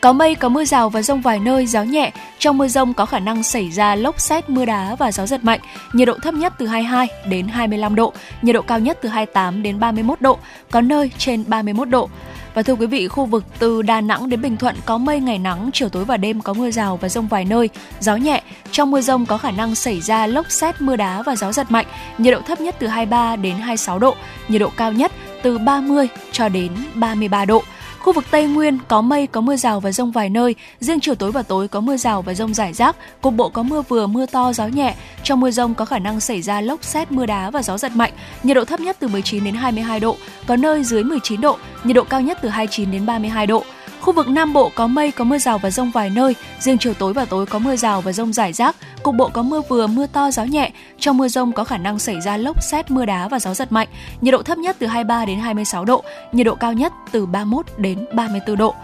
[0.00, 2.12] có mây, có mưa rào và rông vài nơi, gió nhẹ.
[2.38, 5.44] Trong mưa rông có khả năng xảy ra lốc xét, mưa đá và gió giật
[5.44, 5.60] mạnh.
[5.92, 9.62] Nhiệt độ thấp nhất từ 22 đến 25 độ, nhiệt độ cao nhất từ 28
[9.62, 10.38] đến 31 độ,
[10.70, 12.08] có nơi trên 31 độ.
[12.54, 15.38] Và thưa quý vị, khu vực từ Đà Nẵng đến Bình Thuận có mây ngày
[15.38, 17.68] nắng, chiều tối và đêm có mưa rào và rông vài nơi,
[18.00, 18.42] gió nhẹ.
[18.70, 21.70] Trong mưa rông có khả năng xảy ra lốc xét, mưa đá và gió giật
[21.70, 21.86] mạnh.
[22.18, 24.14] Nhiệt độ thấp nhất từ 23 đến 26 độ,
[24.48, 27.62] nhiệt độ cao nhất từ 30 cho đến 33 độ.
[27.98, 30.54] Khu vực Tây Nguyên có mây, có mưa rào và rông vài nơi.
[30.80, 32.96] Riêng chiều tối và tối có mưa rào và rông rải rác.
[33.20, 34.94] Cục bộ có mưa vừa, mưa to, gió nhẹ.
[35.22, 37.96] Trong mưa rông có khả năng xảy ra lốc xét, mưa đá và gió giật
[37.96, 38.12] mạnh.
[38.42, 40.16] Nhiệt độ thấp nhất từ 19 đến 22 độ,
[40.46, 41.58] có nơi dưới 19 độ.
[41.84, 43.64] Nhiệt độ cao nhất từ 29 đến 32 độ.
[44.08, 46.34] Khu vực Nam Bộ có mây, có mưa rào và rông vài nơi.
[46.60, 48.76] Riêng chiều tối và tối có mưa rào và rông rải rác.
[49.02, 50.72] Cục bộ có mưa vừa, mưa to, gió nhẹ.
[50.98, 53.72] Trong mưa rông có khả năng xảy ra lốc xét, mưa đá và gió giật
[53.72, 53.88] mạnh.
[54.20, 56.04] Nhiệt độ thấp nhất từ 23 đến 26 độ.
[56.32, 58.74] Nhiệt độ cao nhất từ 31 đến 34 độ.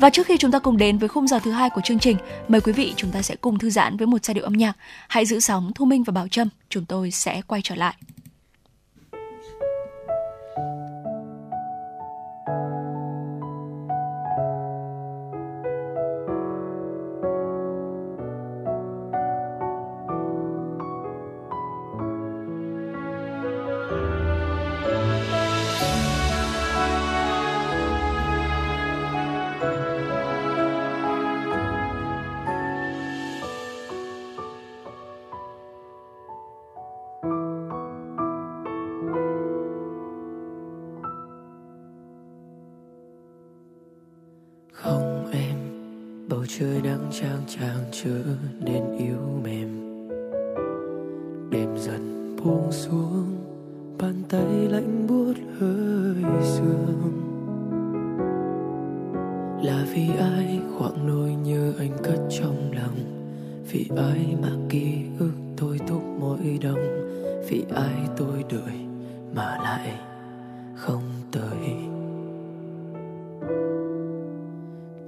[0.00, 2.16] Và trước khi chúng ta cùng đến với khung giờ thứ hai của chương trình,
[2.48, 4.72] mời quý vị chúng ta sẽ cùng thư giãn với một giai điệu âm nhạc.
[5.08, 7.94] Hãy giữ sóng Thu Minh và Bảo Trâm, chúng tôi sẽ quay trở lại.
[47.12, 48.22] Trang trang trở
[48.60, 49.68] nên yếu mềm.
[51.50, 53.36] Đêm dần buông xuống,
[53.98, 57.12] bàn tay lạnh buốt hơi sương.
[59.62, 63.26] Là vì ai khoảng nỗi nhớ anh cất trong lòng?
[63.70, 67.10] Vì ai mà ký ức tôi thúc mỗi đông
[67.48, 68.76] vì ai tôi đợi
[69.34, 69.94] mà lại
[70.76, 71.02] không
[71.32, 71.99] tới?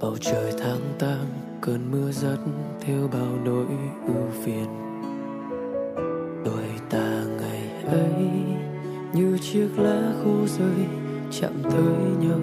[0.03, 1.25] Bầu trời tháng tám,
[1.61, 2.37] cơn mưa rất
[2.81, 3.65] theo bao nỗi
[4.07, 4.65] ưu phiền.
[6.45, 8.29] Đôi ta ngày ấy
[9.13, 10.87] như chiếc lá khô rơi
[11.31, 12.39] chạm tới nhau.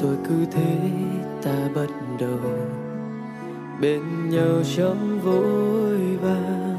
[0.00, 0.90] Rồi cứ thế
[1.42, 1.88] ta bắt
[2.20, 2.40] đầu
[3.80, 6.76] bên nhau trong vội vàng.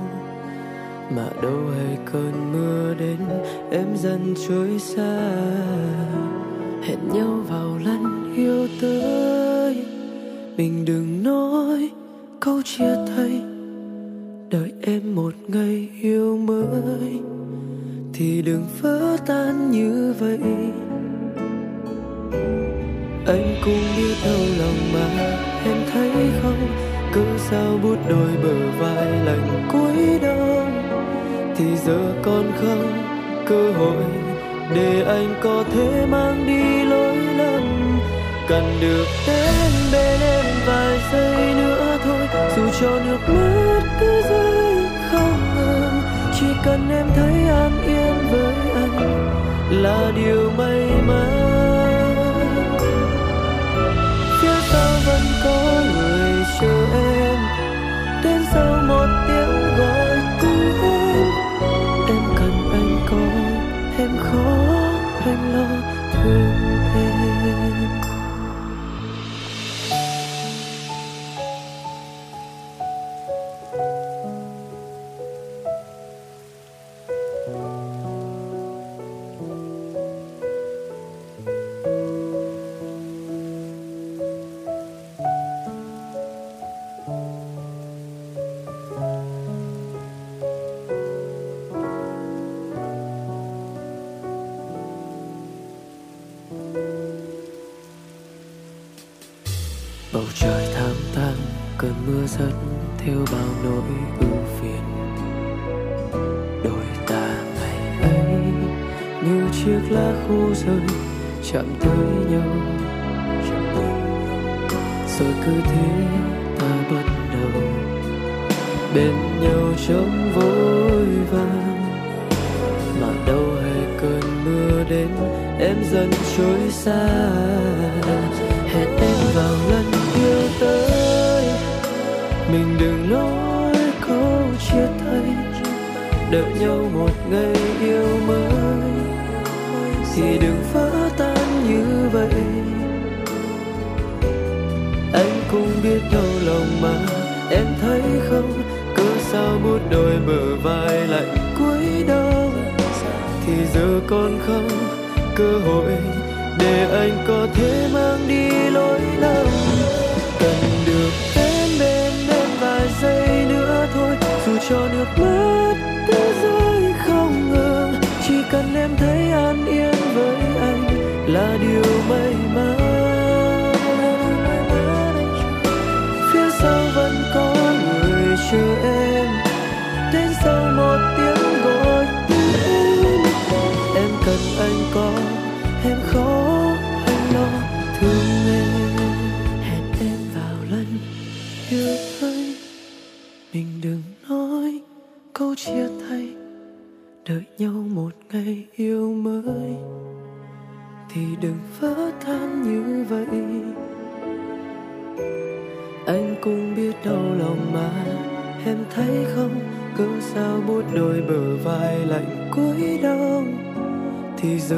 [1.16, 3.20] Mà đâu hay cơn mưa đến,
[3.72, 5.32] em dần trôi xa.
[6.84, 9.76] Hẹn nhau vào lần yêu tới.
[10.58, 11.90] Mình đừng nói
[12.40, 13.42] câu chia tay.
[14.50, 17.20] Đợi em một ngày yêu mới,
[18.14, 20.40] thì đừng vỡ tan như vậy.
[23.26, 26.12] Anh cũng biết đau lòng mà, em thấy
[26.42, 26.68] không?
[27.14, 30.72] Cứ sao bút đôi bờ vai lạnh cuối đông?
[31.58, 33.04] Thì giờ còn không
[33.46, 34.04] cơ hội
[34.76, 36.89] để anh có thể mang đi
[38.50, 42.28] cần được đến bên em vài giây nữa thôi.
[42.56, 44.76] Dù cho nước mắt cứ rơi
[45.12, 46.02] không ngừng,
[46.40, 49.30] chỉ cần em thấy an yên với anh
[49.70, 52.16] là điều may mắn.
[54.42, 57.38] Phía sau vẫn có người chờ em
[58.24, 61.28] đến sau một tiếng gọi cứu em.
[62.08, 63.18] Em cần anh có,
[63.98, 64.52] em khó
[65.26, 65.79] anh lo.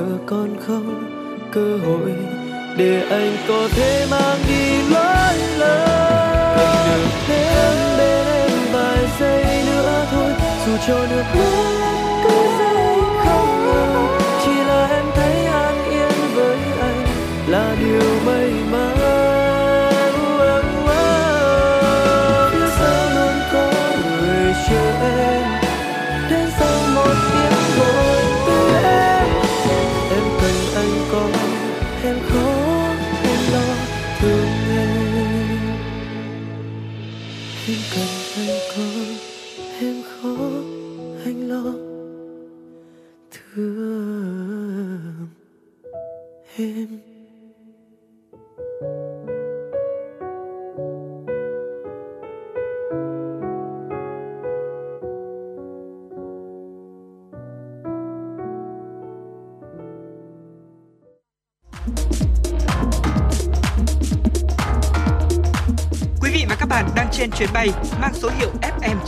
[0.09, 1.03] Thì con không
[1.51, 2.13] cơ hội
[2.77, 5.89] để anh có thể mang đi lối lớn
[6.55, 10.31] cần được đến bên em vài giây nữa thôi,
[10.65, 12.00] dù cho nước mắt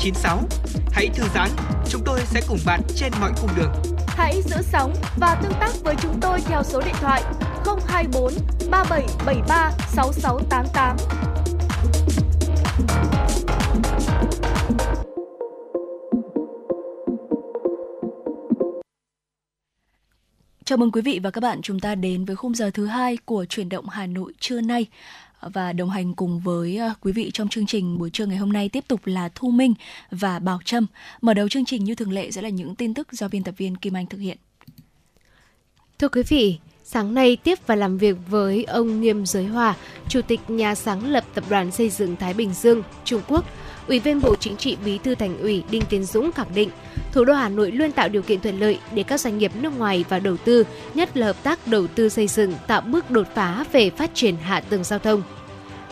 [0.04, 0.38] FM96.
[0.92, 1.50] Hãy thư giãn,
[1.90, 3.72] chúng tôi sẽ cùng bạn trên mọi cung đường.
[4.08, 7.24] Hãy giữ sóng và tương tác với chúng tôi theo số điện thoại
[7.88, 8.34] 024
[8.72, 10.98] 3773 6688.
[20.66, 23.18] Chào mừng quý vị và các bạn chúng ta đến với khung giờ thứ hai
[23.26, 24.88] của chuyển động Hà Nội trưa nay
[25.54, 28.54] và đồng hành cùng với ờ, quý vị trong chương trình buổi trưa ngày hôm
[28.54, 29.74] nay tiếp tục là Thu Minh
[30.12, 30.86] và Bảo Trâm.
[31.22, 33.56] Mở đầu chương trình như thường lệ sẽ là những tin tức do biên tập
[33.58, 34.38] viên Kim Anh thực hiện.
[36.00, 39.76] Thưa quý vị, sáng nay tiếp và làm việc với ông Nghiêm Giới Hòa,
[40.10, 43.46] Chủ tịch nhà sáng lập Tập đoàn Xây dựng Thái Bình Dương, Trung Quốc,
[43.88, 46.70] Ủy viên Bộ Chính trị Bí thư Thành ủy Đinh Tiến Dũng khẳng định,
[47.12, 49.78] thủ đô Hà Nội luôn tạo điều kiện thuận lợi để các doanh nghiệp nước
[49.78, 50.64] ngoài vào đầu tư,
[50.94, 54.36] nhất là hợp tác đầu tư xây dựng tạo bước đột phá về phát triển
[54.38, 55.22] hạ tầng giao thông.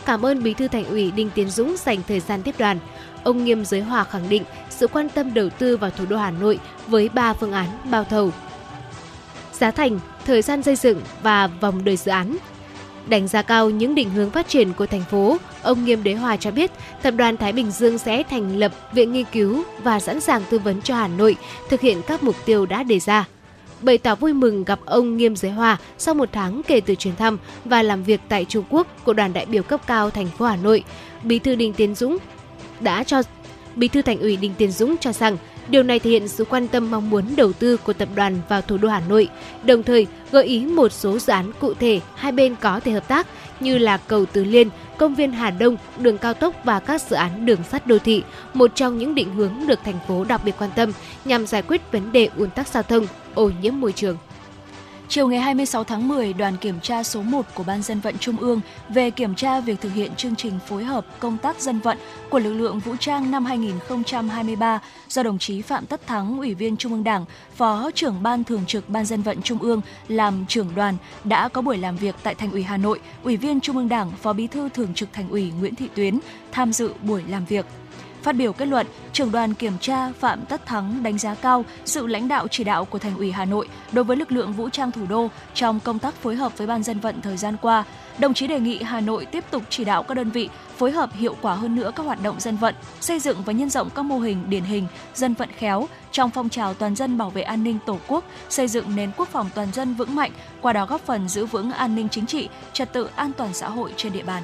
[0.05, 2.79] Cảm ơn Bí thư Thành ủy Đinh Tiến Dũng dành thời gian tiếp đoàn.
[3.23, 6.31] Ông Nghiêm Giới Hòa khẳng định sự quan tâm đầu tư vào thủ đô Hà
[6.31, 8.31] Nội với 3 phương án bao thầu,
[9.53, 12.37] giá thành, thời gian xây dựng và vòng đời dự án.
[13.07, 16.37] Đánh giá cao những định hướng phát triển của thành phố, ông Nghiêm Đế Hòa
[16.37, 16.71] cho biết
[17.01, 20.59] Tập đoàn Thái Bình Dương sẽ thành lập viện nghiên cứu và sẵn sàng tư
[20.59, 21.35] vấn cho Hà Nội
[21.69, 23.27] thực hiện các mục tiêu đã đề ra.
[23.81, 27.15] Bày tỏ vui mừng gặp ông Nghiêm Giới Hòa sau một tháng kể từ chuyến
[27.15, 30.45] thăm và làm việc tại Trung Quốc của đoàn đại biểu cấp cao thành phố
[30.45, 30.83] Hà Nội,
[31.23, 32.17] Bí thư Đinh Tiến Dũng
[32.79, 33.21] đã cho
[33.75, 35.37] Bí thư Thành ủy Đinh Tiến Dũng cho rằng
[35.71, 38.61] Điều này thể hiện sự quan tâm mong muốn đầu tư của tập đoàn vào
[38.61, 39.27] thủ đô Hà Nội,
[39.63, 43.07] đồng thời gợi ý một số dự án cụ thể hai bên có thể hợp
[43.07, 43.27] tác
[43.59, 47.15] như là cầu Tứ Liên, công viên Hà Đông, đường cao tốc và các dự
[47.15, 50.55] án đường sắt đô thị, một trong những định hướng được thành phố đặc biệt
[50.59, 50.91] quan tâm
[51.25, 54.17] nhằm giải quyết vấn đề ùn tắc giao thông, ô nhiễm môi trường.
[55.11, 58.37] Chiều ngày 26 tháng 10, đoàn kiểm tra số 1 của Ban dân vận Trung
[58.37, 61.97] ương về kiểm tra việc thực hiện chương trình phối hợp công tác dân vận
[62.29, 66.77] của lực lượng vũ trang năm 2023 do đồng chí Phạm Tất Thắng, Ủy viên
[66.77, 70.75] Trung ương Đảng, Phó trưởng Ban Thường trực Ban dân vận Trung ương làm trưởng
[70.75, 73.89] đoàn đã có buổi làm việc tại Thành ủy Hà Nội, Ủy viên Trung ương
[73.89, 76.19] Đảng, Phó Bí thư Thường trực Thành ủy Nguyễn Thị Tuyến
[76.51, 77.65] tham dự buổi làm việc.
[78.23, 82.07] Phát biểu kết luận, trưởng đoàn kiểm tra Phạm Tất Thắng đánh giá cao sự
[82.07, 84.91] lãnh đạo chỉ đạo của Thành ủy Hà Nội đối với lực lượng vũ trang
[84.91, 87.83] thủ đô trong công tác phối hợp với Ban dân vận thời gian qua.
[88.17, 91.09] Đồng chí đề nghị Hà Nội tiếp tục chỉ đạo các đơn vị phối hợp
[91.13, 94.05] hiệu quả hơn nữa các hoạt động dân vận, xây dựng và nhân rộng các
[94.05, 97.63] mô hình điển hình dân vận khéo trong phong trào toàn dân bảo vệ an
[97.63, 101.01] ninh Tổ quốc, xây dựng nền quốc phòng toàn dân vững mạnh, qua đó góp
[101.01, 104.23] phần giữ vững an ninh chính trị, trật tự an toàn xã hội trên địa
[104.23, 104.43] bàn.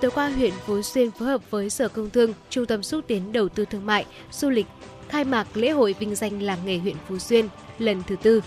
[0.00, 3.32] Tối qua, huyện Phú Xuyên phối hợp với Sở Công Thương, Trung tâm xúc tiến
[3.32, 4.66] đầu tư thương mại, du lịch
[5.08, 8.42] khai mạc lễ hội vinh danh làng nghề huyện Phú Xuyên lần thứ tư.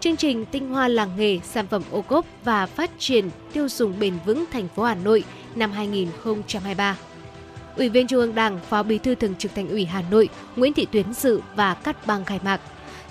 [0.00, 3.98] Chương trình Tinh hoa làng nghề, sản phẩm ô cốp và phát triển tiêu dùng
[4.00, 5.24] bền vững thành phố Hà Nội
[5.54, 6.96] năm 2023.
[7.76, 10.72] Ủy viên Trung ương Đảng, Phó Bí thư Thường trực Thành ủy Hà Nội Nguyễn
[10.72, 12.60] Thị Tuyến dự và cắt băng khai mạc.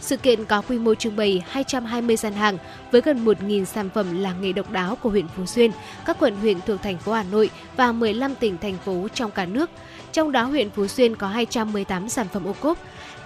[0.02, 2.58] Sự kiện có quy mô trưng bày 220 gian hàng
[2.92, 5.72] với gần 1.000 sản phẩm làng nghề độc đáo của huyện Phú Xuyên,
[6.06, 9.46] các quận huyện thuộc thành phố Hà Nội và 15 tỉnh thành phố trong cả
[9.46, 9.70] nước.
[10.12, 12.78] Trong đó huyện Phú Xuyên có 218 sản phẩm ô cốp.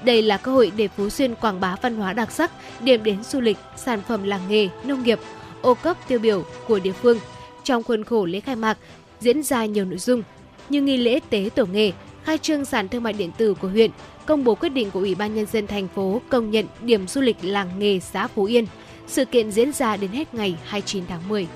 [0.04, 2.52] Đây là cơ hội để Phú Xuyên quảng bá văn hóa đặc sắc,
[2.82, 5.20] điểm đến du lịch, sản phẩm làng nghề, nông nghiệp,
[5.62, 7.20] ô cốp tiêu biểu của địa phương.
[7.64, 8.78] Trong khuôn khổ lễ khai mạc
[9.20, 10.24] diễn ra nhiều nội dung
[10.70, 11.92] như nghi lễ tế tổ nghề,
[12.24, 13.92] khai trương sàn thương mại điện tử của huyện,
[14.26, 17.22] công bố quyết định của Ủy ban Nhân dân thành phố công nhận điểm du
[17.22, 18.66] lịch làng nghề xã Phú Yên.
[19.08, 21.48] Sự kiện diễn ra đến hết ngày 29 tháng 10.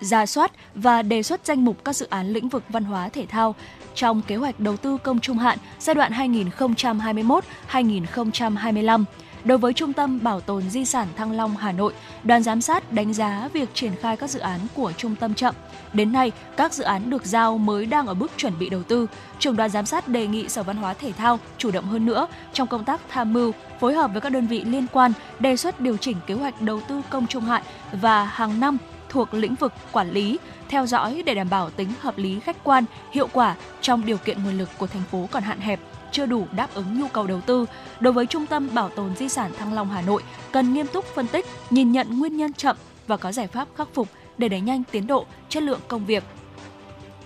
[0.00, 3.26] ra soát và đề xuất danh mục các dự án lĩnh vực văn hóa thể
[3.26, 3.54] thao
[3.94, 9.04] trong kế hoạch đầu tư công trung hạn giai đoạn 2021-2025.
[9.44, 11.92] Đối với Trung tâm Bảo tồn Di sản Thăng Long Hà Nội,
[12.24, 15.54] đoàn giám sát đánh giá việc triển khai các dự án của trung tâm chậm.
[15.92, 19.06] Đến nay, các dự án được giao mới đang ở bước chuẩn bị đầu tư.
[19.38, 22.26] Trưởng đoàn giám sát đề nghị Sở Văn hóa Thể thao chủ động hơn nữa
[22.52, 25.80] trong công tác tham mưu, phối hợp với các đơn vị liên quan đề xuất
[25.80, 28.78] điều chỉnh kế hoạch đầu tư công trung hạn và hàng năm
[29.08, 30.38] thuộc lĩnh vực quản lý,
[30.68, 34.44] theo dõi để đảm bảo tính hợp lý khách quan, hiệu quả trong điều kiện
[34.44, 35.80] nguồn lực của thành phố còn hạn hẹp
[36.14, 37.66] chưa đủ đáp ứng nhu cầu đầu tư.
[38.00, 41.04] Đối với Trung tâm Bảo tồn Di sản Thăng Long Hà Nội, cần nghiêm túc
[41.04, 44.08] phân tích, nhìn nhận nguyên nhân chậm và có giải pháp khắc phục
[44.38, 46.24] để đẩy nhanh tiến độ, chất lượng công việc,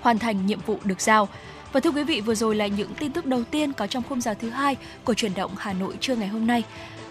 [0.01, 1.29] hoàn thành nhiệm vụ được giao.
[1.73, 4.21] Và thưa quý vị, vừa rồi là những tin tức đầu tiên có trong khung
[4.21, 6.63] giờ thứ hai của chuyển động Hà Nội trưa ngày hôm nay.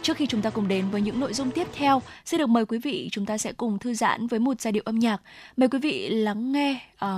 [0.02, 2.66] Trước khi chúng ta cùng đến với những nội dung tiếp theo, xin được mời
[2.66, 5.22] quý vị chúng ta sẽ cùng thư giãn với một giai điệu âm nhạc.
[5.58, 7.10] Mời quý vị lắng nghe uh,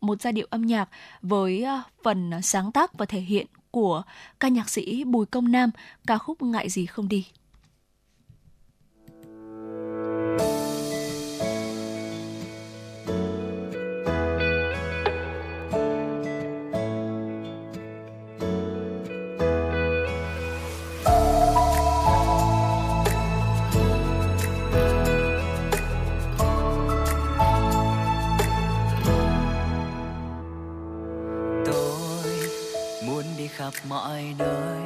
[0.00, 0.88] một giai điệu âm nhạc
[1.22, 3.46] với uh, phần sáng tác và thể hiện
[3.76, 4.02] của
[4.40, 5.70] ca nhạc sĩ Bùi Công Nam,
[6.06, 7.26] ca khúc Ngại gì không đi.
[33.66, 34.80] Khắp mọi nơi,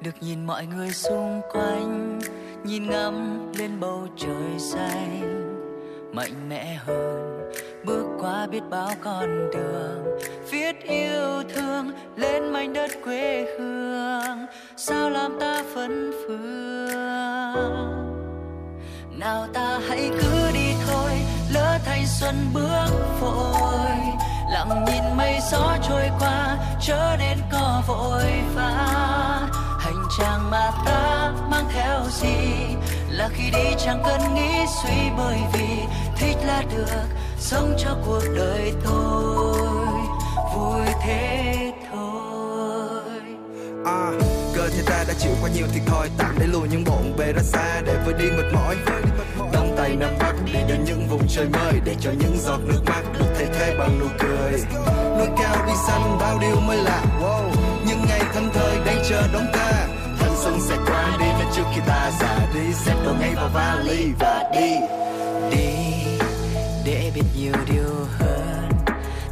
[0.00, 2.18] được nhìn mọi người xung quanh,
[2.64, 5.44] nhìn ngắm lên bầu trời xanh.
[6.12, 7.50] Mạnh mẽ hơn,
[7.84, 10.18] bước qua biết bao con đường,
[10.50, 14.46] viết yêu thương lên mảnh đất quê hương.
[14.76, 16.88] Sao làm ta phấn phương?
[19.18, 21.10] Nào ta hãy cứ đi thôi,
[21.54, 22.86] lỡ thanh xuân bước
[23.20, 23.54] vội
[24.54, 28.24] lặng nhìn mây gió trôi qua chớ nên có vội
[28.54, 28.70] vã.
[29.78, 32.36] Hành trang mà ta mang theo gì?
[33.10, 35.68] Là khi đi chẳng cần nghĩ suy bởi vì
[36.16, 37.04] thích là được
[37.38, 39.58] sống cho cuộc đời tôi.
[40.54, 43.20] Vui thế thôi.
[43.84, 44.10] À,
[44.54, 47.32] cơ thể ta đã chịu qua nhiều thiệt thòi tạm để lùi những bộn bề
[47.32, 48.76] ra xa để vơi đi mệt mỏi
[49.90, 53.02] đông nắm bắt đi đến những vùng trời mới để cho những giọt nước mắt
[53.18, 54.52] được thay thế bằng nụ cười.
[55.18, 57.50] Núi cao đi săn bao điều mới lạ, wow.
[57.86, 59.86] những ngày thân thời đang chờ đón ta.
[60.18, 62.72] Thanh xuân sẽ qua đi nên trước khi ta già đi.
[62.74, 64.74] Xếp đồ ngay vào vali và đi.
[65.50, 65.74] Đi,
[66.84, 68.68] để biết nhiều điều hơn.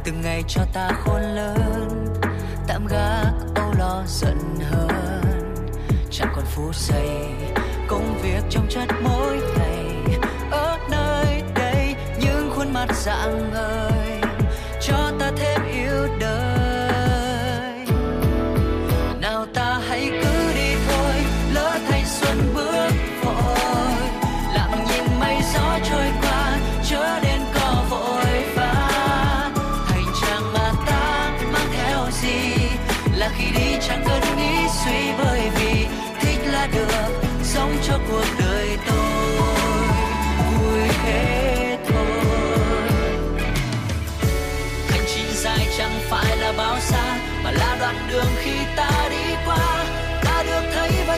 [0.03, 2.05] Từng ngày cho ta khôn lớn.
[2.67, 4.37] Tạm gác âu lo giận
[4.71, 5.23] hơn
[6.11, 7.27] chẳng còn phút giây,
[7.87, 9.72] công việc trong chất mỗi ngày.
[12.87, 13.92] Những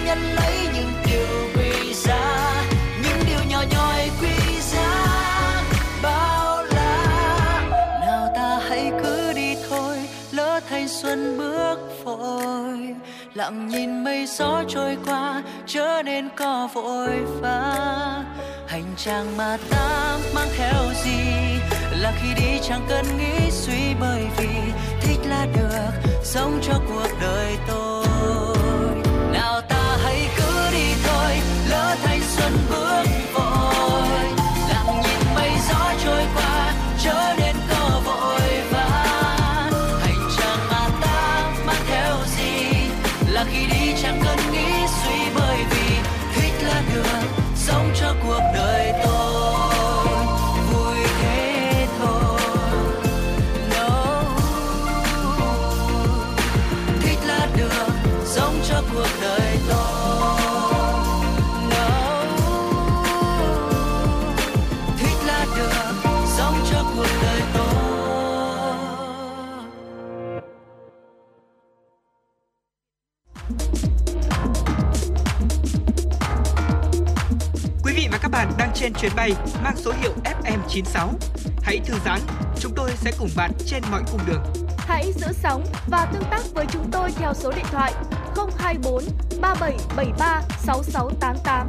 [0.06, 2.64] nhận lấy những điều quý giá,
[3.03, 5.06] những điều nhỏ nhoi quý giá.
[6.03, 7.61] Bao la,
[8.02, 9.98] nào ta hãy cứ đi thôi,
[10.32, 12.95] lỡ thanh xuân bước vội
[13.34, 18.23] lặng nhìn mây gió trôi qua, chớ nên có vội vã.
[18.68, 21.19] Hành trang mà ta mang theo gì,
[21.91, 24.48] là khi đi chẳng cần nghĩ suy bởi vì
[25.02, 28.06] thích là được, sống cho cuộc đời tôi.
[29.34, 29.75] Nào ta
[32.46, 32.95] lỡ
[78.36, 79.32] bạn đang trên chuyến bay
[79.64, 81.10] mang số hiệu FM96.
[81.62, 82.20] Hãy thư giãn,
[82.60, 84.44] chúng tôi sẽ cùng bạn trên mọi cung đường.
[84.78, 87.94] Hãy giữ sóng và tương tác với chúng tôi theo số điện thoại
[88.57, 89.03] 024
[89.41, 91.68] 3773 6688.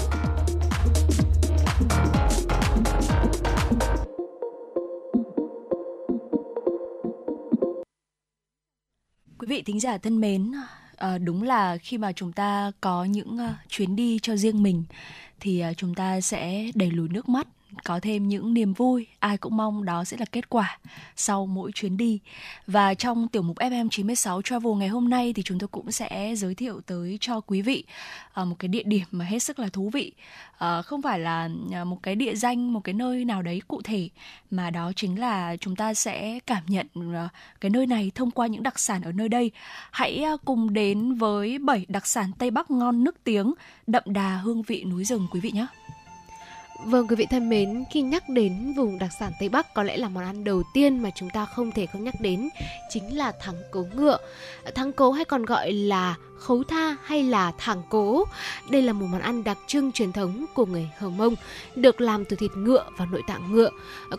[9.38, 10.52] Quý vị thính giả thân mến,
[10.96, 14.84] à, đúng là khi mà chúng ta có những uh, chuyến đi cho riêng mình
[15.40, 17.48] thì à, chúng ta sẽ đẩy lùi nước mắt
[17.84, 20.78] có thêm những niềm vui, ai cũng mong đó sẽ là kết quả
[21.16, 22.20] sau mỗi chuyến đi.
[22.66, 26.54] Và trong tiểu mục FM96 Travel ngày hôm nay thì chúng tôi cũng sẽ giới
[26.54, 27.84] thiệu tới cho quý vị
[28.32, 30.12] ờ, một cái địa điểm mà hết sức là thú vị.
[30.58, 33.82] Ờ, không phải là ờ, một cái địa danh, một cái nơi nào đấy cụ
[33.82, 34.08] thể
[34.50, 36.86] mà đó chính là chúng ta sẽ cảm nhận
[37.60, 39.50] cái nơi này thông qua những đặc sản ở nơi đây.
[39.90, 43.54] Hãy cùng đến với 7 đặc sản Tây Bắc ngon nước tiếng,
[43.86, 45.66] đậm đà hương vị núi rừng quý vị nhé.
[46.84, 49.96] Vâng quý vị thân mến, khi nhắc đến vùng đặc sản Tây Bắc có lẽ
[49.96, 52.48] là món ăn đầu tiên mà chúng ta không thể không nhắc đến
[52.90, 54.18] chính là thắng cố ngựa.
[54.74, 58.24] Thắng cố hay còn gọi là khấu tha hay là thẳng cố.
[58.70, 61.34] Đây là một món ăn đặc trưng truyền thống của người Hờ Mông,
[61.76, 63.70] được làm từ thịt ngựa và nội tạng ngựa.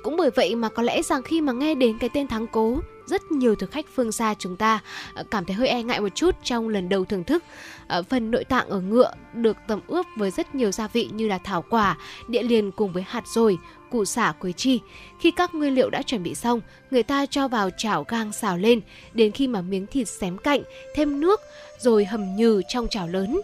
[0.03, 2.79] Cũng bởi vậy mà có lẽ rằng khi mà nghe đến cái tên thắng cố,
[3.07, 4.79] rất nhiều thực khách phương xa chúng ta
[5.13, 7.43] ờ, cảm thấy hơi e ngại một chút trong lần đầu thưởng thức.
[7.87, 11.27] Ờ, phần nội tạng ở ngựa được tẩm ướp với rất nhiều gia vị như
[11.27, 11.97] là thảo quả,
[12.27, 13.57] địa liền cùng với hạt dồi,
[13.91, 14.79] củ xả quế chi.
[15.19, 16.61] Khi các nguyên liệu đã chuẩn bị xong,
[16.91, 18.81] người ta cho vào chảo gang xào lên,
[19.13, 20.61] đến khi mà miếng thịt xém cạnh,
[20.95, 21.41] thêm nước,
[21.79, 23.41] rồi hầm nhừ trong chảo lớn.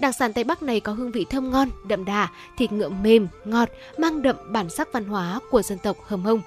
[0.00, 3.28] Đặc sản Tây Bắc này có hương vị thơm ngon, đậm đà, thịt ngựa mềm,
[3.44, 3.68] ngọt,
[3.98, 6.40] mang đậm bản sắc văn hóa của dân tộc Hầm Hông.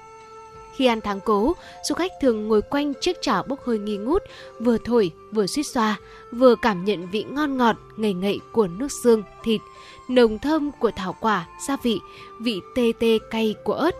[0.76, 1.54] Khi ăn tháng cố,
[1.88, 4.22] du khách thường ngồi quanh chiếc chảo bốc hơi nghi ngút,
[4.60, 5.96] vừa thổi, vừa suýt xoa,
[6.32, 9.60] vừa cảm nhận vị ngon ngọt, ngậy ngậy của nước xương, thịt,
[10.08, 12.00] nồng thơm của thảo quả, gia vị,
[12.40, 13.94] vị tê tê cay của ớt.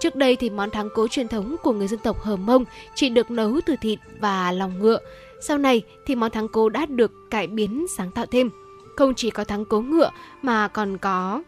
[0.00, 2.64] Trước đây thì món thắng cố truyền thống của người dân tộc Hờ Mông
[2.94, 4.98] chỉ được nấu từ thịt và lòng ngựa.
[5.40, 8.50] Sau này thì món thắng cố đã được cải biến sáng tạo thêm.
[8.96, 10.10] Không chỉ có thắng cố ngựa
[10.42, 11.42] mà còn có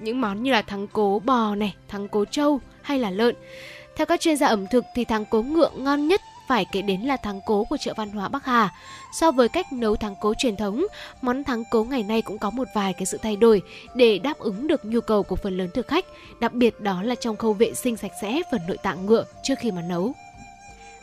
[0.00, 3.34] những món như là thắng cố bò này, thắng cố trâu hay là lợn.
[3.96, 7.00] Theo các chuyên gia ẩm thực thì thắng cố ngựa ngon nhất phải kể đến
[7.00, 8.74] là thắng cố của chợ văn hóa Bắc Hà.
[9.12, 10.86] So với cách nấu thắng cố truyền thống,
[11.22, 13.62] món thắng cố ngày nay cũng có một vài cái sự thay đổi
[13.94, 16.04] để đáp ứng được nhu cầu của phần lớn thực khách,
[16.40, 19.54] đặc biệt đó là trong khâu vệ sinh sạch sẽ phần nội tạng ngựa trước
[19.58, 20.12] khi mà nấu.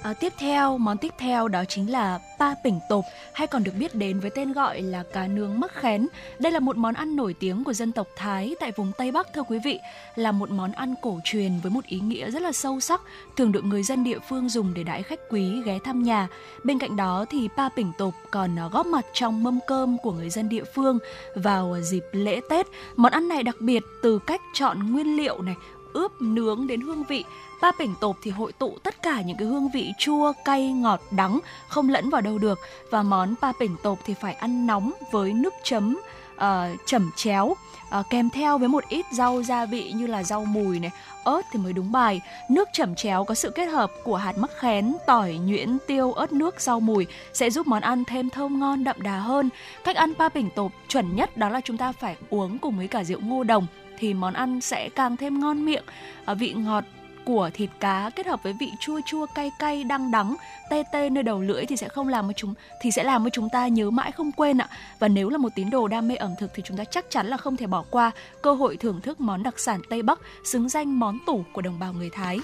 [0.01, 3.71] À, tiếp theo, món tiếp theo đó chính là pa pỉnh tộp hay còn được
[3.79, 6.07] biết đến với tên gọi là cá nướng mắc khén.
[6.39, 9.33] Đây là một món ăn nổi tiếng của dân tộc Thái tại vùng Tây Bắc
[9.33, 9.79] thưa quý vị,
[10.15, 13.01] là một món ăn cổ truyền với một ý nghĩa rất là sâu sắc,
[13.35, 16.27] thường được người dân địa phương dùng để đãi khách quý ghé thăm nhà.
[16.63, 20.11] Bên cạnh đó thì pa pỉnh tộp còn ờ, góp mặt trong mâm cơm của
[20.11, 20.99] người dân địa phương
[21.35, 22.67] vào dịp lễ Tết.
[22.95, 25.55] Món ăn này đặc biệt từ cách chọn nguyên liệu này,
[25.97, 27.23] ướp nướng đến hương vị
[27.61, 31.01] ba bình tộp thì hội tụ tất cả những cái hương vị chua, cay, ngọt,
[31.11, 32.59] đắng không lẫn vào đâu được
[32.91, 35.97] và món ba bình tộp thì phải ăn nóng với nước chấm
[36.35, 36.41] uh,
[36.85, 40.79] chẩm chéo uh, kèm theo với một ít rau gia vị như là rau mùi
[40.79, 40.91] này,
[41.23, 42.21] ớt thì mới đúng bài.
[42.49, 46.33] Nước chẩm chéo có sự kết hợp của hạt mắc khén, tỏi, nhuyễn, tiêu, ớt
[46.33, 49.49] nước, rau mùi sẽ giúp món ăn thêm thơm ngon đậm đà hơn.
[49.83, 52.87] Cách ăn ba bình tộp chuẩn nhất đó là chúng ta phải uống cùng với
[52.87, 53.67] cả rượu ngô đồng
[53.97, 55.83] thì món ăn sẽ càng thêm ngon miệng.
[56.25, 56.83] À, vị ngọt
[57.27, 60.35] của thịt cá kết hợp với vị chua chua cay cay đắng đắng
[60.69, 63.29] tê tê nơi đầu lưỡi thì sẽ không làm cho chúng thì sẽ làm cho
[63.29, 64.69] chúng ta nhớ mãi không quên ạ
[64.99, 67.27] và nếu là một tín đồ đam mê ẩm thực thì chúng ta chắc chắn
[67.27, 68.11] là không thể bỏ qua
[68.41, 71.79] cơ hội thưởng thức món đặc sản Tây Bắc xứng danh món tủ của đồng
[71.79, 72.39] bào người Thái.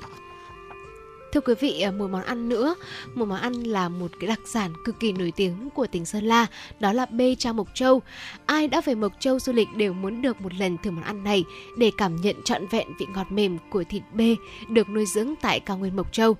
[1.33, 2.75] Thưa quý vị, à, một món ăn nữa,
[3.15, 6.23] một món ăn là một cái đặc sản cực kỳ nổi tiếng của tỉnh Sơn
[6.23, 6.45] La,
[6.79, 8.01] đó là bê cha Mộc Châu.
[8.45, 11.23] Ai đã về Mộc Châu du lịch đều muốn được một lần thử món ăn
[11.23, 11.43] này
[11.77, 14.35] để cảm nhận trọn vẹn vị ngọt mềm của thịt bê
[14.69, 16.37] được nuôi dưỡng tại cao nguyên Mộc Châu.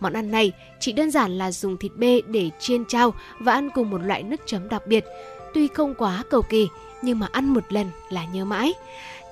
[0.00, 3.70] Món ăn này chỉ đơn giản là dùng thịt bê để chiên trao và ăn
[3.74, 5.04] cùng một loại nước chấm đặc biệt.
[5.54, 6.68] Tuy không quá cầu kỳ,
[7.02, 8.72] nhưng mà ăn một lần là nhớ mãi.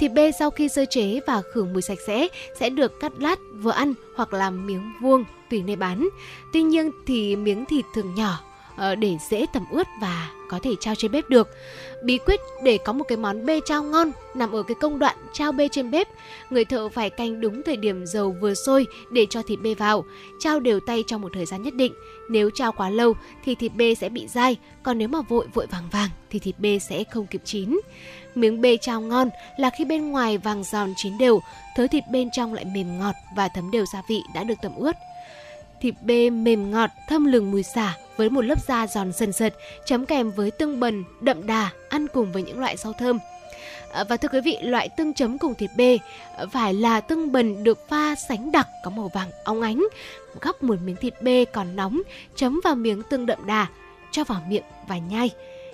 [0.00, 2.28] Thịt bê sau khi sơ chế và khử mùi sạch sẽ
[2.60, 6.08] sẽ được cắt lát, vừa ăn hoặc làm miếng vuông tùy nơi bán.
[6.52, 8.40] Tuy nhiên thì miếng thịt thường nhỏ
[8.76, 11.48] ờ, để dễ tẩm ướt và có thể trao trên bếp được.
[12.02, 15.16] Bí quyết để có một cái món bê trao ngon nằm ở cái công đoạn
[15.32, 16.08] trao bê trên bếp.
[16.50, 20.04] Người thợ phải canh đúng thời điểm dầu vừa sôi để cho thịt bê vào,
[20.40, 21.92] trao đều tay trong một thời gian nhất định.
[22.30, 23.14] Nếu trao quá lâu
[23.44, 26.58] thì thịt bê sẽ bị dai, còn nếu mà vội vội vàng vàng thì thịt
[26.58, 27.80] bê sẽ không kịp chín.
[28.34, 31.40] Miếng bê trao ngon là khi bên ngoài vàng giòn chín đều,
[31.76, 34.72] thớ thịt bên trong lại mềm ngọt và thấm đều gia vị đã được tẩm
[34.76, 34.96] ướt.
[35.80, 39.54] Thịt bê mềm ngọt, thơm lừng mùi xả với một lớp da giòn sần sật,
[39.84, 43.18] chấm kèm với tương bần, đậm đà, ăn cùng với những loại rau thơm.
[43.92, 45.98] À, và thưa quý vị, loại tương chấm cùng thịt bê
[46.36, 49.88] à, phải là tương bần được pha sánh đặc có màu vàng óng ánh.
[50.40, 52.02] Gắp một miếng thịt bê còn nóng,
[52.36, 53.66] chấm vào miếng tương đậm đà,
[54.10, 55.30] cho vào miệng và nhai.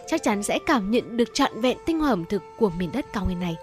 [0.07, 3.07] chắc chắn sẽ cảm nhận được trọn vẹn tinh hoa ẩm thực của miền đất
[3.13, 3.57] cao nguyên này.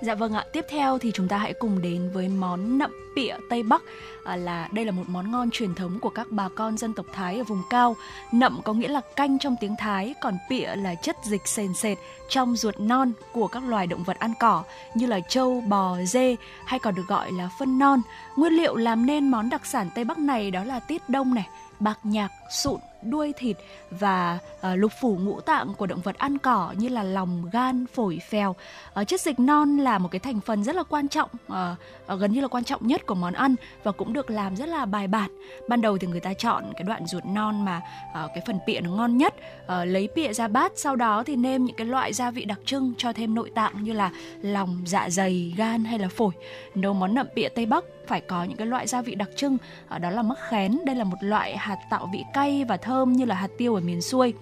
[0.00, 3.34] Dạ vâng ạ, tiếp theo thì chúng ta hãy cùng đến với món nậm pịa
[3.50, 3.82] Tây Bắc
[4.24, 7.06] à, là đây là một món ngon truyền thống của các bà con dân tộc
[7.12, 7.96] Thái ở vùng cao.
[8.32, 11.98] Nậm có nghĩa là canh trong tiếng Thái, còn pịa là chất dịch sền sệt
[12.28, 14.64] trong ruột non của các loài động vật ăn cỏ
[14.94, 16.36] như là trâu, bò, dê
[16.66, 18.00] hay còn được gọi là phân non.
[18.36, 21.48] Nguyên liệu làm nên món đặc sản Tây Bắc này đó là tiết đông này,
[21.80, 23.56] bạc nhạc, sụn, đuôi thịt
[23.90, 27.86] và uh, lục phủ ngũ tạng của động vật ăn cỏ như là lòng, gan,
[27.86, 28.54] phổi, phèo.
[29.00, 32.20] Uh, chất dịch non là một cái thành phần rất là quan trọng, uh, uh,
[32.20, 34.84] gần như là quan trọng nhất của món ăn và cũng được làm rất là
[34.84, 35.30] bài bản.
[35.68, 37.80] Ban đầu thì người ta chọn cái đoạn ruột non mà
[38.24, 39.34] uh, cái phần pịa nó ngon nhất,
[39.64, 42.58] uh, lấy pịa ra bát, sau đó thì nêm những cái loại gia vị đặc
[42.64, 44.10] trưng cho thêm nội tạng như là
[44.42, 46.32] lòng, dạ dày, gan hay là phổi.
[46.74, 49.58] Nấu món nậm pịa Tây Bắc phải có những cái loại gia vị đặc trưng,
[49.88, 53.12] ờ, đó là mắc khén, đây là một loại hạt tạo vị cay và thơm
[53.12, 54.34] như là hạt tiêu ở miền xuôi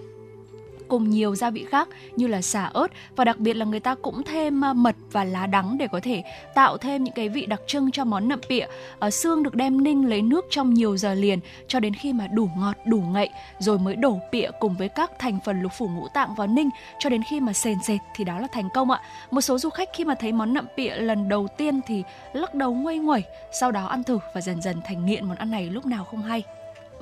[0.89, 2.86] cùng nhiều gia vị khác như là xả ớt
[3.16, 6.01] và đặc biệt là người ta cũng thêm à, mật và lá đắng để có
[6.02, 6.23] thể
[6.55, 8.66] tạo thêm những cái vị đặc trưng cho món nậm pịa.
[8.98, 11.39] Ở xương được đem ninh lấy nước trong nhiều giờ liền
[11.69, 13.28] cho đến khi mà đủ ngọt, đủ ngậy
[13.59, 16.70] rồi mới đổ pịa cùng với các thành phần lục phủ ngũ tạng vào ninh
[16.98, 19.01] cho đến khi mà sền sệt thì đó là thành công ạ.
[19.31, 22.02] Một số du khách khi mà thấy món nậm pịa lần đầu tiên thì
[22.32, 23.23] lắc đầu nguây nguẩy,
[23.61, 26.23] sau đó ăn thử và dần dần thành nghiện món ăn này lúc nào không
[26.23, 26.43] hay.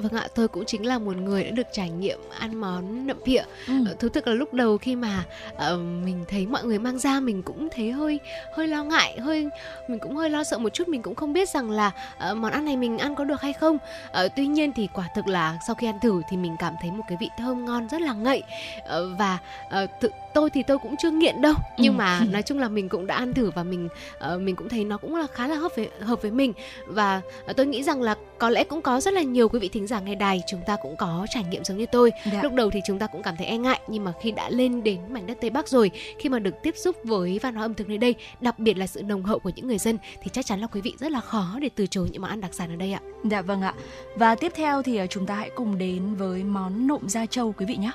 [0.02, 3.16] Vâng ạ, tôi cũng chính là một người đã được trải nghiệm ăn món nậm
[3.24, 3.42] pịa.
[3.68, 3.74] Ừ.
[3.86, 5.24] Ờ, thú thực là lúc đầu khi mà
[5.54, 8.20] uh, mình thấy mọi người mang ra mình cũng thấy hơi
[8.54, 9.48] hơi lo ngại, hơi
[9.88, 11.90] mình cũng hơi lo sợ một chút, mình cũng không biết rằng là
[12.30, 13.78] uh, món ăn này mình ăn có được hay không.
[14.24, 16.90] Uh, tuy nhiên thì quả thực là sau khi ăn thử thì mình cảm thấy
[16.90, 18.42] một cái vị thơm ngon rất là ngậy
[18.80, 19.38] uh, và
[19.82, 21.54] uh, tự tôi thì tôi cũng chưa nghiện đâu.
[21.78, 21.96] Nhưng ừ.
[21.96, 23.88] mà nói chung là mình cũng đã ăn thử và mình
[24.34, 26.52] uh, mình cũng thấy nó cũng là khá là hợp với hợp với mình.
[26.86, 29.68] Và uh, tôi nghĩ rằng là có lẽ cũng có rất là nhiều quý vị
[29.68, 32.12] thính giả nghe đài chúng ta cũng có trải nghiệm giống như tôi.
[32.32, 32.40] Dạ.
[32.42, 34.82] lúc đầu thì chúng ta cũng cảm thấy e ngại nhưng mà khi đã lên
[34.82, 37.74] đến mảnh đất tây bắc rồi khi mà được tiếp xúc với văn hóa ẩm
[37.74, 40.46] thực nơi đây đặc biệt là sự nồng hậu của những người dân thì chắc
[40.46, 42.70] chắn là quý vị rất là khó để từ chối những món ăn đặc sản
[42.70, 43.00] ở đây ạ.
[43.24, 43.74] Dạ vâng ạ.
[44.16, 47.66] Và tiếp theo thì chúng ta hãy cùng đến với món nộm da trâu quý
[47.66, 47.90] vị nhé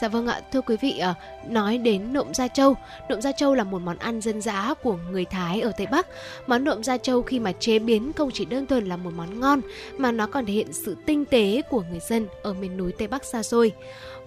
[0.00, 1.14] Dạ vâng ạ, thưa quý vị, ờ,
[1.48, 2.74] nói đến nộm da trâu,
[3.08, 6.06] nộm da trâu là một món ăn dân dã của người Thái ở Tây Bắc.
[6.46, 9.40] Món nộm da trâu khi mà chế biến không chỉ đơn thuần là một món
[9.40, 9.60] ngon
[9.98, 13.08] mà nó còn thể hiện sự tinh tế của người dân ở miền núi Tây
[13.08, 13.72] Bắc xa xôi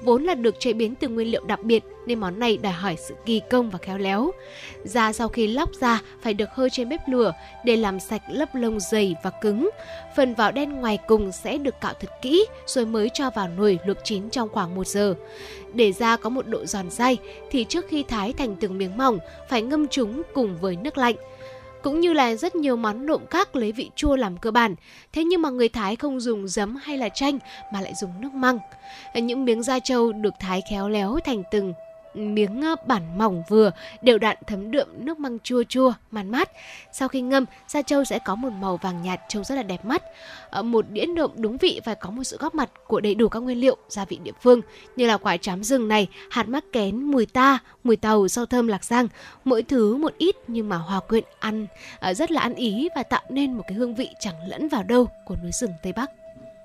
[0.02, 2.96] vốn là được chế biến từ nguyên liệu đặc biệt nên món này đòi hỏi
[2.98, 4.32] sự kỳ công và khéo léo.
[4.84, 7.34] Da sau khi lóc ra phải được hơi trên bếp lửa
[7.66, 9.70] để làm sạch lớp lông dày và cứng.
[10.16, 13.80] Phần vỏ đen ngoài cùng sẽ được cạo thật kỹ rồi mới cho vào nồi
[13.86, 15.16] luộc chín trong khoảng 1 giờ.
[15.74, 17.18] Để da có một độ giòn dai
[17.52, 19.20] thì trước khi thái thành từng miếng mỏng,
[19.50, 21.16] phải ngâm chúng cùng với nước lạnh
[21.88, 24.76] cũng như là rất nhiều món nộm khác lấy vị chua làm cơ bản.
[25.14, 27.40] Thế nhưng mà người Thái không dùng giấm hay là chanh
[27.74, 28.60] mà lại dùng nước măng.
[29.16, 31.74] Những miếng da trâu được thái khéo léo thành từng
[32.18, 33.72] miếng ờ, bản mỏng vừa,
[34.02, 36.52] đều đặn thấm đượm nước măng chua chua, man mát.
[36.92, 39.86] Sau khi ngâm, da trâu sẽ có một màu vàng nhạt trông rất là đẹp
[39.86, 40.04] mắt.
[40.50, 43.30] Ờ, một đĩa nộm đúng vị phải có một sự góp mặt của đầy đủ
[43.30, 44.62] các nguyên liệu, gia vị địa phương
[44.96, 48.68] như là quả chám rừng này, hạt mắc kén, mùi ta, mùi tàu, rau thơm
[48.68, 49.08] lạc giang.
[49.46, 51.68] Mỗi thứ một ít nhưng mà hòa quyện ăn
[52.00, 54.84] ờ, rất là ăn ý và tạo nên một cái hương vị chẳng lẫn vào
[54.84, 56.12] đâu của núi rừng Tây Bắc.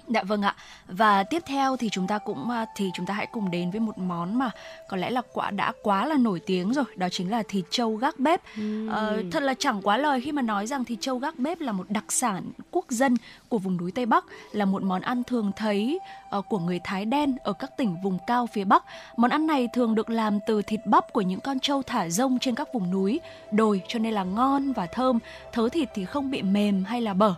[0.08, 0.54] Dạ vâng ạ.
[0.88, 3.80] Và tiếp theo thì chúng ta cũng à, thì chúng ta hãy cùng đến với
[3.80, 4.50] một món mà
[4.88, 7.96] có lẽ là quả đã quá là nổi tiếng rồi, đó chính là thịt trâu
[7.96, 8.40] gác bếp.
[8.60, 8.88] Uhm.
[8.88, 11.72] Ờ, thật là chẳng quá lời khi mà nói rằng thịt trâu gác bếp là
[11.72, 13.16] một đặc sản quốc dân
[13.48, 15.98] của vùng núi Tây Bắc, là một món ăn thường thấy
[16.38, 18.84] uh, của người Thái đen ở các tỉnh vùng cao phía Bắc.
[19.16, 22.38] Món ăn này thường được làm từ thịt bắp của những con trâu thả rông
[22.38, 23.20] trên các vùng núi,
[23.52, 25.18] đồi cho nên là ngon và thơm,
[25.52, 27.34] thớ thịt thì không bị mềm hay là bở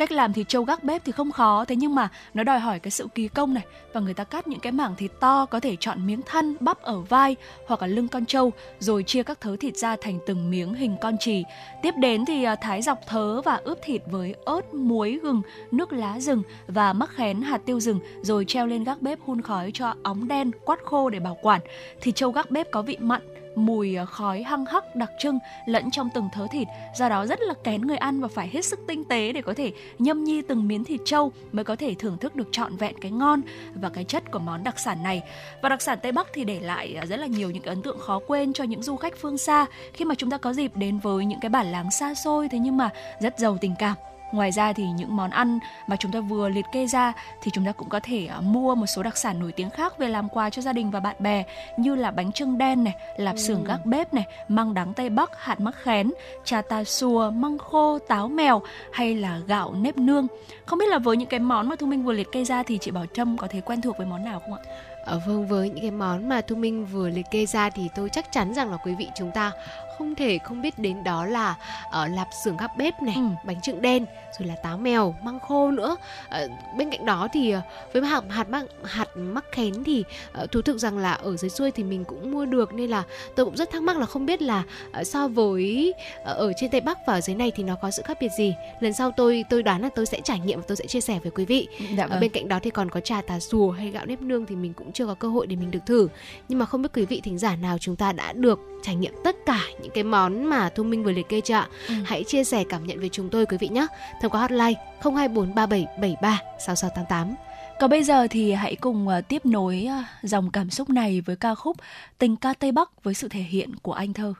[0.00, 1.64] cách làm thịt trâu gác bếp thì không khó.
[1.64, 3.64] Thế nhưng mà nó đòi hỏi cái sự kỳ công này.
[3.92, 6.82] Và người ta cắt những cái mảng thịt to, có thể chọn miếng thăn bắp
[6.82, 7.36] ở vai
[7.66, 10.96] hoặc là lưng con trâu, rồi chia các thớ thịt ra thành từng miếng hình
[11.00, 11.44] con chì
[11.82, 15.92] tiếp đến thì à, thái dọc thớ và ướp thịt với ớt, muối, gừng, nước
[15.92, 19.70] lá rừng và mắc khén hạt tiêu rừng, rồi treo lên gác bếp hun khói
[19.74, 21.60] cho óng đen, quát khô để bảo quản.
[22.00, 25.90] Thịt trâu gác bếp có vị mặn mùi ờ, khói, hăng hắc, đặc trưng lẫn
[25.90, 26.68] trong từng thớ thịt.
[26.94, 29.54] Do đó rất là kén người ăn và phải hết sức tinh tế để có
[29.54, 32.94] thể nhâm nhi từng miếng thịt trâu mới có thể thưởng thức được trọn vẹn
[33.00, 33.40] cái ngon
[33.74, 35.22] và cái chất của món đặc sản này.
[35.62, 37.98] Và đặc sản tây bắc thì để lại ờ, rất là nhiều những ấn tượng
[37.98, 39.66] khó quên cho những du khách phương xa.
[39.92, 42.58] Khi mà chúng ta có dịp đến với những cái bản làng xa xôi, thế
[42.58, 42.90] nhưng mà
[43.20, 44.09] rất giàu tình cảm.
[44.32, 47.12] Ngoài ra thì những món ăn mà chúng ta vừa liệt kê ra
[47.42, 49.98] thì chúng ta cũng có thể uh, mua một số đặc sản nổi tiếng khác
[49.98, 51.44] về làm quà cho gia đình và bạn bè
[51.76, 53.40] như là bánh trưng đen này, lạp ừ.
[53.40, 56.10] xưởng gác bếp này, măng đắng Tây Bắc, hạt mắc khén,
[56.44, 58.62] trà tà xùa, măng khô, táo mèo
[58.92, 60.26] hay là gạo nếp nương.
[60.66, 62.78] Không biết là với những cái món mà Thu Minh vừa liệt kê ra thì
[62.78, 64.60] chị Bảo Trâm có thể quen thuộc với món nào không ạ?
[65.06, 68.08] À, vâng với những cái món mà Thu Minh vừa liệt kê ra thì tôi
[68.08, 69.52] chắc chắn rằng là quý vị chúng ta
[70.00, 71.56] không thể không biết đến đó là
[71.90, 73.22] ở uh, lạp xưởng gác bếp này, ừ.
[73.44, 74.06] bánh trưng đen,
[74.38, 75.96] rồi là táo mèo, măng khô nữa.
[76.26, 77.62] Uh, bên cạnh đó thì uh,
[77.92, 80.04] với hạt hạt mắc hạt mắc khén thì
[80.42, 83.02] uh, thú thực rằng là ở dưới xuôi thì mình cũng mua được nên là
[83.36, 84.62] tôi cũng rất thắc mắc là không biết là
[85.00, 87.90] uh, so với uh, ở trên tây bắc và ở dưới này thì nó có
[87.90, 88.54] sự khác biệt gì.
[88.80, 91.18] Lần sau tôi tôi đoán là tôi sẽ trải nghiệm và tôi sẽ chia sẻ
[91.22, 91.68] với quý vị.
[91.96, 92.16] Dạ vâng.
[92.16, 94.56] uh, bên cạnh đó thì còn có trà tà xùa hay gạo nếp nương thì
[94.56, 96.08] mình cũng chưa có cơ hội để mình được thử.
[96.48, 99.14] Nhưng mà không biết quý vị thính giả nào chúng ta đã được trải nghiệm
[99.24, 101.68] tất cả những cái món mà Thu Minh vừa liệt kê chưa ạ?
[101.88, 101.94] Ừ.
[102.04, 103.86] Hãy chia sẻ cảm nhận với chúng tôi quý vị nhé.
[104.22, 107.34] Thông qua hotline 02437736688.
[107.80, 109.92] Còn bây giờ thì hãy cùng uh, tiếp nối uh,
[110.22, 111.76] dòng cảm xúc này với ca khúc
[112.18, 114.34] Tình ca Tây Bắc với sự thể hiện của anh thơ.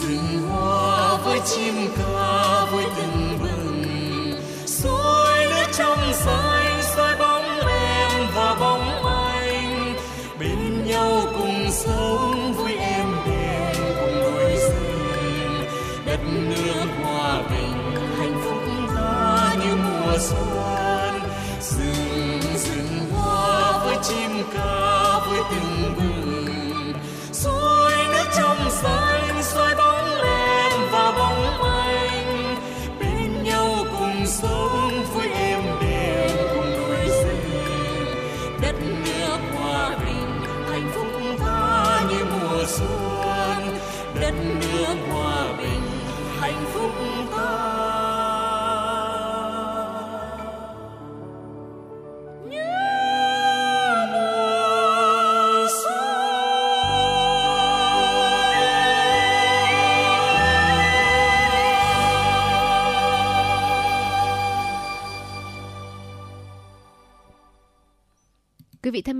[0.00, 3.27] rừng hoa với chim ca với từng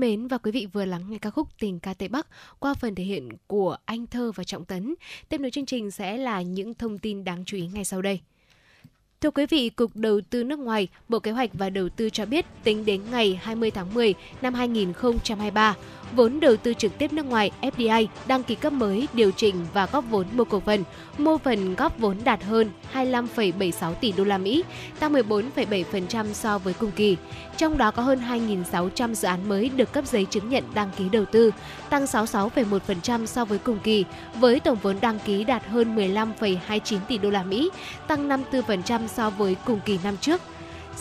[0.08, 2.26] mến và quý vị vừa lắng nghe ca khúc Tình ca Tây Bắc
[2.58, 4.94] qua phần thể hiện của Anh Thơ và Trọng Tấn.
[5.28, 8.20] Tiếp nối chương trình sẽ là những thông tin đáng chú ý ngay sau đây.
[9.20, 12.26] Thưa quý vị, Cục Đầu tư nước ngoài, Bộ Kế hoạch và Đầu tư cho
[12.26, 15.76] biết tính đến ngày 20 tháng 10 năm 2023,
[16.12, 19.86] vốn đầu tư trực tiếp nước ngoài FDI đăng ký cấp mới điều chỉnh và
[19.92, 20.84] góp vốn mua cổ phần,
[21.18, 24.64] mua phần góp vốn đạt hơn 25,76 tỷ đô la Mỹ,
[24.98, 27.16] tăng 14,7% so với cùng kỳ.
[27.56, 31.08] Trong đó có hơn 2.600 dự án mới được cấp giấy chứng nhận đăng ký
[31.08, 31.50] đầu tư,
[31.90, 34.04] tăng 66,1% so với cùng kỳ,
[34.34, 37.70] với tổng vốn đăng ký đạt hơn 15,29 tỷ đô la Mỹ,
[38.06, 40.40] tăng 54% so với cùng kỳ năm trước.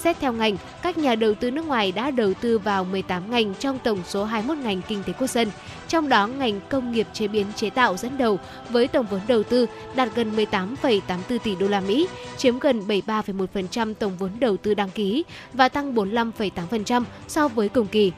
[0.03, 3.53] Xét theo ngành, các nhà đầu tư nước ngoài đã đầu tư vào 18 ngành
[3.59, 5.51] trong tổng số 21 ngành kinh tế quốc dân.
[5.87, 9.43] Trong đó, ngành công nghiệp chế biến chế tạo dẫn đầu với tổng vốn đầu
[9.43, 9.65] tư
[9.95, 12.07] đạt gần 18,84 tỷ đô la Mỹ,
[12.37, 17.87] chiếm gần 73,1% tổng vốn đầu tư đăng ký và tăng 45,8% so với cùng
[17.87, 18.11] kỳ.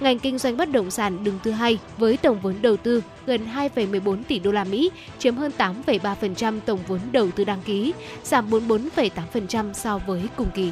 [0.00, 3.40] Ngành kinh doanh bất động sản đứng thứ hai với tổng vốn đầu tư gần
[3.54, 7.92] 2,14 tỷ đô la Mỹ, chiếm hơn 8,3% tổng vốn đầu tư đăng ký,
[8.24, 10.70] giảm 44,8% so với cùng kỳ.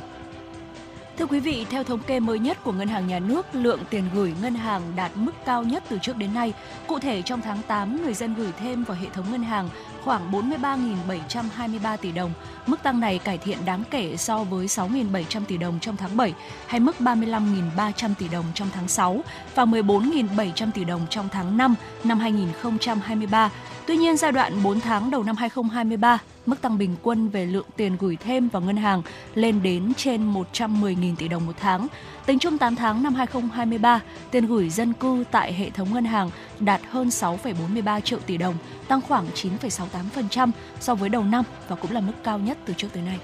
[1.18, 4.04] Thưa quý vị, theo thống kê mới nhất của Ngân hàng Nhà nước, lượng tiền
[4.14, 6.52] gửi ngân hàng đạt mức cao nhất từ trước đến nay.
[6.86, 9.68] Cụ thể, trong tháng 8, người dân gửi thêm vào hệ thống ngân hàng
[10.04, 12.32] khoảng 43.723 tỷ đồng.
[12.66, 16.34] Mức tăng này cải thiện đáng kể so với 6.700 tỷ đồng trong tháng 7
[16.66, 19.20] hay mức 35.300 tỷ đồng trong tháng 6
[19.54, 21.74] và 14.700 tỷ đồng trong tháng 5
[22.04, 23.50] năm 2023.
[23.86, 27.66] Tuy nhiên, giai đoạn 4 tháng đầu năm 2023, mức tăng bình quân về lượng
[27.76, 29.02] tiền gửi thêm vào ngân hàng
[29.34, 31.86] lên đến trên 110.000 tỷ đồng một tháng.
[32.26, 34.00] Tính chung 8 tháng năm 2023,
[34.30, 38.54] tiền gửi dân cư tại hệ thống ngân hàng đạt hơn 6,43 triệu tỷ đồng,
[38.88, 40.50] tăng khoảng 9,68%
[40.80, 43.18] so với đầu năm và cũng là mức cao nhất từ trước tới nay.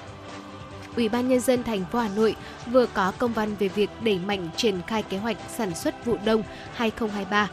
[0.97, 2.36] Ủy ban nhân dân thành phố Hà Nội
[2.66, 6.16] vừa có công văn về việc đẩy mạnh triển khai kế hoạch sản xuất vụ
[6.24, 6.43] đông
[6.74, 7.49] 2023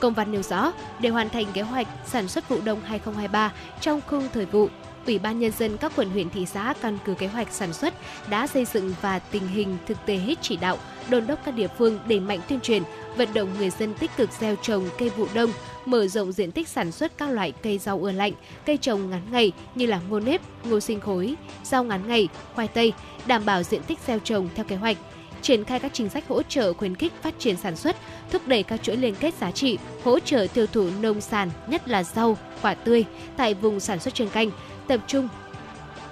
[0.00, 4.00] Công văn nêu rõ, để hoàn thành kế hoạch sản xuất vụ đông 2023 trong
[4.06, 4.68] khung thời vụ,
[5.08, 7.94] Ủy ban Nhân dân các quận huyện thị xã căn cứ kế hoạch sản xuất
[8.30, 10.78] đã xây dựng và tình hình thực tế hết chỉ đạo,
[11.10, 12.82] đôn đốc các địa phương đẩy mạnh tuyên truyền,
[13.16, 15.50] vận động người dân tích cực gieo trồng cây vụ đông,
[15.84, 18.32] mở rộng diện tích sản xuất các loại cây rau ưa lạnh,
[18.66, 22.68] cây trồng ngắn ngày như là ngô nếp, ngô sinh khối, rau ngắn ngày, khoai
[22.68, 22.92] tây,
[23.26, 24.96] đảm bảo diện tích gieo trồng theo kế hoạch
[25.42, 27.96] triển khai các chính sách hỗ trợ khuyến khích phát triển sản xuất,
[28.30, 31.88] thúc đẩy các chuỗi liên kết giá trị, hỗ trợ tiêu thụ nông sản, nhất
[31.88, 33.04] là rau, quả tươi
[33.36, 34.50] tại vùng sản xuất chuyên canh,
[34.88, 35.28] tập trung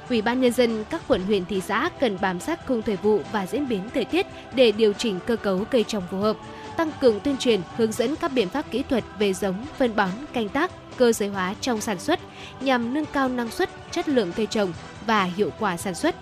[0.08, 3.20] Ủy ban nhân dân các quận huyện thị xã cần bám sát khung thời vụ
[3.32, 6.36] và diễn biến thời tiết để điều chỉnh cơ cấu cây trồng phù hợp,
[6.76, 10.10] tăng cường tuyên truyền, hướng dẫn các biện pháp kỹ thuật về giống, phân bón,
[10.32, 12.20] canh tác, cơ giới hóa trong sản xuất
[12.60, 14.72] nhằm nâng cao năng suất, chất lượng cây trồng
[15.06, 16.14] và hiệu quả sản xuất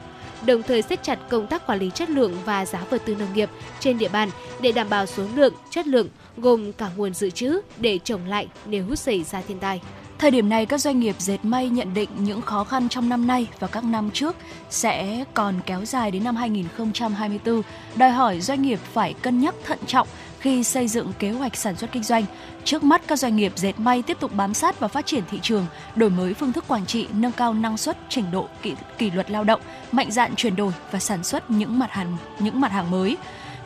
[0.47, 3.35] đồng thời siết chặt công tác quản lý chất lượng và giá vật tư nông
[3.35, 3.51] nghiệp
[3.81, 7.61] trên địa bàn để đảm bảo số lượng, chất lượng, gồm cả nguồn dự trữ
[7.77, 9.81] để trồng lại nếu xảy ra thiên tai.
[10.25, 13.27] Thời điểm này, các doanh nghiệp dệt may nhận định những khó khăn trong năm
[13.27, 14.37] nay và các năm trước
[14.71, 17.63] sẽ còn kéo dài đến năm 2024,
[17.97, 20.09] đòi hỏi doanh nghiệp phải cân nhắc thận trọng
[20.41, 22.25] khi xây dựng kế hoạch sản xuất kinh doanh.
[22.65, 25.39] Trước mắt, các doanh nghiệp dệt may tiếp tục bám sát và phát triển thị
[25.43, 29.11] trường, đổi mới phương thức quản trị, nâng cao năng suất, trình độ kỷ, kỷ
[29.11, 29.61] luật lao động,
[29.93, 33.17] mạnh dạn chuyển đổi và sản xuất những mặt hàng những mặt hàng mới.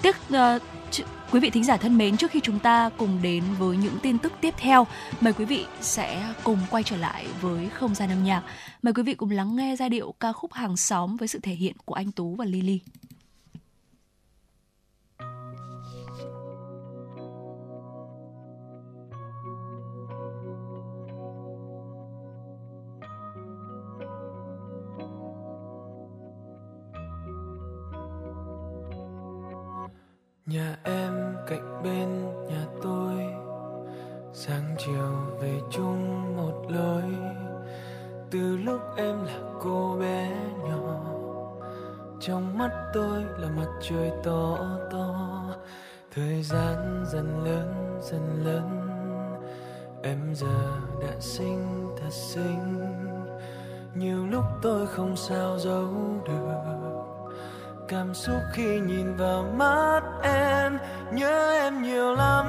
[0.02, 0.58] Tiếp uh, ờ,
[1.32, 4.18] Quý vị thính giả thân mến, trước khi chúng ta cùng đến với những tin
[4.18, 4.86] tức tiếp theo,
[5.20, 8.42] mời quý vị sẽ cùng quay trở lại với không gian âm nhạc.
[8.82, 11.52] Mời quý vị cùng lắng nghe giai điệu ca khúc Hàng xóm với sự thể
[11.52, 12.80] hiện của anh Tú và Lily.
[30.48, 32.08] Nhà em cạnh bên
[32.48, 33.14] nhà tôi.
[34.32, 37.02] Sáng chiều về chung một lối.
[38.30, 40.30] Từ lúc em là cô bé
[40.68, 41.00] nhỏ,
[42.20, 44.58] trong mắt tôi là mặt trời to
[44.90, 45.44] to.
[46.14, 48.88] Thời gian dần lớn dần lớn.
[50.02, 52.94] Em giờ đã xinh thật xinh.
[53.94, 55.88] Nhiều lúc tôi không sao giấu
[56.26, 56.87] được
[57.88, 60.78] cảm xúc khi nhìn vào mắt em.
[61.12, 62.46] Nhớ em nhiều lắm,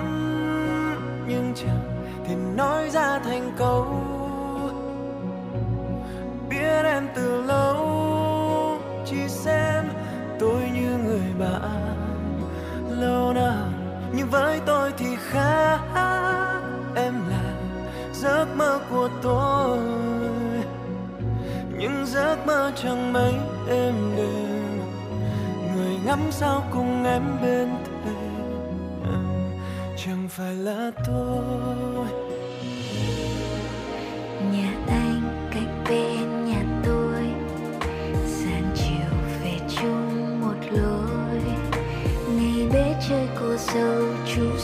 [1.27, 3.85] nhưng chẳng thể nói ra thành câu.
[6.49, 7.77] Biết em từ lâu,
[9.05, 9.85] chỉ xem
[10.39, 12.39] tôi như người bạn.
[12.89, 13.67] Lâu nào
[14.13, 15.79] nhưng với tôi thì khác.
[16.95, 17.53] Em là
[18.13, 19.79] giấc mơ của tôi.
[21.77, 23.33] Những giấc mơ chẳng mấy
[23.69, 24.58] êm đềm
[26.05, 27.69] ngắm sao cùng em bên
[28.05, 28.15] thềm
[29.03, 29.19] à,
[29.97, 32.07] chẳng phải là tôi.
[34.51, 37.23] Nhà anh cách bên nhà tôi
[38.25, 41.41] sáng chiều về chung một lối.
[42.35, 44.03] Ngày bé chơi cô dâu,
[44.35, 44.57] chú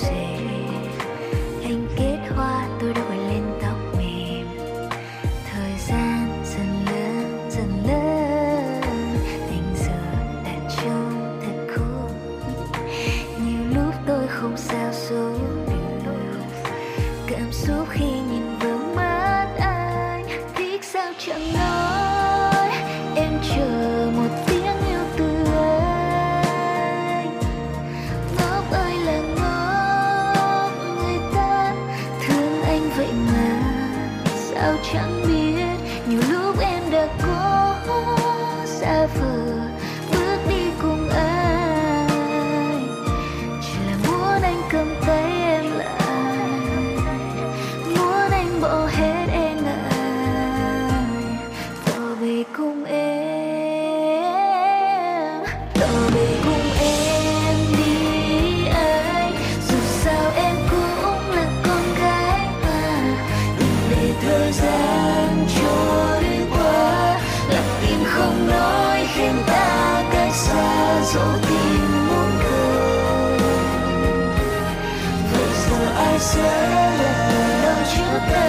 [77.95, 78.47] trước ta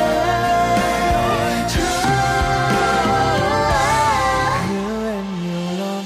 [4.72, 6.04] nhớ em nhiều lắm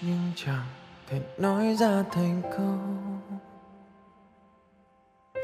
[0.00, 0.66] nhưng chẳng
[1.10, 2.78] thể nói ra thành câu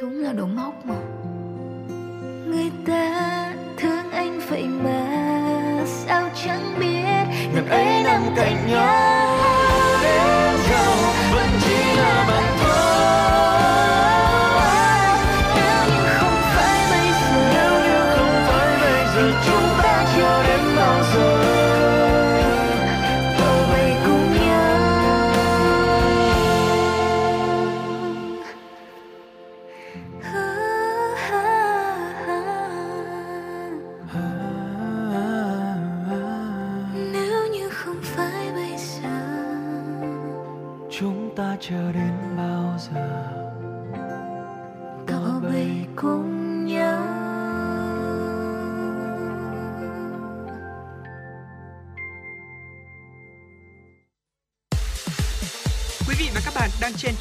[0.01, 0.95] đúng là đồ ngốc mà.
[2.47, 7.25] Người ta thương anh vậy mà sao chẳng biết
[7.55, 9.16] ngày ấy nằm cạnh nhau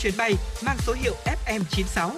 [0.06, 0.34] chuyến bay
[0.66, 2.12] mang số hiệu FM96.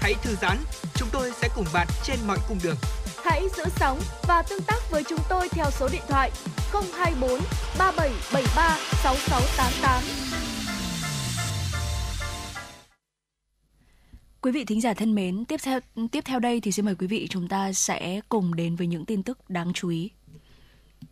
[0.00, 0.56] Hãy thư giãn,
[0.94, 2.76] chúng tôi sẽ cùng bạn trên mọi cung đường.
[3.24, 6.30] Hãy giữ sóng và tương tác với chúng tôi theo số điện thoại
[6.72, 7.40] 024
[7.78, 10.02] 3773 6688.
[14.40, 15.80] Quý vị thính giả thân mến, tiếp theo
[16.12, 19.04] tiếp theo đây thì xin mời quý vị chúng ta sẽ cùng đến với những
[19.04, 20.10] tin tức đáng chú ý.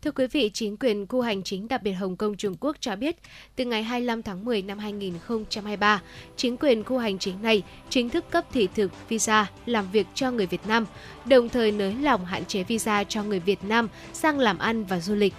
[0.01, 2.95] Thưa quý vị, chính quyền khu hành chính đặc biệt Hồng Kông Trung Quốc cho
[2.95, 3.15] biết,
[3.55, 6.01] từ ngày 25 tháng 10 năm 2023,
[6.35, 10.31] chính quyền khu hành chính này chính thức cấp thị thực visa làm việc cho
[10.31, 10.85] người Việt Nam,
[11.25, 14.99] đồng thời nới lỏng hạn chế visa cho người Việt Nam sang làm ăn và
[14.99, 15.33] du lịch.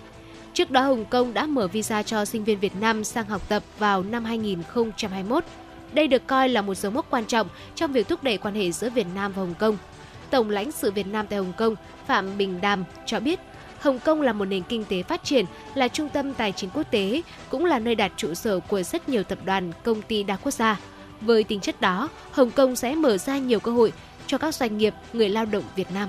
[0.54, 3.62] Trước đó, Hồng Kông đã mở visa cho sinh viên Việt Nam sang học tập
[3.78, 5.44] vào năm 2021.
[5.92, 8.70] Đây được coi là một dấu mốc quan trọng trong việc thúc đẩy quan hệ
[8.70, 9.76] giữa Việt Nam và Hồng Kông.
[10.30, 11.74] Tổng lãnh sự Việt Nam tại Hồng Kông
[12.06, 13.40] Phạm Bình Đàm cho biết,
[13.80, 15.44] Hồng Kông là một nền kinh tế phát triển,
[15.74, 19.08] là trung tâm tài chính quốc tế, cũng là nơi đặt trụ sở của rất
[19.08, 20.80] nhiều tập đoàn, công ty đa quốc gia.
[21.20, 23.92] Với tính chất đó, Hồng Kông sẽ mở ra nhiều cơ hội
[24.26, 26.08] cho các doanh nghiệp, người lao động Việt Nam.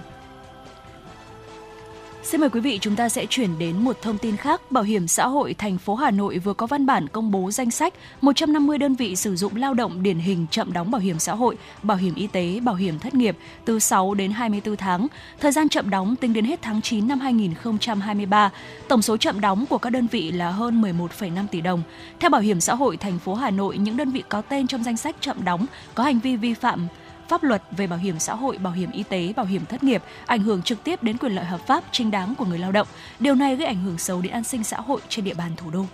[2.24, 4.72] Xin mời quý vị chúng ta sẽ chuyển đến một thông tin khác.
[4.72, 7.72] Bảo hiểm xã hội thành phố Hà Nội vừa có văn bản công bố danh
[7.72, 11.34] sách 150 đơn vị sử dụng lao động điển hình chậm đóng bảo hiểm xã
[11.34, 15.08] hội, bảo hiểm y tế, bảo hiểm thất nghiệp từ 6 đến 24 tháng.
[15.40, 18.52] Thời gian chậm đóng tính đến hết tháng 9 năm 2023.
[18.88, 21.84] Tổng số chậm đóng của các đơn vị là hơn 11,5 tỷ đồng.
[22.20, 24.84] Theo Bảo hiểm xã hội thành phố Hà Nội, những đơn vị có tên trong
[24.84, 25.66] danh sách chậm đóng
[25.96, 26.88] có hành vi vi phạm
[27.32, 30.04] pháp luật về bảo hiểm xã hội, bảo hiểm y tế, bảo hiểm thất nghiệp,
[30.26, 32.88] ảnh hưởng trực tiếp đến quyền lợi hợp pháp chính đáng của người lao động.
[33.20, 35.70] Điều này gây ảnh hưởng xấu đến an sinh xã hội trên địa bàn thủ
[35.72, 35.86] đô.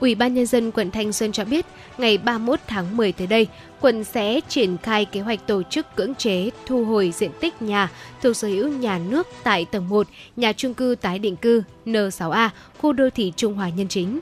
[0.00, 1.66] Ủy ban Nhân dân quận Thanh Xuân cho biết,
[1.98, 3.46] ngày 31 tháng 10 tới đây,
[3.80, 7.88] quận sẽ triển khai kế hoạch tổ chức cưỡng chế thu hồi diện tích nhà
[8.22, 10.06] thuộc sở hữu nhà nước tại tầng 1,
[10.36, 12.48] nhà trung cư tái định cư N6A,
[12.78, 14.20] khu đô thị Trung Hòa Nhân Chính.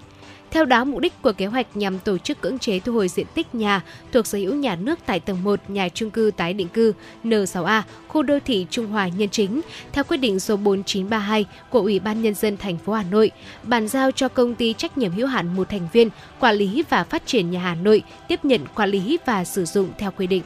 [0.50, 3.26] Theo đó, mục đích của kế hoạch nhằm tổ chức cưỡng chế thu hồi diện
[3.34, 6.68] tích nhà thuộc sở hữu nhà nước tại tầng 1 nhà trung cư tái định
[6.68, 6.92] cư
[7.24, 9.60] N6A, khu đô thị Trung Hòa Nhân Chính,
[9.92, 13.30] theo quyết định số 4932 của Ủy ban Nhân dân thành phố Hà Nội,
[13.62, 16.08] bàn giao cho công ty trách nhiệm hữu hạn một thành viên
[16.40, 19.88] quản lý và phát triển nhà Hà Nội tiếp nhận quản lý và sử dụng
[19.98, 20.42] theo quy định.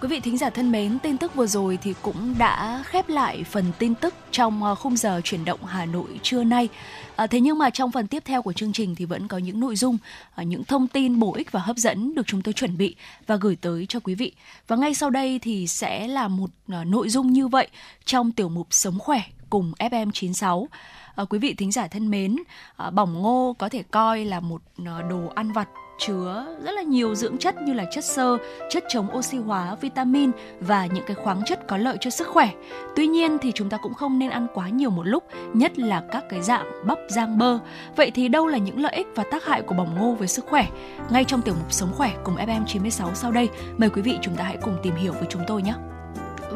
[0.00, 3.44] Quý vị thính giả thân mến, tin tức vừa rồi thì cũng đã khép lại
[3.44, 6.68] phần tin tức trong ờ, khung giờ chuyển động Hà Nội trưa nay.
[7.16, 9.60] À, thế nhưng mà trong phần tiếp theo của chương trình thì vẫn có những
[9.60, 9.98] nội dung,
[10.34, 12.96] à, những thông tin bổ ích và hấp dẫn được chúng tôi chuẩn bị
[13.26, 14.32] và gửi tới cho quý vị.
[14.68, 17.68] Và ngay sau đây thì sẽ là một à, nội dung như vậy
[18.04, 20.66] trong tiểu mục Sống khỏe cùng FM96.
[21.14, 22.36] À, quý vị thính giả thân mến,
[22.76, 25.68] à, bỏng ngô có thể coi là một à, đồ ăn vặt
[25.98, 28.38] chứa rất là nhiều dưỡng chất như là chất xơ,
[28.70, 32.50] chất chống oxy hóa, vitamin và những cái khoáng chất có lợi cho sức khỏe.
[32.96, 35.24] Tuy nhiên thì chúng ta cũng không nên ăn quá nhiều một lúc,
[35.54, 37.58] nhất là các cái dạng bắp rang bơ.
[37.96, 40.46] Vậy thì đâu là những lợi ích và tác hại của bỏng ngô với sức
[40.46, 40.66] khỏe?
[41.10, 44.44] Ngay trong tiểu mục Sống khỏe cùng FM96 sau đây, mời quý vị chúng ta
[44.44, 45.74] hãy cùng tìm hiểu với chúng tôi nhé.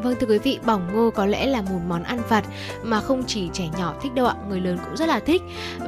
[0.02, 2.44] Vâng thưa quý vị, bỏng ngô có lẽ là một món ăn vặt
[2.82, 5.42] mà không chỉ trẻ nhỏ thích đâu ạ, người lớn cũng rất là thích.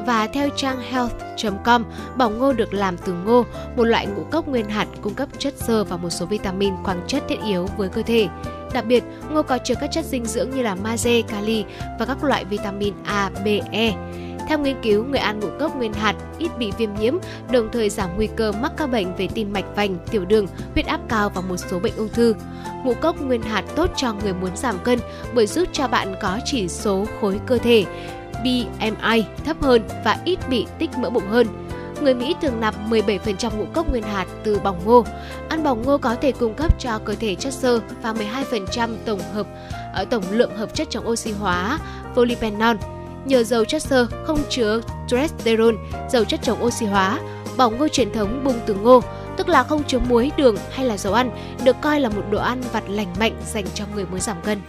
[0.06, 1.84] Và theo trang health.com,
[2.16, 3.44] bỏng ngô được làm từ ngô,
[3.76, 7.00] một loại ngũ cốc nguyên hạt cung cấp chất xơ và một số vitamin khoáng
[7.06, 8.28] chất thiết yếu với cơ thể.
[8.72, 11.64] Đặc biệt, ngô có chứa các chất dinh dưỡng như là magie, kali
[11.98, 13.92] và các loại vitamin A, B, E.
[14.52, 17.14] Theo nghiên cứu, người ăn ngũ cốc nguyên hạt ít bị viêm nhiễm,
[17.52, 20.86] đồng thời giảm nguy cơ mắc các bệnh về tim mạch vành, tiểu đường, huyết
[20.86, 22.34] áp cao và một số bệnh ung thư.
[22.84, 24.98] Ngũ cốc nguyên hạt tốt cho người muốn giảm cân
[25.34, 27.84] bởi giúp cho bạn có chỉ số khối cơ thể
[28.42, 31.46] BMI thấp hơn và ít bị tích mỡ bụng hơn.
[32.02, 35.04] Người Mỹ thường nạp 17% ngũ cốc nguyên hạt từ bỏng ngô.
[35.48, 39.20] Ăn bỏng ngô có thể cung cấp cho cơ thể chất xơ và 12% tổng
[39.34, 39.46] hợp
[39.94, 41.78] ở tổng lượng hợp chất chống oxy hóa
[42.14, 42.76] polyphenol
[43.24, 45.74] nhờ dầu chất xơ không chứa cholesterol,
[46.10, 47.20] dầu chất chống oxy hóa.
[47.56, 49.00] Bỏng ngô truyền thống bung từ ngô,
[49.36, 51.30] tức là không chứa muối, đường hay là dầu ăn,
[51.64, 54.60] được coi là một đồ ăn vặt lành mạnh dành cho người muốn giảm cân.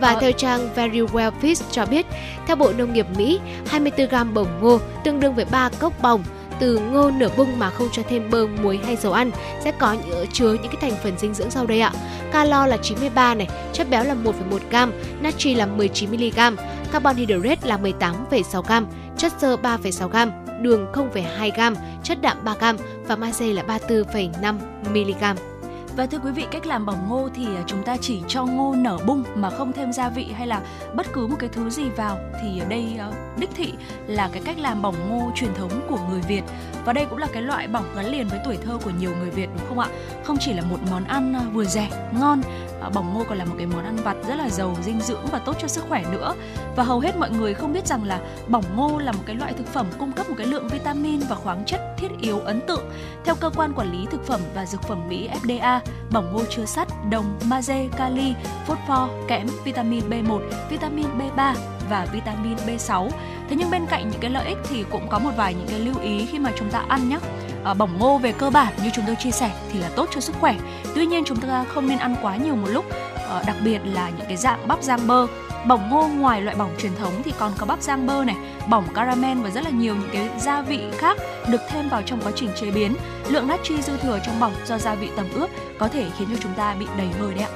[0.00, 2.06] Và theo trang Very Well Fish cho biết,
[2.46, 6.24] theo Bộ Nông nghiệp Mỹ, 24 gram bổng ngô tương đương với 3 cốc bỏng
[6.60, 9.30] từ ngô nửa bung mà không cho thêm bơ, muối hay dầu ăn
[9.64, 11.92] sẽ có những, ờ, chứa những cái thành phần dinh dưỡng sau đây ạ.
[12.32, 16.56] Calo là 93 này, chất béo là 1,1 gram, natri là 19 mg,
[16.92, 20.30] carbon hydrate là 18,6 gram, chất xơ 3,6 gram,
[20.62, 22.76] đường 0,2 gram, chất đạm 3 gram
[23.06, 24.58] và magie là 34,5
[24.90, 25.51] mg.
[25.96, 28.74] Và thưa quý vị, cách làm bỏng ngô thì à, chúng ta chỉ cho ngô
[28.78, 30.62] nở bung mà không thêm gia vị hay là
[30.94, 33.72] bất cứ một cái thứ gì vào thì ở đây à, đích thị
[34.06, 36.42] là cái cách làm bỏng ngô truyền thống của người Việt.
[36.84, 39.30] Và đây cũng là cái loại bỏng gắn liền với tuổi thơ của nhiều người
[39.30, 39.88] Việt đúng không ạ?
[40.24, 42.42] Không chỉ là một món ăn à, vừa rẻ, ngon
[42.82, 45.26] Ờ, bỏng ngô còn là một cái món ăn vặt rất là giàu dinh dưỡng
[45.32, 46.34] và tốt cho sức khỏe nữa.
[46.76, 49.52] Và hầu hết mọi người không biết rằng là bỏng ngô là một cái loại
[49.52, 52.90] thực phẩm cung cấp một cái lượng vitamin và khoáng chất thiết yếu, ấn tượng.
[53.24, 55.80] Theo cơ quan quản lý thực phẩm và dược phẩm Mỹ FDA
[56.12, 58.34] bỏng ngô chứa sắt, đồng, magie, kali
[58.66, 60.40] phosphor kẽm, vitamin B1
[60.70, 61.54] vitamin B3
[61.90, 63.08] và vitamin B6
[63.48, 65.80] thế nhưng bên cạnh những cái lợi ích thì cũng có một vài những cái
[65.80, 67.18] lưu ý khi mà chúng ta ăn nhé
[67.64, 70.20] à, bỏng ngô về cơ bản như chúng tôi chia sẻ thì là tốt cho
[70.20, 70.54] sức khỏe.
[70.94, 72.84] Tuy nhiên chúng ta không nên ăn quá nhiều một lúc
[73.28, 75.26] à, đặc biệt là những cái dạng bắp rang bơ.
[75.66, 78.36] Bỏng ngô ngoài loại bỏng truyền thống thì còn có bắp rang bơ này
[78.68, 81.16] bỏng caramel và rất là nhiều những cái gia vị khác
[81.48, 82.94] được thêm vào trong quá trình chế biến.
[83.28, 86.36] Lượng natri dư thừa trong bỏng do gia vị tầm ướp có thể khiến cho
[86.42, 87.50] chúng ta bị đầy hơi đấy ạ.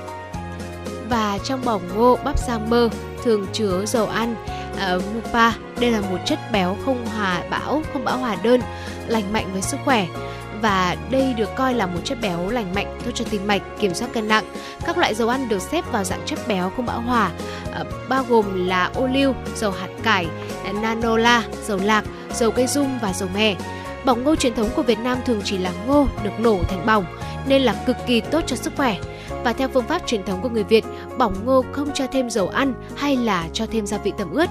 [1.11, 2.89] Và trong bỏng ngô bắp rang bơ
[3.24, 4.35] thường chứa dầu ăn.
[4.81, 8.61] Ờ, uh, mupa đây là một chất béo không hòa bão không bão hòa đơn
[9.07, 10.07] lành mạnh với sức khỏe
[10.62, 13.94] và đây được coi là một chất béo lành mạnh tốt cho tim mạch, kiểm
[13.94, 14.44] soát cân nặng.
[14.86, 17.31] Các loại dầu ăn được xếp vào dạng chất béo không bão hòa,
[17.81, 20.27] uh, bao gồm là ô liu, dầu hạt cải,
[20.82, 22.05] nanola, dầu lạc,
[22.35, 23.55] dầu cây dung và dầu mè.
[24.05, 27.05] Bỏng ngô truyền thống của Việt Nam thường chỉ là ngô được nổ thành bỏng
[27.48, 28.97] nên là cực kỳ tốt cho sức khỏe
[29.44, 30.85] và theo phương pháp truyền thống của người Việt,
[31.19, 34.47] bỏng ngô không cho thêm dầu ăn hay là cho thêm gia vị tẩm ướt.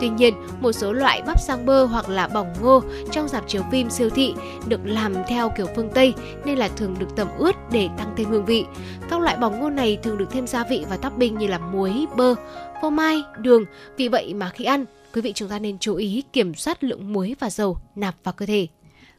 [0.00, 3.62] Tuy nhiên, một số loại bắp sang bơ hoặc là bỏng ngô trong dạp chiếu
[3.72, 4.34] phim siêu thị
[4.66, 8.28] được làm theo kiểu phương Tây nên là thường được tẩm ướt để tăng thêm
[8.28, 8.64] hương vị.
[9.10, 12.06] Các loại bỏng ngô này thường được thêm gia vị và topping như là muối,
[12.16, 12.34] bơ,
[12.82, 13.64] phô mai, đường.
[13.96, 14.84] Vì vậy mà khi ăn,
[15.14, 18.32] quý vị chúng ta nên chú ý kiểm soát lượng muối và dầu nạp vào
[18.32, 18.66] cơ thể.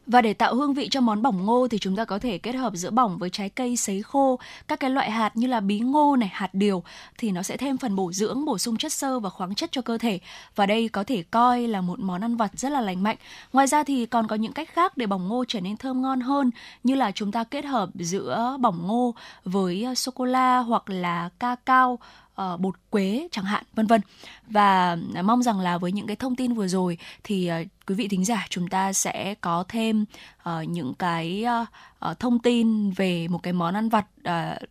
[0.08, 2.52] Và để tạo hương vị cho món bỏng ngô thì chúng ta có thể kết
[2.52, 5.80] hợp giữa bỏng với trái cây sấy khô, các cái loại hạt như là bí
[5.80, 6.82] ngô này, hạt điều
[7.18, 9.82] thì nó sẽ thêm phần bổ dưỡng, bổ sung chất xơ và khoáng chất cho
[9.82, 10.18] cơ thể.
[10.56, 13.16] Và đây có thể coi là một món ăn vặt rất là lành mạnh.
[13.52, 16.20] Ngoài ra thì còn có những cách khác để bỏng ngô trở nên thơm ngon
[16.20, 16.50] hơn
[16.84, 19.14] như là chúng ta kết hợp giữa bỏng ngô
[19.44, 21.98] với sô cô la hoặc là ca cao
[22.42, 24.00] uh, bột quế chẳng hạn vân vân.
[24.46, 27.94] Và à, mong rằng là với những cái thông tin vừa rồi thì uh, quý
[27.94, 30.04] vị thính giả chúng ta sẽ có thêm
[30.48, 31.68] uh, những cái uh,
[32.10, 34.68] uh, thông tin về một cái món ăn vặt uh,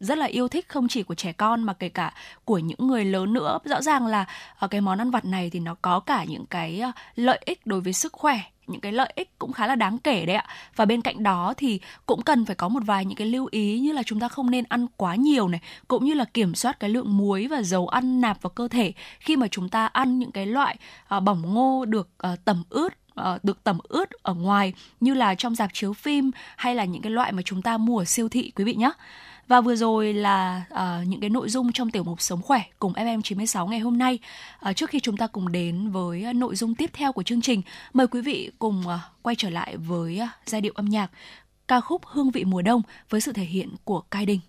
[0.00, 2.14] rất là yêu thích không chỉ của trẻ con mà kể cả
[2.44, 3.58] của những người lớn nữa.
[3.64, 4.26] Rõ ràng là
[4.70, 6.82] cái món ăn vặt này thì nó có cả những cái
[7.16, 8.40] lợi ích đối với sức khỏe
[8.70, 10.46] những cái lợi ích cũng khá là đáng kể đấy ạ
[10.76, 13.78] và bên cạnh đó thì cũng cần phải có một vài những cái lưu ý
[13.80, 16.80] như là chúng ta không nên ăn quá nhiều này cũng như là kiểm soát
[16.80, 20.18] cái lượng muối và dầu ăn nạp vào cơ thể khi mà chúng ta ăn
[20.18, 20.76] những cái loại
[21.16, 25.34] uh, bỏng ngô được uh, tẩm ướt ờ, được tẩm ướt ở ngoài như là
[25.34, 28.28] trong dạp chiếu phim hay là những cái loại mà chúng ta mua ở siêu
[28.28, 28.90] thị quý vị nhé.
[29.48, 32.92] Và vừa rồi là uh, những cái nội dung trong tiểu mục Sống khỏe cùng
[32.92, 34.18] FM96 ngày hôm nay.
[34.68, 37.40] Uh, trước khi chúng ta cùng đến với ờ, nội dung tiếp theo của chương
[37.40, 37.62] trình,
[37.92, 41.10] mời quý vị cùng uh, quay trở lại với uh, giai điệu âm nhạc
[41.68, 44.40] ca khúc Hương vị mùa đông với sự thể hiện của Cai Đình.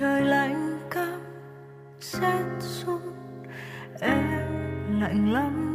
[0.00, 1.20] Trời lạnh căm
[2.00, 3.02] rét run
[4.00, 5.67] em lạnh lắm.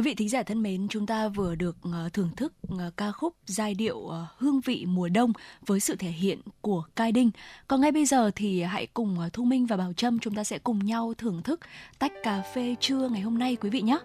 [0.00, 3.12] Quý vị thính giả thân mến, chúng ta vừa được ờ, thưởng thức ờ, ca
[3.12, 5.32] khúc giai điệu ờ, Hương vị mùa đông
[5.66, 7.30] với sự thể hiện của Cai Đinh.
[7.68, 10.58] Còn ngay bây giờ thì hãy cùng Thu Minh và Bảo Trâm chúng ta sẽ
[10.58, 11.60] cùng nhau thưởng thức
[11.98, 13.98] tách cà phê trưa ngày hôm nay quý vị nhé.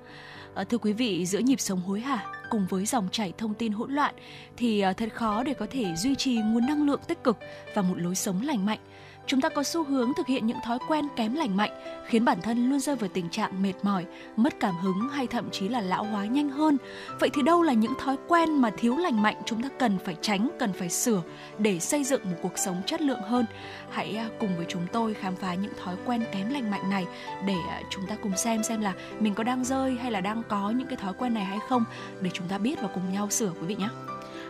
[0.69, 3.91] Thưa quý vị, giữa nhịp sống hối hả cùng với dòng chảy thông tin hỗn
[3.91, 4.15] loạn
[4.57, 7.37] thì thật khó để có thể duy trì nguồn năng lượng tích cực
[7.75, 8.79] và một lối sống lành mạnh
[9.27, 11.71] chúng ta có xu hướng thực hiện những thói quen kém lành mạnh,
[12.05, 15.49] khiến bản thân luôn rơi vào tình trạng mệt mỏi, mất cảm hứng hay thậm
[15.51, 16.77] chí là lão hóa nhanh hơn.
[17.19, 20.15] Vậy thì đâu là những thói quen mà thiếu lành mạnh chúng ta cần phải
[20.21, 21.21] tránh, cần phải sửa
[21.57, 23.45] để xây dựng một cuộc sống chất lượng hơn?
[23.89, 27.05] Hãy à, cùng với chúng tôi khám phá những thói quen kém lành mạnh này
[27.45, 30.43] để à, chúng ta cùng xem xem là mình có đang rơi hay là đang
[30.49, 31.83] có những cái thói quen này hay không,
[32.21, 33.87] để chúng ta biết và cùng nhau sửa quý vị nhé.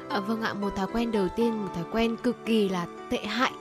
[0.10, 3.18] À, vâng ạ, một thói quen đầu tiên, một thói quen cực kỳ là tệ
[3.18, 3.52] hại.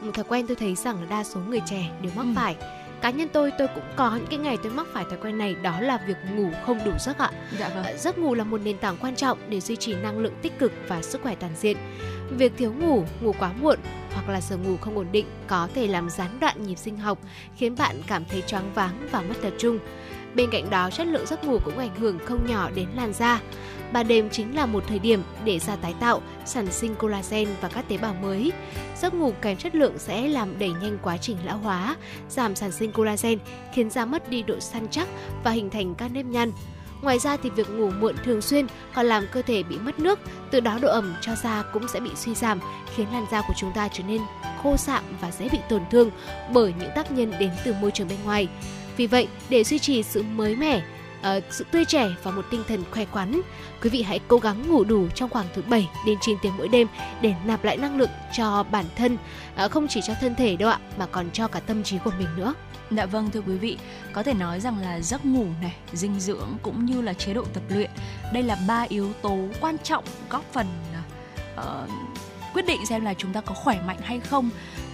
[0.00, 2.32] Một thói quen tôi thấy rằng là đa số người trẻ đều mắc ừ.
[2.36, 2.56] phải.
[3.02, 5.54] Cá nhân tôi tôi cũng có những cái ngày tôi mắc phải thói quen này
[5.54, 7.30] đó là việc ngủ không đủ giấc ạ.
[7.58, 7.84] Dạ vâng.
[7.84, 10.58] À, giấc ngủ là một nền tảng quan trọng để duy trì năng lượng tích
[10.58, 11.76] cực và sức khỏe toàn diện.
[12.30, 13.78] Việc thiếu ngủ, ngủ quá muộn
[14.12, 17.18] hoặc là giờ ngủ không ổn định có thể làm gián đoạn nhịp sinh học,
[17.56, 19.78] khiến bạn cảm thấy choáng váng và mất tập trung.
[20.34, 23.40] Bên cạnh đó, chất lượng giấc ngủ cũng ảnh hưởng không nhỏ đến làn da.
[23.92, 27.68] Ban đêm chính là một thời điểm để da tái tạo, sản sinh collagen và
[27.68, 28.52] các tế bào mới.
[28.96, 31.96] Giấc ngủ kém chất lượng sẽ làm đẩy nhanh quá trình lão hóa,
[32.28, 33.38] giảm sản sinh collagen,
[33.72, 35.08] khiến da mất đi độ săn chắc
[35.44, 36.52] và hình thành các nếp nhăn.
[37.02, 40.18] Ngoài ra thì việc ngủ muộn thường xuyên còn làm cơ thể bị mất nước,
[40.50, 42.60] từ đó độ ẩm cho da cũng sẽ bị suy giảm,
[42.94, 44.20] khiến làn da của chúng ta trở nên
[44.62, 46.10] khô sạm và dễ bị tổn thương
[46.52, 48.48] bởi những tác nhân đến từ môi trường bên ngoài.
[48.96, 50.82] Vì vậy, để duy trì sự mới mẻ,
[51.20, 53.40] uh, sự tươi trẻ và một tinh thần khỏe khoắn.
[53.82, 56.68] Quý vị hãy cố gắng ngủ đủ trong khoảng từ 7 đến 9 tiếng mỗi
[56.68, 56.88] đêm
[57.20, 59.16] để nạp lại năng lượng cho bản thân,
[59.64, 62.12] uh, không chỉ cho thân thể đâu ạ, mà còn cho cả tâm trí của
[62.18, 62.54] mình nữa.
[62.96, 63.78] Dạ vâng thưa quý vị,
[64.12, 67.44] có thể nói rằng là giấc ngủ này, dinh dưỡng cũng như là chế độ
[67.54, 67.90] tập luyện,
[68.32, 70.66] đây là ba yếu tố quan trọng góp phần
[71.54, 71.90] uh,
[72.54, 74.50] quyết định xem là chúng ta có khỏe mạnh hay không.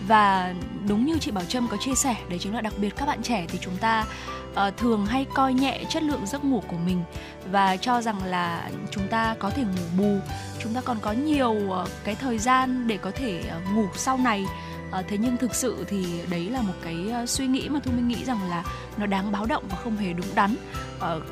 [0.06, 0.54] Và
[0.88, 3.22] đúng như chị Bảo Trâm có chia sẻ đấy chính là đặc biệt các bạn
[3.22, 4.06] trẻ thì chúng ta
[4.50, 7.02] uh, thường hay coi nhẹ chất lượng giấc ngủ của mình
[7.50, 10.18] và cho rằng là chúng ta có thể ngủ bù
[10.62, 14.16] chúng ta còn có nhiều uh, cái thời gian để có thể uh, ngủ sau
[14.18, 14.44] này.
[14.90, 17.92] Ờ, thế nhưng thực sự thì đấy là một cái ờ, suy nghĩ mà thu
[17.92, 18.64] minh nghĩ rằng là
[18.96, 20.56] nó đáng báo động và không hề đúng đắn.
[20.96, 21.22] Uh,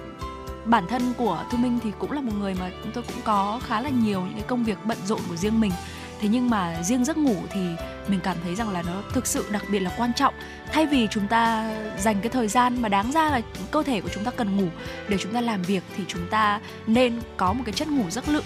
[0.65, 3.81] bản thân của thu minh thì cũng là một người mà tôi cũng có khá
[3.81, 5.73] là nhiều những cái công việc bận rộn của riêng mình.
[6.21, 7.61] Thế nhưng mà riêng giấc ngủ thì
[8.09, 10.35] mình cảm thấy rằng là nó thực sự đặc biệt là quan trọng.
[10.73, 14.09] Thay vì chúng ta dành cái thời gian mà đáng ra là cơ thể của
[14.09, 14.69] chúng ta cần ngủ
[15.09, 18.29] để chúng ta làm việc thì chúng ta nên có một cái chất ngủ giấc
[18.29, 18.45] lượng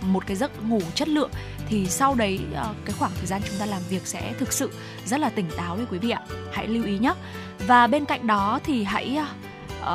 [0.00, 1.30] một cái giấc ngủ chất lượng
[1.68, 4.70] thì sau đấy ờ, cái khoảng thời gian chúng ta làm việc sẽ thực sự
[5.06, 6.20] rất là tỉnh táo đấy quý vị ạ.
[6.52, 7.14] Hãy lưu ý nhé
[7.66, 9.18] và bên cạnh đó thì hãy
[9.82, 9.88] uh,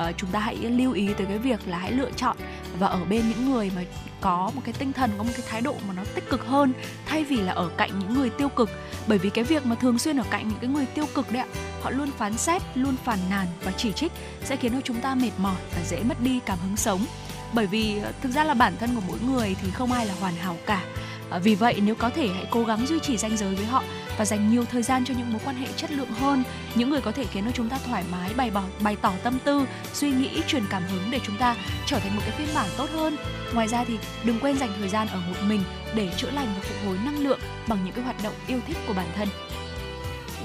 [0.00, 2.36] uh, chúng ta hãy lưu ý tới cái việc là hãy lựa chọn
[2.78, 3.82] và ở bên những người mà
[4.20, 6.72] có một cái tinh thần có một cái thái độ mà nó tích cực hơn
[7.06, 8.70] thay vì là ở cạnh những người tiêu cực.
[9.06, 11.42] Bởi vì cái việc mà thường xuyên ở cạnh những cái người tiêu cực đấy
[11.42, 11.48] ạ
[11.82, 14.12] họ luôn phán xét luôn phàn nàn và chỉ trích
[14.44, 17.06] sẽ khiến cho chúng ta mệt mỏi và dễ mất đi cảm hứng sống
[17.54, 20.14] bởi vì ờ, thực ra là bản thân của mỗi người thì không ai là
[20.20, 20.82] hoàn hảo cả.
[21.30, 23.82] Ờ, vì vậy nếu có thể hãy cố gắng duy trì ranh giới với họ
[24.18, 26.44] và dành nhiều thời gian cho những mối quan hệ chất lượng hơn,
[26.74, 29.38] những người có thể khiến cho chúng ta thoải mái, bày bỏ, bày tỏ tâm
[29.44, 31.56] tư, suy nghĩ, truyền cảm hứng để chúng ta
[31.86, 33.16] trở thành một cái phiên bản tốt hơn.
[33.54, 35.60] Ngoài ra thì đừng quên dành thời gian ở một mình
[35.94, 38.76] để chữa lành và phục hồi năng lượng bằng những cái hoạt động yêu thích
[38.86, 39.28] của bản thân.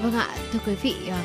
[0.01, 1.17] Vâng ạ, thưa quý vị ờ,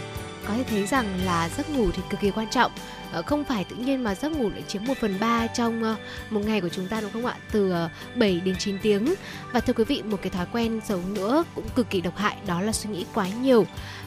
[0.49, 2.73] có thể thấy rằng là giấc ngủ thì cực kỳ quan trọng.
[3.15, 5.97] Ờ, không phải tự nhiên mà giấc ngủ lại chiếm 1 phần 3 trong ờ,
[6.31, 7.37] một ngày của chúng ta đúng không ạ?
[7.53, 9.15] Từ ờ, 7 đến 9 tiếng.
[9.53, 12.37] Và thưa quý vị một cái thói quen xấu nữa cũng cực kỳ độc hại
[12.47, 13.67] đó là suy nghĩ quá nhiều.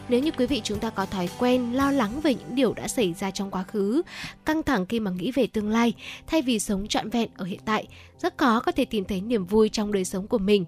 [0.09, 2.87] Nếu như quý vị chúng ta có thói quen lo lắng về những điều đã
[2.87, 4.01] xảy ra trong quá khứ,
[4.45, 5.93] căng thẳng khi mà nghĩ về tương lai,
[6.27, 7.87] thay vì sống trọn vẹn ở hiện tại,
[8.19, 10.65] rất khó có thể tìm thấy niềm vui trong đời sống của mình.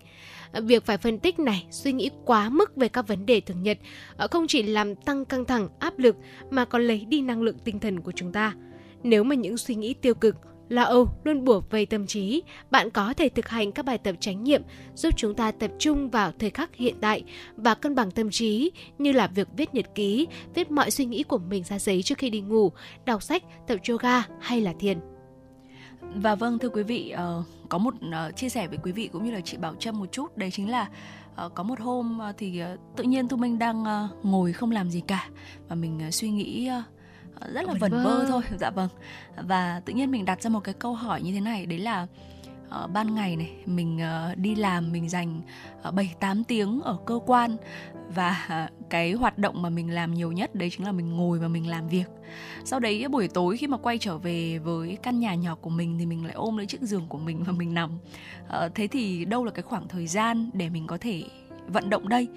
[0.51, 3.63] Ờ, việc phải phân tích này suy nghĩ quá mức về các vấn đề thường
[3.63, 3.77] nhật
[4.17, 6.15] ờ, không chỉ làm tăng căng thẳng áp lực
[6.49, 8.53] mà còn lấy đi năng lượng tinh thần của chúng ta
[9.03, 10.35] nếu mà những suy nghĩ tiêu cực
[10.69, 14.15] lo âu luôn bủa vây tâm trí, bạn có thể thực hành các bài tập
[14.19, 14.61] tránh niệm
[14.95, 17.23] giúp chúng ta tập trung vào thời khắc hiện tại
[17.55, 21.23] và cân bằng tâm trí như là việc viết nhật ký, viết mọi suy nghĩ
[21.23, 22.71] của mình ra giấy trước khi đi ngủ,
[23.05, 24.99] đọc sách, tập yoga hay là thiền.
[26.15, 29.25] Và vâng thưa quý vị, uh, có một uh, chia sẻ với quý vị cũng
[29.25, 30.89] như là chị Bảo Trâm một chút, đấy chính là
[31.45, 32.61] uh, có một hôm thì
[32.95, 35.29] tự nhiên Thu Minh đang ngồi không làm gì cả
[35.67, 36.69] và mình suy nghĩ
[37.53, 38.89] rất là vẩn vơ thôi, dạ vâng.
[39.47, 42.07] Và tự nhiên mình đặt ra một cái câu hỏi như thế này, đấy là
[42.83, 43.99] uh, ban ngày này mình
[44.31, 45.41] uh, đi làm mình dành
[45.87, 47.57] uh, 7 8 tiếng ở cơ quan
[48.15, 51.39] và uh, cái hoạt động mà mình làm nhiều nhất đấy chính là mình ngồi
[51.39, 52.05] và mình làm việc.
[52.65, 55.97] Sau đấy buổi tối khi mà quay trở về với căn nhà nhỏ của mình
[55.99, 57.91] thì mình lại ôm lấy chiếc giường của mình và mình nằm.
[58.47, 61.23] Uh, thế thì đâu là cái khoảng thời gian để mình có thể
[61.67, 62.27] vận động đây?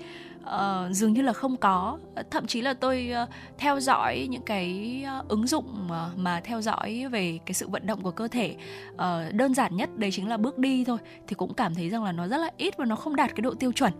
[0.42, 1.98] Uh, dường như là không có.
[2.30, 3.28] Thậm chí là tôi uh,
[3.58, 7.86] theo dõi những cái uh, ứng dụng mà, mà theo dõi về cái sự vận
[7.86, 8.56] động của cơ thể.
[8.92, 8.98] Uh,
[9.32, 10.98] đơn giản nhất đấy chính là bước đi thôi
[11.28, 13.42] thì cũng cảm thấy rằng là nó rất là ít và nó không đạt cái
[13.42, 13.92] độ tiêu chuẩn.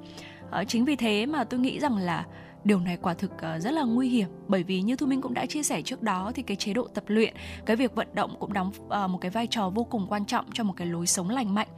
[0.61, 2.25] Uh, chính vì thế mà tôi nghĩ rằng là
[2.65, 4.29] điều này quả thực rất là nguy hiểm.
[4.49, 6.89] Bởi vì như thu minh cũng đã chia sẻ trước đó thì cái chế độ
[6.95, 7.35] tập luyện
[7.67, 10.65] cái việc vận động cũng đóng một cái vai trò vô cùng quan trọng cho
[10.65, 11.69] một cái lối sống lành mạnh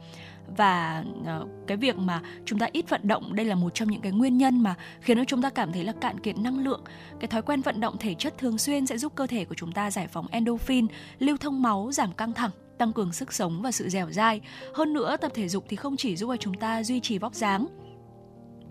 [0.57, 4.01] và uh, cái việc mà chúng ta ít vận động đây là một trong những
[4.01, 6.83] cái nguyên nhân mà khiến cho chúng ta cảm thấy là cạn kiệt năng lượng.
[7.19, 9.71] Cái thói quen vận động thể chất thường xuyên sẽ giúp cơ thể của chúng
[9.71, 10.87] ta giải phóng endorphin
[11.19, 14.41] lưu thông máu giảm căng thẳng tăng cường sức sống và sự dẻo dai.
[14.73, 17.33] Hơn nữa tập thể dục thì không chỉ giúp cho chúng ta duy trì vóc
[17.35, 17.67] dáng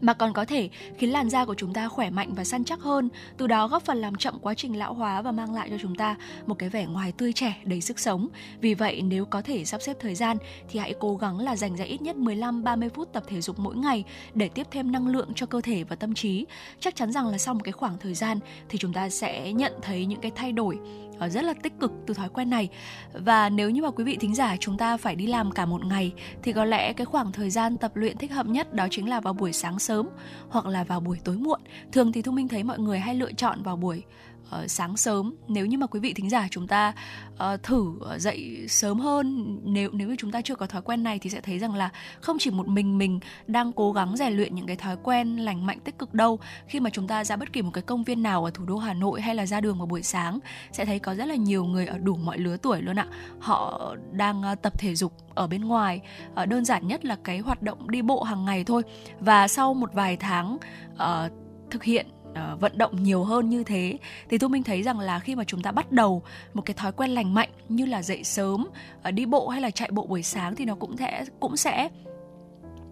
[0.05, 0.69] mà còn có thể
[0.99, 3.83] khiến làn da của chúng ta khỏe mạnh và săn chắc hơn, từ đó góp
[3.83, 6.17] phần làm chậm quá trình lão hóa và mang lại cho chúng ta
[6.47, 8.29] một cái vẻ ngoài tươi trẻ, đầy sức sống.
[8.61, 10.37] Vì vậy, nếu có thể sắp xếp thời gian
[10.69, 13.77] thì hãy cố gắng là dành ra ít nhất 15-30 phút tập thể dục mỗi
[13.77, 14.05] ngày
[14.35, 16.47] để tiếp thêm năng lượng cho cơ thể và tâm trí.
[16.81, 19.73] Chắc chắn rằng là sau một cái khoảng thời gian thì chúng ta sẽ nhận
[19.83, 20.79] thấy những cái thay đổi
[21.19, 22.69] Ờ, rất là tích cực từ thói quen này.
[23.13, 25.85] Và nếu như mà quý vị thính giả chúng ta phải đi làm cả một
[25.87, 26.13] ngày,
[26.43, 29.21] thì có lẽ cái khoảng thời gian tập luyện thích hợp nhất đó chính là
[29.21, 30.09] vào buổi sáng sớm
[30.49, 31.61] hoặc là vào buổi tối muộn.
[31.93, 34.03] Thường thì thu minh thấy mọi người hay lựa chọn vào buổi
[34.49, 35.35] uh, sáng sớm.
[35.49, 36.93] Nếu như mà quý vị thính giả chúng ta
[37.33, 41.03] uh, thử ờ, dậy sớm hơn nếu nếu như chúng ta chưa có thói quen
[41.03, 41.91] này thì sẽ thấy rằng là
[42.21, 45.67] không chỉ một mình mình đang cố gắng rèn luyện những cái thói quen lành
[45.67, 46.39] mạnh tích cực đâu.
[46.67, 48.77] Khi mà chúng ta ra bất kỳ một cái công viên nào ở thủ đô
[48.77, 50.39] Hà Nội hay là ra đường vào buổi sáng
[50.73, 53.07] sẽ thấy có rất là nhiều người ở đủ mọi lứa tuổi luôn ạ.
[53.39, 56.01] Họ đang uh, tập thể dục ở bên ngoài.
[56.43, 58.83] Uh, đơn giản nhất là cái hoạt động đi bộ hàng ngày thôi.
[59.21, 60.59] Và sau một vài tháng
[60.95, 61.33] uh,
[61.71, 63.99] thực hiện uh, vận động nhiều hơn như thế
[64.29, 66.23] thì thu minh thấy rằng là khi mà chúng ta bắt đầu
[66.55, 68.67] một cái thói quen lành mạnh như là dậy sớm
[69.09, 71.89] uh, đi bộ hay là chạy bộ buổi sáng thì nó cũng sẽ cũng sẽ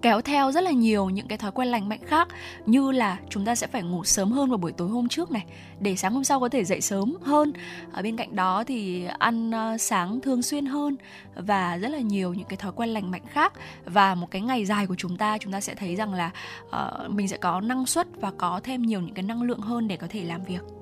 [0.03, 2.29] kéo theo rất là nhiều những cái thói quen lành mạnh khác
[2.67, 5.45] như là chúng ta sẽ phải ngủ sớm hơn vào buổi tối hôm trước này
[5.81, 7.53] để sáng hôm sau có thể dậy sớm hơn.
[7.93, 10.97] Ở bên cạnh đó thì ăn ờ, sáng thường xuyên hơn
[11.35, 13.53] và rất là nhiều những cái thói quen lành mạnh khác.
[13.85, 16.31] Và một cái ngày dài của chúng ta chúng ta sẽ thấy rằng là
[16.67, 19.89] uh, mình sẽ có năng suất và có thêm nhiều những cái năng lượng hơn
[19.89, 20.82] để có thể làm việc.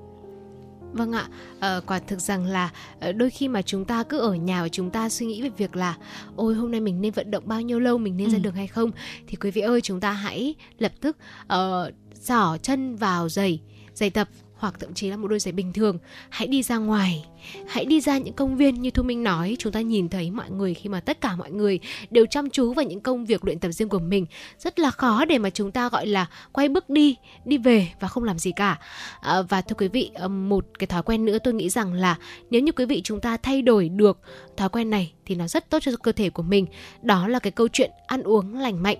[0.92, 1.28] Vâng ạ,
[1.60, 4.68] à, quả thực rằng là ờ, đôi khi mà chúng ta cứ ở nhà và
[4.68, 5.96] chúng ta suy nghĩ về việc là
[6.36, 8.32] ôi hôm nay mình nên vận động bao nhiêu lâu, mình nên ừ.
[8.32, 8.90] ra đường hay không?
[9.26, 13.60] Thì quý vị ơi chúng ta hãy lập tức uh, xỏ chân vào giày,
[13.94, 15.98] giày tập hoặc thậm chí là một đôi giày bình thường.
[16.28, 17.24] Hãy đi ra ngoài
[17.68, 20.50] hãy đi ra những công viên như thu minh nói chúng ta nhìn thấy mọi
[20.50, 21.80] người khi mà tất cả mọi người
[22.10, 24.26] đều chăm chú vào những công việc luyện tập riêng của mình.
[24.58, 28.08] Rất là khó để mà chúng ta gọi là quay bước đi đi về và
[28.08, 28.78] không làm gì cả.
[29.20, 32.16] À, và thưa quý vị à, một cái thói quen nữa tôi nghĩ rằng là
[32.50, 34.20] nếu như quý vị chúng ta thay đổi được
[34.56, 36.66] thói quen này thì nó rất tốt cho cơ thể của mình.
[37.02, 38.98] Đó là cái câu chuyện ăn uống lành mạnh.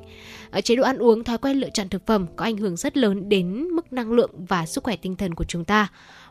[0.51, 2.97] À, chế độ ăn uống thói quen lựa chọn thực phẩm có ảnh hưởng rất
[2.97, 5.89] lớn đến mức năng lượng và sức khỏe tinh thần của chúng ta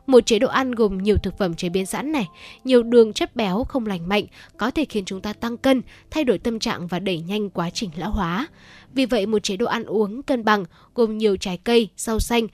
[0.09, 2.27] một chế độ ăn gồm nhiều thực phẩm chế biến sẵn này,
[2.63, 4.25] nhiều đường chất béo không lành mạnh
[4.57, 5.81] có thể khiến chúng ta tăng cân,
[6.11, 8.47] thay đổi tâm trạng và đẩy nhanh quá trình lão hóa.
[8.93, 10.65] Vì vậy, một chế độ ăn uống cân bằng
[10.95, 12.47] gồm nhiều trái cây, rau xanh,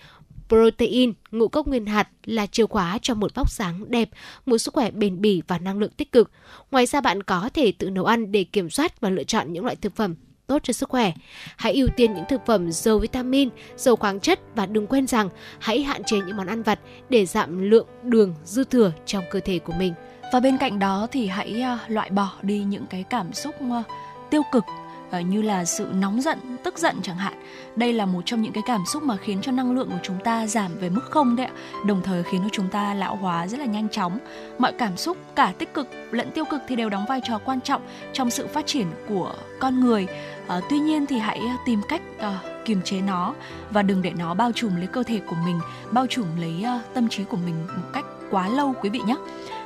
[0.50, 4.10] protein, ngũ cốc nguyên hạt là chìa khóa cho một vóc dáng đẹp,
[4.46, 6.32] một sức khỏe bền bỉ và năng lượng tích cực.
[6.72, 9.64] Ngoài ra bạn có thể tự nấu ăn để kiểm soát và lựa chọn những
[9.64, 10.16] loại thực phẩm
[10.48, 11.12] tốt cho sức khỏe.
[11.58, 15.30] Hãy ưu tiên những thực phẩm giàu vitamin, giàu khoáng chất và đừng quên rằng
[15.60, 19.40] hãy hạn chế những món ăn vặt để giảm lượng đường dư thừa trong cơ
[19.40, 19.94] thể của mình.
[20.34, 23.84] Và bên cạnh đó thì hãy à, loại bỏ đi những cái cảm xúc à,
[24.30, 24.64] tiêu cực
[25.12, 27.34] ờ, như là sự nóng giận, tức giận chẳng hạn.
[27.76, 30.20] Đây là một trong những cái cảm xúc mà khiến cho năng lượng của chúng
[30.24, 31.54] ta giảm về mức không đấy ạ.
[31.86, 34.20] Đồng thời khiến cho chúng ta lão hóa rất là nhanh chóng.
[34.58, 37.62] Mọi cảm xúc cả tích cực lẫn tiêu cực thì đều đóng vai trò quan
[37.62, 37.82] trọng
[38.14, 40.08] trong sự phát triển của con người.
[40.48, 43.34] À, tuy nhiên thì hãy ờ, tìm cách uh, kiềm chế nó
[43.72, 45.60] và đừng để nó bao trùm lấy cơ thể của mình,
[45.92, 49.16] bao trùm lấy uh, tâm trí của mình một cách quá lâu quý vị nhé.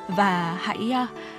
[0.07, 0.91] Và hãy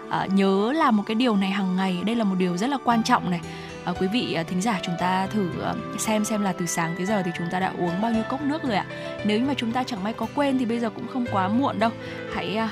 [0.09, 2.79] uh, nhớ làm một cái điều này hàng ngày đây là một điều rất là
[2.85, 3.41] quan trọng này.
[3.85, 6.95] À, quý vị à, thính giả chúng ta thử à, xem xem là từ sáng
[6.97, 8.87] tới giờ thì chúng ta đã uống bao nhiêu cốc nước rồi ạ.
[9.25, 11.49] Nếu như mà chúng ta chẳng may có quên thì bây giờ cũng không quá
[11.49, 11.91] muộn đâu.
[12.35, 12.71] Hãy à,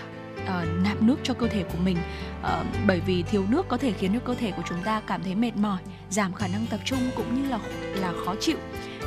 [0.49, 1.97] Ờ, uh, nạp nước cho cơ thể của mình.
[2.41, 5.23] Uh, bởi vì thiếu nước có thể khiến cho cơ thể của chúng ta cảm
[5.23, 5.79] thấy mệt mỏi
[6.11, 7.59] giảm khả năng tập trung cũng như là
[7.95, 8.57] là khó chịu.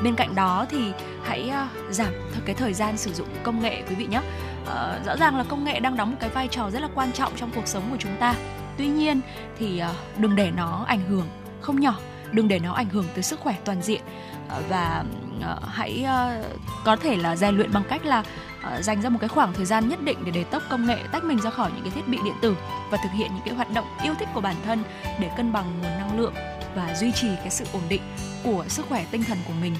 [0.04, 0.92] Bên cạnh đó thì
[1.24, 2.14] hãy uh, giảm
[2.46, 4.22] cái thời gian sử dụng công nghệ quý vị nhé.
[4.64, 7.12] Uh, rõ ràng là công nghệ đang đóng một cái vai trò rất là quan
[7.12, 8.36] trọng trong cuộc sống của chúng ta.
[8.78, 9.22] Tuy nhiên
[9.60, 11.28] thì uh, đừng để nó ảnh hưởng
[11.62, 11.96] không nhỏ
[12.32, 14.02] đừng để nó ảnh hưởng tới sức khỏe toàn diện.
[14.46, 15.04] Uh, và
[15.38, 16.46] uh, hãy uh,
[16.86, 18.24] có thể là rèn luyện bằng cách là
[18.66, 20.98] uh, dành ra một cái khoảng thời gian nhất định để để tốc công nghệ
[21.12, 22.56] tách mình ra khỏi những cái thiết bị điện tử
[22.92, 24.84] và thực hiện những cái hoạt động yêu thích của bản thân
[25.20, 26.34] để cân bằng nguồn năng lượng
[26.76, 28.02] và duy trì cái sự ổn định
[28.44, 29.76] của sức khỏe tinh thần của mình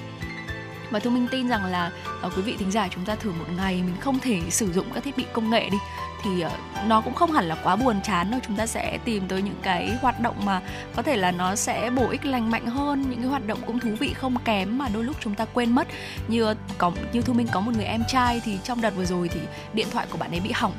[0.92, 1.90] và thu minh tin rằng là
[2.26, 4.86] uh, quý vị thính giả chúng ta thử một ngày mình không thể sử dụng
[4.94, 5.78] các thiết bị công nghệ đi
[6.24, 6.52] thì uh,
[6.86, 8.40] nó cũng không hẳn là quá buồn chán đâu.
[8.46, 10.60] Chúng ta sẽ tìm tới những cái hoạt động mà
[10.96, 13.78] có thể là nó sẽ bổ ích lành mạnh hơn những cái hoạt động cũng
[13.78, 15.88] thú vị không kém mà đôi lúc chúng ta quên mất.
[16.28, 19.04] Như ờ, có như thu minh có một người em trai thì trong đợt vừa
[19.04, 19.40] rồi thì
[19.72, 20.72] điện thoại của bạn ấy bị hỏng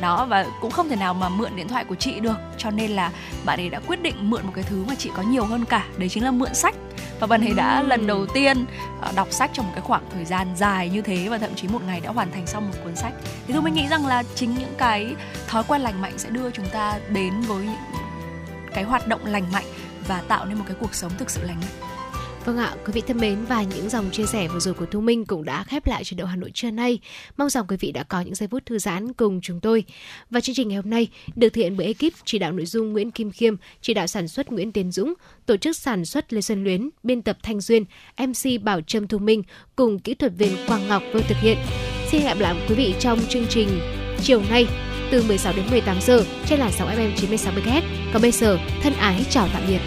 [0.00, 2.36] đó và cũng không thể nào mà mượn điện thoại của chị được.
[2.58, 3.10] Cho nên là
[3.44, 5.86] bạn ấy đã quyết định mượn một cái thứ mà chị có nhiều hơn cả.
[5.96, 6.74] Đấy chính là mượn sách.
[7.20, 8.64] Và bạn ấy đã lần đầu tiên
[9.00, 11.68] ờ, đọc sách trong một cái khoảng thời gian dài như thế và thậm chí
[11.68, 13.12] một ngày đã hoàn thành xong một cuốn sách.
[13.46, 15.14] Thì tôi mới nghĩ rằng là chính những cái
[15.48, 18.00] thói quen lành mạnh sẽ đưa chúng ta đến với những
[18.74, 19.64] cái hoạt động lành mạnh
[20.08, 21.89] và tạo nên một cái cuộc sống thực sự lành mạnh
[22.44, 25.00] Vâng ạ, quý vị thân mến và những dòng chia sẻ vừa rồi của Thu
[25.00, 26.98] Minh cũng đã khép lại chuyển động Hà Nội trưa nay.
[27.36, 29.84] Mong rằng quý vị đã có những giây phút thư giãn cùng chúng tôi.
[30.30, 32.92] Và chương trình ngày hôm nay được thực hiện bởi ekip chỉ đạo nội dung
[32.92, 35.14] Nguyễn Kim Khiêm, chỉ đạo sản xuất Nguyễn Tiến Dũng,
[35.46, 37.84] tổ chức sản xuất Lê Xuân Luyến, biên tập Thanh Duyên,
[38.18, 39.42] MC Bảo Trâm Thu Minh
[39.76, 41.58] cùng kỹ thuật viên Quang Ngọc vừa thực hiện.
[42.10, 43.68] Xin hẹn gặp lại quý vị trong chương trình
[44.22, 44.66] chiều nay
[45.10, 47.82] từ 16 đến 18 giờ trên làn sóng FM 96 MHz.
[48.12, 49.80] Còn bây giờ, thân ái chào tạm biệt.